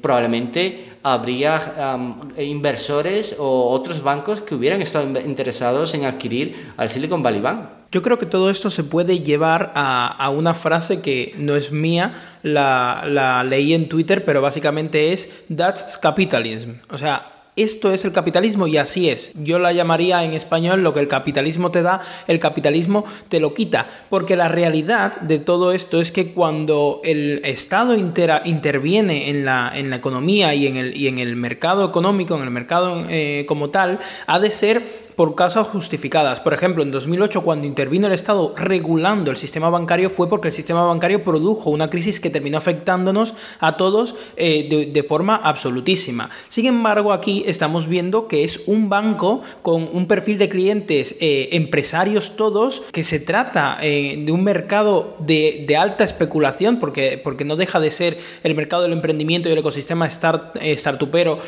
probablemente 0.02 0.98
habría 1.04 1.96
inversores 2.40 3.36
o 3.38 3.70
otros 3.70 4.02
bancos 4.02 4.42
que 4.42 4.56
hubieran 4.56 4.82
estado 4.82 5.20
interesados 5.20 5.94
en 5.94 6.06
adquirir 6.06 6.74
al 6.76 6.90
Silicon 6.90 7.22
Valley 7.22 7.42
Bank. 7.42 7.77
Yo 7.92 8.02
creo 8.02 8.18
que 8.18 8.26
todo 8.26 8.50
esto 8.50 8.70
se 8.70 8.84
puede 8.84 9.20
llevar 9.20 9.72
a 9.76 10.30
una 10.30 10.54
frase 10.54 11.02
que 11.02 11.34
no 11.38 11.56
es 11.56 11.72
mía, 11.72 12.14
la, 12.44 13.44
leí 13.48 13.74
en 13.74 13.90
Twitter, 13.90 14.26
pero 14.26 14.42
básicamente 14.42 15.14
es 15.14 15.32
That's 15.56 15.98
capitalism. 15.98 16.72
O 16.90 16.98
sea, 16.98 17.34
esto 17.56 17.92
es 17.92 18.06
el 18.06 18.12
capitalismo 18.12 18.68
y 18.68 18.78
así 18.78 19.10
es. 19.10 19.32
Yo 19.34 19.58
la 19.58 19.74
llamaría 19.74 20.24
en 20.24 20.34
español 20.34 20.84
lo 20.84 20.94
que 20.94 21.00
el 21.00 21.08
capitalismo 21.08 21.72
te 21.72 21.82
da, 21.82 22.02
el 22.28 22.40
capitalismo 22.40 23.04
te 23.30 23.40
lo 23.40 23.54
quita. 23.56 23.88
Porque 24.10 24.36
la 24.36 24.48
realidad 24.48 25.20
de 25.22 25.40
todo 25.40 25.72
esto 25.72 26.00
es 26.00 26.12
que 26.12 26.34
cuando 26.34 27.02
el 27.04 27.42
Estado 27.44 27.96
interviene 27.96 29.30
en 29.30 29.44
la, 29.44 29.72
en 29.74 29.90
la 29.90 29.96
economía 29.96 30.54
y 30.54 30.68
en, 30.68 30.78
el, 30.78 30.96
y 30.96 31.08
en 31.08 31.18
el 31.18 31.36
mercado 31.36 31.88
económico, 31.88 32.36
en 32.36 32.44
el 32.44 32.52
mercado 32.52 33.06
eh, 33.10 33.46
como 33.48 33.72
tal, 33.72 34.00
ha 34.28 34.40
de 34.40 34.52
ser 34.52 35.07
por 35.18 35.34
causas 35.34 35.68
justificadas. 35.68 36.40
Por 36.40 36.54
ejemplo, 36.54 36.84
en 36.84 36.92
2008, 36.92 37.42
cuando 37.42 37.66
intervino 37.66 38.06
el 38.06 38.14
Estado 38.14 38.54
regulando 38.56 39.32
el 39.32 39.38
sistema 39.38 39.68
bancario, 39.72 40.12
fue 40.12 40.30
porque 40.30 40.50
el 40.50 40.54
sistema 40.54 40.86
bancario 40.86 41.24
produjo 41.24 41.72
una 41.72 41.90
crisis 41.90 42.20
que 42.20 42.30
terminó 42.30 42.60
afectándonos 42.60 43.34
a 43.60 43.78
todos 43.78 44.16
eh, 44.36 44.92
de, 44.94 45.04
forma 45.04 45.36
absolutísima. 45.36 46.30
Sin 46.50 46.68
embargo, 46.68 47.14
aquí 47.14 47.44
estamos 47.48 47.88
viendo 47.88 48.28
que 48.28 48.44
es 48.44 48.68
un 48.68 48.90
banco 48.90 49.42
con 49.64 49.90
un 49.92 50.06
perfil 50.06 50.38
de 50.38 50.50
clientes 50.50 51.18
eh, 51.20 51.50
empresarios 51.54 52.36
todos, 52.36 52.84
que 52.92 53.04
se 53.04 53.20
trata 53.20 53.80
eh, 53.82 54.22
de 54.24 54.32
un 54.32 54.44
mercado 54.44 55.16
de, 55.18 55.66
alta 55.80 56.04
especulación, 56.04 56.80
porque, 56.80 57.20
porque 57.24 57.44
no 57.44 57.56
deja 57.56 57.80
de 57.80 57.90
ser 57.90 58.20
el 58.44 58.54
mercado 58.54 58.84
del 58.84 58.94
emprendimiento 58.94 59.50
y 59.50 59.54
el 59.54 59.58
ecosistema 59.58 60.08
start, 60.10 60.58
startupero, 60.78 61.40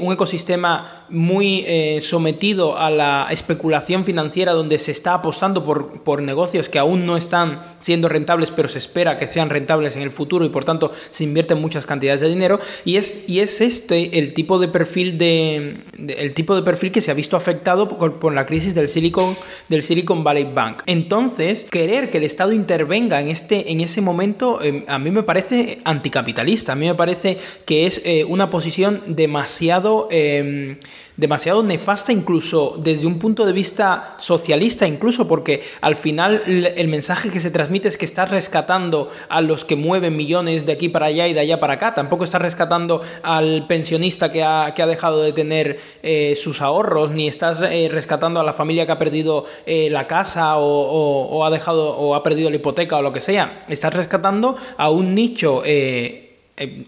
un 0.00 0.12
ecosistema 0.12 1.06
muy 1.08 1.64
sometido 2.00 2.76
a 2.76 2.90
la 2.90 3.07
especulación 3.30 4.04
financiera 4.04 4.52
donde 4.52 4.78
se 4.78 4.92
está 4.92 5.14
apostando 5.14 5.64
por, 5.64 6.02
por 6.02 6.22
negocios 6.22 6.68
que 6.68 6.78
aún 6.78 7.06
no 7.06 7.16
están 7.16 7.62
siendo 7.78 8.08
rentables, 8.08 8.50
pero 8.50 8.68
se 8.68 8.78
espera 8.78 9.18
que 9.18 9.28
sean 9.28 9.50
rentables 9.50 9.96
en 9.96 10.02
el 10.02 10.10
futuro 10.10 10.44
y 10.44 10.48
por 10.48 10.64
tanto 10.64 10.92
se 11.10 11.24
invierten 11.24 11.60
muchas 11.60 11.86
cantidades 11.86 12.20
de 12.20 12.28
dinero. 12.28 12.60
Y 12.84 12.96
es, 12.96 13.28
y 13.28 13.40
es 13.40 13.60
este 13.60 14.18
el 14.18 14.34
tipo 14.34 14.58
de 14.58 14.68
perfil 14.68 15.18
de, 15.18 15.78
el 15.96 16.34
tipo 16.34 16.54
de 16.54 16.62
perfil 16.62 16.92
que 16.92 17.00
se 17.00 17.10
ha 17.10 17.14
visto 17.14 17.36
afectado 17.36 17.88
por, 17.88 18.32
la 18.32 18.46
crisis 18.46 18.74
del 18.74 18.88
Silicon, 18.88 19.36
del 19.68 19.82
Silicon 19.82 20.24
Valley 20.24 20.44
Bank. 20.52 20.82
Entonces, 20.86 21.64
querer 21.64 22.10
que 22.10 22.18
el 22.18 22.24
Estado 22.24 22.52
intervenga 22.52 23.20
en, 23.20 23.28
este, 23.28 23.72
en 23.72 23.80
ese 23.80 24.00
momento 24.00 24.62
em, 24.62 24.84
a 24.86 24.98
mí 24.98 25.10
me 25.10 25.22
parece 25.22 25.80
anticapitalista, 25.84 26.72
a 26.72 26.76
mí 26.76 26.86
me 26.86 26.94
parece 26.94 27.38
que 27.64 27.86
es 27.86 28.02
eh, 28.04 28.24
una 28.24 28.50
posición 28.50 29.02
demasiado... 29.06 30.08
Em, 30.10 30.78
demasiado 31.18 31.62
nefasta 31.62 32.12
incluso 32.12 32.76
desde 32.78 33.06
un 33.06 33.18
punto 33.18 33.44
de 33.44 33.52
vista 33.52 34.14
socialista 34.18 34.86
incluso 34.86 35.28
porque 35.28 35.62
al 35.80 35.96
final 35.96 36.42
el 36.46 36.88
mensaje 36.88 37.28
que 37.30 37.40
se 37.40 37.50
transmite 37.50 37.88
es 37.88 37.98
que 37.98 38.04
estás 38.04 38.30
rescatando 38.30 39.10
a 39.28 39.40
los 39.40 39.64
que 39.64 39.76
mueven 39.76 40.16
millones 40.16 40.64
de 40.64 40.72
aquí 40.72 40.88
para 40.88 41.06
allá 41.06 41.26
y 41.26 41.34
de 41.34 41.40
allá 41.40 41.58
para 41.58 41.74
acá, 41.74 41.94
tampoco 41.94 42.24
estás 42.24 42.40
rescatando 42.40 43.02
al 43.22 43.66
pensionista 43.66 44.30
que 44.30 44.44
ha, 44.44 44.72
que 44.74 44.82
ha 44.82 44.86
dejado 44.86 45.22
de 45.22 45.32
tener 45.32 45.80
eh, 46.02 46.34
sus 46.36 46.62
ahorros, 46.62 47.10
ni 47.10 47.26
estás 47.26 47.58
eh, 47.62 47.88
rescatando 47.90 48.38
a 48.38 48.44
la 48.44 48.52
familia 48.52 48.86
que 48.86 48.92
ha 48.92 48.98
perdido 48.98 49.46
eh, 49.66 49.90
la 49.90 50.06
casa 50.06 50.58
o, 50.58 51.44
ha 51.44 51.50
dejado 51.50 51.96
o 51.96 52.14
ha 52.14 52.22
perdido 52.22 52.48
la 52.48 52.56
hipoteca 52.56 52.96
o 52.96 53.02
lo 53.02 53.12
que 53.12 53.20
sea, 53.20 53.62
estás 53.68 53.92
rescatando 53.92 54.56
a 54.76 54.90
un 54.90 55.14
nicho 55.14 55.62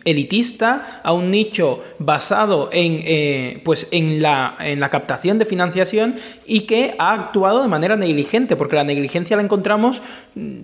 elitista, 0.04 1.00
a 1.02 1.12
un 1.12 1.30
nicho 1.30 1.82
basado 1.98 2.70
en, 2.72 3.00
eh, 3.04 3.60
pues 3.64 3.88
en, 3.90 4.22
la, 4.22 4.56
en 4.60 4.80
la 4.80 4.90
captación 4.90 5.38
de 5.38 5.44
financiación 5.44 6.16
y 6.46 6.60
que 6.60 6.94
ha 6.98 7.12
actuado 7.12 7.62
de 7.62 7.68
manera 7.68 7.96
negligente, 7.96 8.56
porque 8.56 8.76
la 8.76 8.84
negligencia 8.84 9.36
la 9.36 9.42
encontramos, 9.42 10.02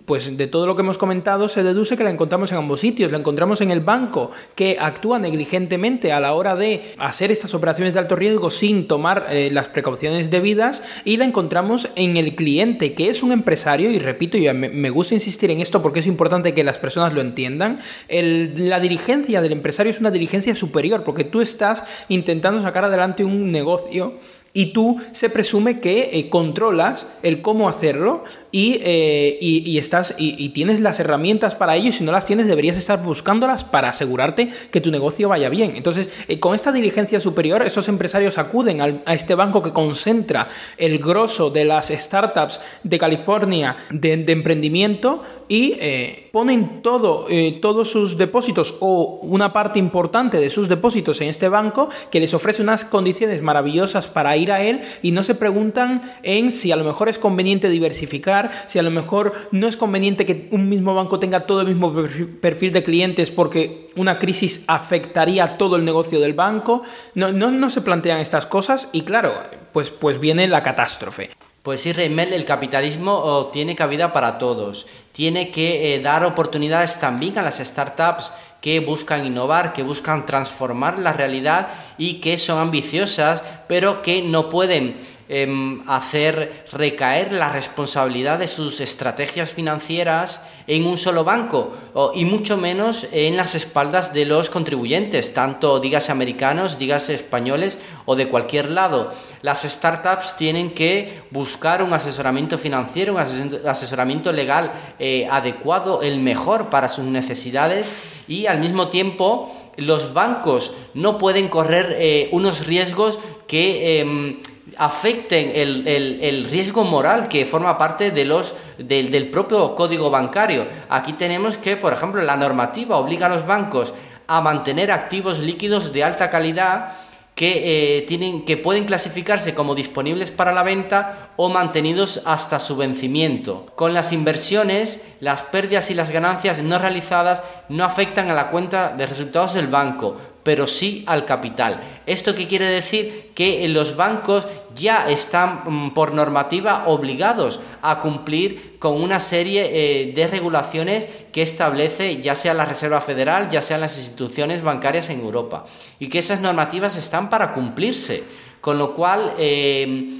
pues 0.05 0.37
de 0.37 0.47
todo 0.47 0.67
lo 0.67 0.75
que 0.77 0.83
hemos 0.83 0.99
comentado, 0.99 1.49
se 1.49 1.63
deduce 1.63 1.97
que 1.97 2.05
la 2.05 2.11
encontramos 2.11 2.53
en 2.53 2.59
ambos 2.59 2.81
sitios. 2.81 3.13
La 3.13 3.19
encontramos 3.19 3.61
en 3.61 3.71
el 3.71 3.81
banco, 3.81 4.31
que 4.55 4.79
actúa 4.81 5.19
negligentemente 5.19 6.13
a 6.13 6.21
la 6.21 6.35
hora 6.35 6.57
de 6.57 6.95
hacer 6.99 7.31
estas 7.31 7.55
operaciones 7.55 7.95
de 7.95 8.01
alto 8.01 8.17
riesgo 8.17 8.51
sin 8.51 8.89
tomar 8.89 9.27
eh, 9.31 9.51
las 9.53 9.69
precauciones 9.69 10.31
debidas, 10.31 10.83
y 11.05 11.17
la 11.17 11.25
encontramos 11.25 11.89
en 11.97 12.17
el 12.17 12.35
cliente, 12.35 12.95
que 12.95 13.09
es 13.09 13.23
un 13.23 13.33
empresario, 13.33 13.91
y 13.91 13.99
repito, 13.99 14.37
y 14.37 14.53
me, 14.53 14.91
gusta 14.91 15.15
insistir 15.15 15.51
en 15.51 15.61
esto 15.61 15.83
porque 15.83 16.01
es 16.01 16.07
importante 16.07 16.55
que 16.55 16.65
las 16.65 16.79
personas 16.79 17.13
lo 17.13 17.21
entiendan, 17.21 17.81
la 18.09 18.81
diligencia 18.97 19.43
del 19.43 19.53
empresario 19.53 19.91
es 19.91 20.01
una 20.01 20.11
diligencia 20.11 20.55
superior, 20.55 21.05
porque 21.05 21.25
tú 21.25 21.43
estás 21.43 21.85
intentando 22.09 22.63
sacar 22.63 22.85
adelante 22.85 23.25
un 23.25 23.53
negocio 23.53 24.15
y 24.55 24.73
tú 24.73 24.99
se 25.13 25.29
presume 25.29 25.81
que 25.81 26.19
eh, 26.19 26.31
controlas 26.31 27.07
el 27.23 27.43
cómo 27.43 27.69
hacerlo 27.69 28.25
eh, 28.59 29.37
y, 29.41 29.77
estás, 29.77 30.15
y, 30.17 30.49
tienes 30.51 30.81
las 30.81 30.99
herramientas 30.99 31.55
para 31.55 31.77
ello 31.77 31.91
y 31.91 31.93
si 31.93 32.05
no 32.05 32.13
las 32.13 32.25
tienes 32.25 32.47
deberías 32.47 32.79
estar 32.79 33.03
buscándolas 33.03 33.65
para 33.65 33.91
asegurarte 33.91 34.51
que 34.71 34.81
tu 34.81 34.91
negocio 34.91 35.29
vaya 35.29 35.49
bien. 35.49 35.77
Entonces, 35.77 36.11
eh, 36.27 36.41
con 36.41 36.55
esta 36.55 36.73
diligencia 36.73 37.21
superior, 37.21 37.63
estos 37.67 37.89
empresarios 37.89 38.39
acuden 38.39 38.81
a 38.81 39.15
este 39.15 39.35
banco 39.35 39.63
que 39.63 39.73
concentra 39.73 40.49
el 40.79 40.99
grosso 40.99 41.51
de 41.51 41.65
las 41.67 41.89
startups 41.89 42.61
de 42.83 42.99
California 42.99 43.77
de, 43.91 44.25
emprendimiento 44.27 45.23
y 45.49 45.75
eh, 45.79 46.29
ponen 46.33 46.83
todo, 46.83 47.27
todos 47.61 47.91
sus 47.91 48.17
depósitos 48.17 48.77
o 48.81 49.21
una 49.23 49.53
parte 49.53 49.79
importante 49.79 50.39
de 50.39 50.51
sus 50.51 50.69
depósitos 50.69 51.21
en 51.21 51.29
este 51.29 51.49
banco 51.49 51.89
que 52.11 52.21
les 52.21 52.35
ofrece 52.35 52.63
unas 52.63 52.85
condiciones 52.85 53.43
maravillosas 53.43 54.07
para 54.07 54.37
ir 54.37 54.51
a 54.51 54.63
él 54.63 54.81
y 55.03 55.13
no 55.13 55.23
se 55.23 55.35
preguntan 55.35 56.03
en 56.23 56.53
si 56.53 56.73
a 56.73 56.77
lo 56.77 56.85
mejor 56.85 57.09
es 57.09 57.19
conveniente 57.19 57.69
diversificar 57.69 58.46
si 58.67 58.79
a 58.79 58.83
lo 58.83 58.91
mejor 58.91 59.33
no 59.51 59.69
es 59.69 59.77
conveniente 59.77 60.27
que 60.27 60.49
un 60.51 60.69
mismo 60.69 60.95
banco 60.95 61.19
tenga 61.19 61.41
todo 61.41 61.61
el 61.61 61.69
mismo 61.69 61.95
perfil 62.41 62.73
de 62.73 62.85
clientes 62.85 63.31
porque 63.31 63.91
una 63.97 64.19
crisis 64.19 64.65
afectaría 64.67 65.59
todo 65.59 65.77
el 65.77 65.85
negocio 65.85 66.21
del 66.21 66.35
banco. 66.35 66.83
No, 67.15 67.33
no, 67.33 67.71
se 67.71 67.81
plantean 67.81 68.21
estas 68.21 68.47
cosas 68.47 68.91
y 68.93 69.03
claro, 69.03 69.35
pues, 69.73 69.91
pues 69.91 70.21
viene 70.21 70.49
la 70.49 70.63
catástrofe. 70.63 71.31
Pues 71.63 71.81
sí, 71.81 71.93
Reymel, 71.93 72.33
el 72.33 72.45
capitalismo 72.45 73.13
oh, 73.13 73.47
tiene 73.47 73.75
cabida 73.75 74.13
para 74.13 74.39
todos. 74.39 74.87
Tiene 75.11 75.51
que 75.51 75.95
eh, 75.95 76.01
dar 76.01 76.23
oportunidades 76.25 77.01
también 77.01 77.39
a 77.39 77.43
las 77.43 77.59
startups 77.59 78.33
que 78.61 78.81
buscan 78.81 79.27
innovar, 79.27 79.73
que 79.73 79.83
buscan 79.83 80.27
transformar 80.27 80.99
la 80.99 81.13
realidad 81.13 81.69
y 81.99 82.21
que 82.21 82.39
son 82.39 82.59
ambiciosas, 82.59 83.43
pero 83.67 84.03
que 84.03 84.23
no 84.23 84.49
pueden 84.49 84.97
Em, 85.29 85.83
hacer 85.89 86.65
recaer 86.71 87.33
la 87.33 87.51
responsabilidad 87.51 88.39
de 88.39 88.47
sus 88.47 88.81
estrategias 88.81 89.51
financieras 89.51 90.41
en 90.69 90.87
un 90.87 90.97
solo 90.97 91.25
banco 91.25 91.73
y 92.15 92.25
mucho 92.25 92.57
menos 92.57 93.09
en 93.11 93.37
las 93.37 93.57
espaldas 93.57 94.13
de 94.13 94.25
los 94.25 94.51
contribuyentes, 94.51 95.35
tanto 95.35 95.81
dígase 95.81 96.13
americanos, 96.13 96.79
dígase 96.79 97.15
españoles 97.15 97.79
o 98.05 98.15
de 98.15 98.29
cualquier 98.29 98.71
lado. 98.71 99.13
Las 99.43 99.63
startups 99.63 100.37
tienen 100.37 100.71
que 100.71 101.23
buscar 101.33 101.83
un 101.83 101.93
asesoramiento 101.93 102.57
financiero, 102.57 103.15
un 103.15 103.19
asesoramiento 103.67 104.31
legal 104.31 104.71
eh, 105.01 105.27
adecuado, 105.29 106.03
el 106.03 106.21
mejor 106.21 106.71
para 106.71 106.89
sus 106.89 107.05
necesidades 107.05 107.91
y 108.29 108.47
al 108.47 108.61
mismo 108.61 108.91
tiempo 108.91 109.53
los 109.77 110.15
bancos 110.15 110.73
no 110.95 111.19
pueden 111.19 111.49
correr 111.49 111.97
eh, 111.99 112.29
unos 112.31 112.67
riesgos 112.67 113.19
que 113.49 114.01
em, 114.01 114.37
afecten 114.79 115.53
el, 115.55 116.47
riesgo 116.51 116.85
moral 116.85 117.29
que 117.29 117.45
forma 117.45 117.79
parte 117.79 118.11
de 118.11 118.25
los, 118.25 118.55
del 118.79 119.29
propio 119.29 119.75
código 119.75 120.11
bancario. 120.11 120.67
Aquí 120.89 121.15
tenemos 121.15 121.59
que, 121.59 121.77
por 121.77 121.93
ejemplo, 121.93 122.23
la 122.23 122.37
normativa 122.37 122.97
obliga 122.97 123.27
a 123.27 123.31
los 123.31 123.47
bancos 123.47 123.95
a 124.27 124.41
mantener 124.41 124.91
activos 124.91 125.39
líquidos 125.39 125.93
de 125.93 126.05
alta 126.05 126.31
calidad 126.31 126.93
que, 127.37 127.99
eh, 127.99 128.03
tienen, 128.03 128.47
que 128.47 128.57
pueden 128.57 128.87
clasificarse 128.87 129.55
como 129.55 129.75
disponibles 129.75 130.31
para 130.31 130.53
la 130.53 130.63
venta 130.63 131.31
o 131.37 131.51
mantenidos 131.51 132.23
hasta 132.25 132.59
su 132.59 132.77
vencimiento. 132.77 133.67
Con 133.77 133.93
las 133.93 134.13
inversiones, 134.13 135.03
las 135.21 135.43
pérdidas 135.43 135.91
y 135.91 135.95
las 135.95 136.11
ganancias 136.11 136.63
no 136.63 136.79
realizadas 136.79 137.43
no 137.69 137.85
afectan 137.85 138.31
a 138.31 138.35
la 138.35 138.49
cuenta 138.49 138.95
de 138.97 139.07
resultados 139.07 139.53
del 139.53 139.67
banco, 139.67 140.17
pero 140.47 140.69
sí 140.69 141.03
al 141.09 141.25
capital. 141.25 141.81
¿Esto 142.07 142.33
qué 142.33 142.47
quiere 142.47 142.67
decir? 142.67 143.33
Que 143.35 143.67
los 143.67 143.97
bancos 143.97 144.47
ya 144.77 145.11
están 145.11 145.63
mm, 145.65 145.91
por 145.91 146.15
normativa 146.15 146.85
obligados 146.87 147.59
a 147.83 147.99
cumplir 147.99 148.79
con 148.79 149.03
una 149.03 149.19
serie 149.19 149.69
eh, 149.73 150.13
de 150.13 150.29
regulaciones 150.29 151.09
que 151.33 151.43
establece 151.43 152.23
ya 152.23 152.37
sea 152.37 152.55
la 152.55 152.65
Reserva 152.65 153.01
Federal, 153.01 153.49
ya 153.51 153.61
sean 153.61 153.81
las 153.81 153.99
instituciones 153.99 154.63
bancarias 154.63 155.11
en 155.11 155.19
Europa, 155.19 155.65
y 155.99 156.07
que 156.07 156.21
esas 156.21 156.41
normativas 156.41 156.95
están 156.95 157.29
para 157.29 157.53
cumplirse, 157.53 158.23
con 158.61 158.79
lo 158.79 158.95
cual 158.95 159.33
eh, 159.39 160.11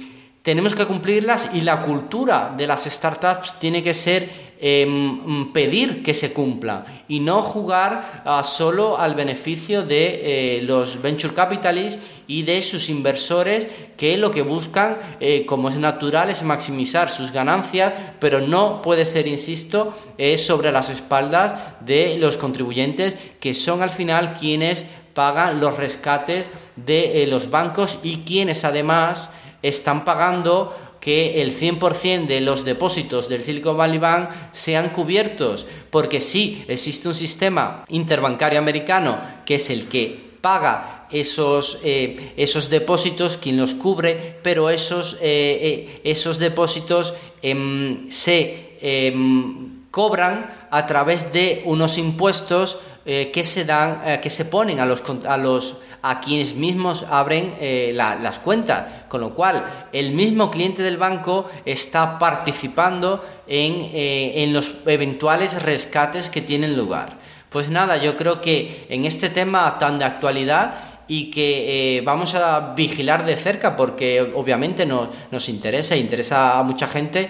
tenemos 0.41 0.75
que 0.75 0.85
cumplirlas 0.85 1.51
y 1.53 1.61
la 1.61 1.81
cultura 1.83 2.53
de 2.57 2.67
las 2.67 2.83
startups 2.83 3.59
tiene 3.59 3.81
que 3.81 3.93
ser 3.93 4.46
Em, 4.59 5.53
pedir 5.53 6.01
que 6.01 6.15
se 6.15 6.33
cumpla 6.33 6.83
y 7.07 7.19
no 7.19 7.43
jugar 7.43 8.23
ah, 8.25 8.41
solo 8.43 8.97
al 8.97 9.13
beneficio 9.13 9.83
de 9.83 10.57
eh, 10.57 10.61
los 10.63 10.99
venture 10.99 11.35
capitalists 11.35 12.03
y 12.25 12.41
de 12.41 12.63
sus 12.63 12.89
inversores 12.89 13.67
que 13.97 14.17
lo 14.17 14.31
que 14.31 14.41
buscan, 14.41 14.97
eh, 15.19 15.45
como 15.45 15.69
es 15.69 15.77
natural, 15.77 16.31
es 16.31 16.41
maximizar 16.41 17.11
sus 17.11 17.31
ganancias, 17.31 17.93
pero 18.19 18.41
no 18.41 18.81
puede 18.81 19.05
ser, 19.05 19.27
insisto, 19.27 19.93
sobre 20.37 20.71
las 20.71 20.89
espaldas 20.89 21.53
de 21.81 22.17
los 22.17 22.37
contribuyentes 22.37 23.15
que 23.39 23.53
son 23.53 23.83
al 23.83 23.91
final 23.91 24.33
quienes 24.33 24.85
pagan 25.13 25.59
los 25.59 25.77
rescates 25.77 26.49
de 26.75 27.23
eh, 27.23 27.27
los 27.27 27.49
bancos 27.49 27.99
y 28.03 28.17
quienes 28.17 28.63
además 28.63 29.29
están 29.63 30.05
pagando 30.05 30.75
que 30.99 31.41
el 31.41 31.51
100% 31.51 32.27
de 32.27 32.41
los 32.41 32.65
depósitos 32.65 33.29
del 33.29 33.43
Silicon 33.43 33.77
Valley 33.77 33.99
Bank 33.99 34.29
sean 34.51 34.89
cubiertos, 34.89 35.65
porque 35.89 36.21
sí 36.21 36.63
existe 36.67 37.07
un 37.07 37.13
sistema 37.13 37.85
interbancario 37.89 38.59
americano 38.59 39.19
que 39.45 39.55
es 39.55 39.69
el 39.69 39.87
que 39.87 40.27
paga 40.41 40.97
esos, 41.11 41.79
eh, 41.83 42.33
esos 42.37 42.69
depósitos, 42.69 43.37
quien 43.37 43.57
los 43.57 43.75
cubre, 43.75 44.39
pero 44.43 44.69
esos, 44.69 45.15
eh, 45.15 45.19
eh, 45.21 46.01
esos 46.03 46.37
depósitos 46.37 47.13
em, 47.41 48.09
se 48.09 48.77
em, 48.81 49.83
cobran 49.91 50.67
a 50.69 50.85
través 50.85 51.31
de 51.31 51.63
unos 51.65 51.97
impuestos 51.97 52.79
que 53.05 53.45
se 53.45 53.63
dan, 53.63 54.19
que 54.21 54.29
se 54.29 54.43
ponen 54.43 54.81
a 54.81 54.85
los, 54.85 55.01
a 55.25 55.37
los 55.37 55.77
a 56.01 56.21
quienes 56.21 56.55
mismos 56.55 57.03
abren 57.09 57.53
eh, 57.59 57.91
las 57.93 58.39
cuentas, 58.39 58.85
con 59.07 59.21
lo 59.21 59.33
cual 59.33 59.65
el 59.91 60.11
mismo 60.11 60.51
cliente 60.51 60.83
del 60.83 60.97
banco 60.97 61.49
está 61.65 62.19
participando 62.19 63.23
en, 63.47 63.89
eh, 63.93 64.43
en 64.43 64.53
los 64.53 64.75
eventuales 64.85 65.61
rescates 65.63 66.29
que 66.29 66.41
tienen 66.41 66.77
lugar. 66.77 67.17
Pues 67.49 67.69
nada, 67.69 67.97
yo 67.97 68.15
creo 68.15 68.41
que 68.41 68.85
en 68.89 69.05
este 69.05 69.29
tema 69.29 69.77
tan 69.79 69.99
de 69.99 70.05
actualidad 70.05 70.75
y 71.07 71.31
que 71.31 71.97
eh, 71.97 72.01
vamos 72.01 72.35
a 72.35 72.73
vigilar 72.75 73.25
de 73.25 73.37
cerca 73.37 73.75
porque 73.77 74.33
obviamente 74.35 74.85
nos, 74.85 75.09
nos 75.31 75.47
interesa, 75.47 75.95
interesa 75.95 76.59
a 76.59 76.63
mucha 76.63 76.87
gente, 76.87 77.29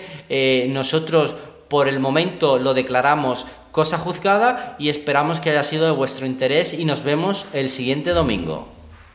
nosotros 0.69 1.35
por 1.67 1.87
el 1.87 1.99
momento 1.99 2.57
lo 2.57 2.73
declaramos 2.73 3.45
cosa 3.77 3.99
juzgada 3.99 4.75
y 4.79 4.89
esperamos 4.89 5.39
que 5.39 5.51
haya 5.51 5.63
sido 5.63 5.85
de 5.85 5.91
vuestro 5.91 6.25
interés 6.25 6.73
y 6.73 6.83
nos 6.83 7.03
vemos 7.03 7.45
el 7.53 7.69
siguiente 7.69 8.09
domingo. 8.09 8.76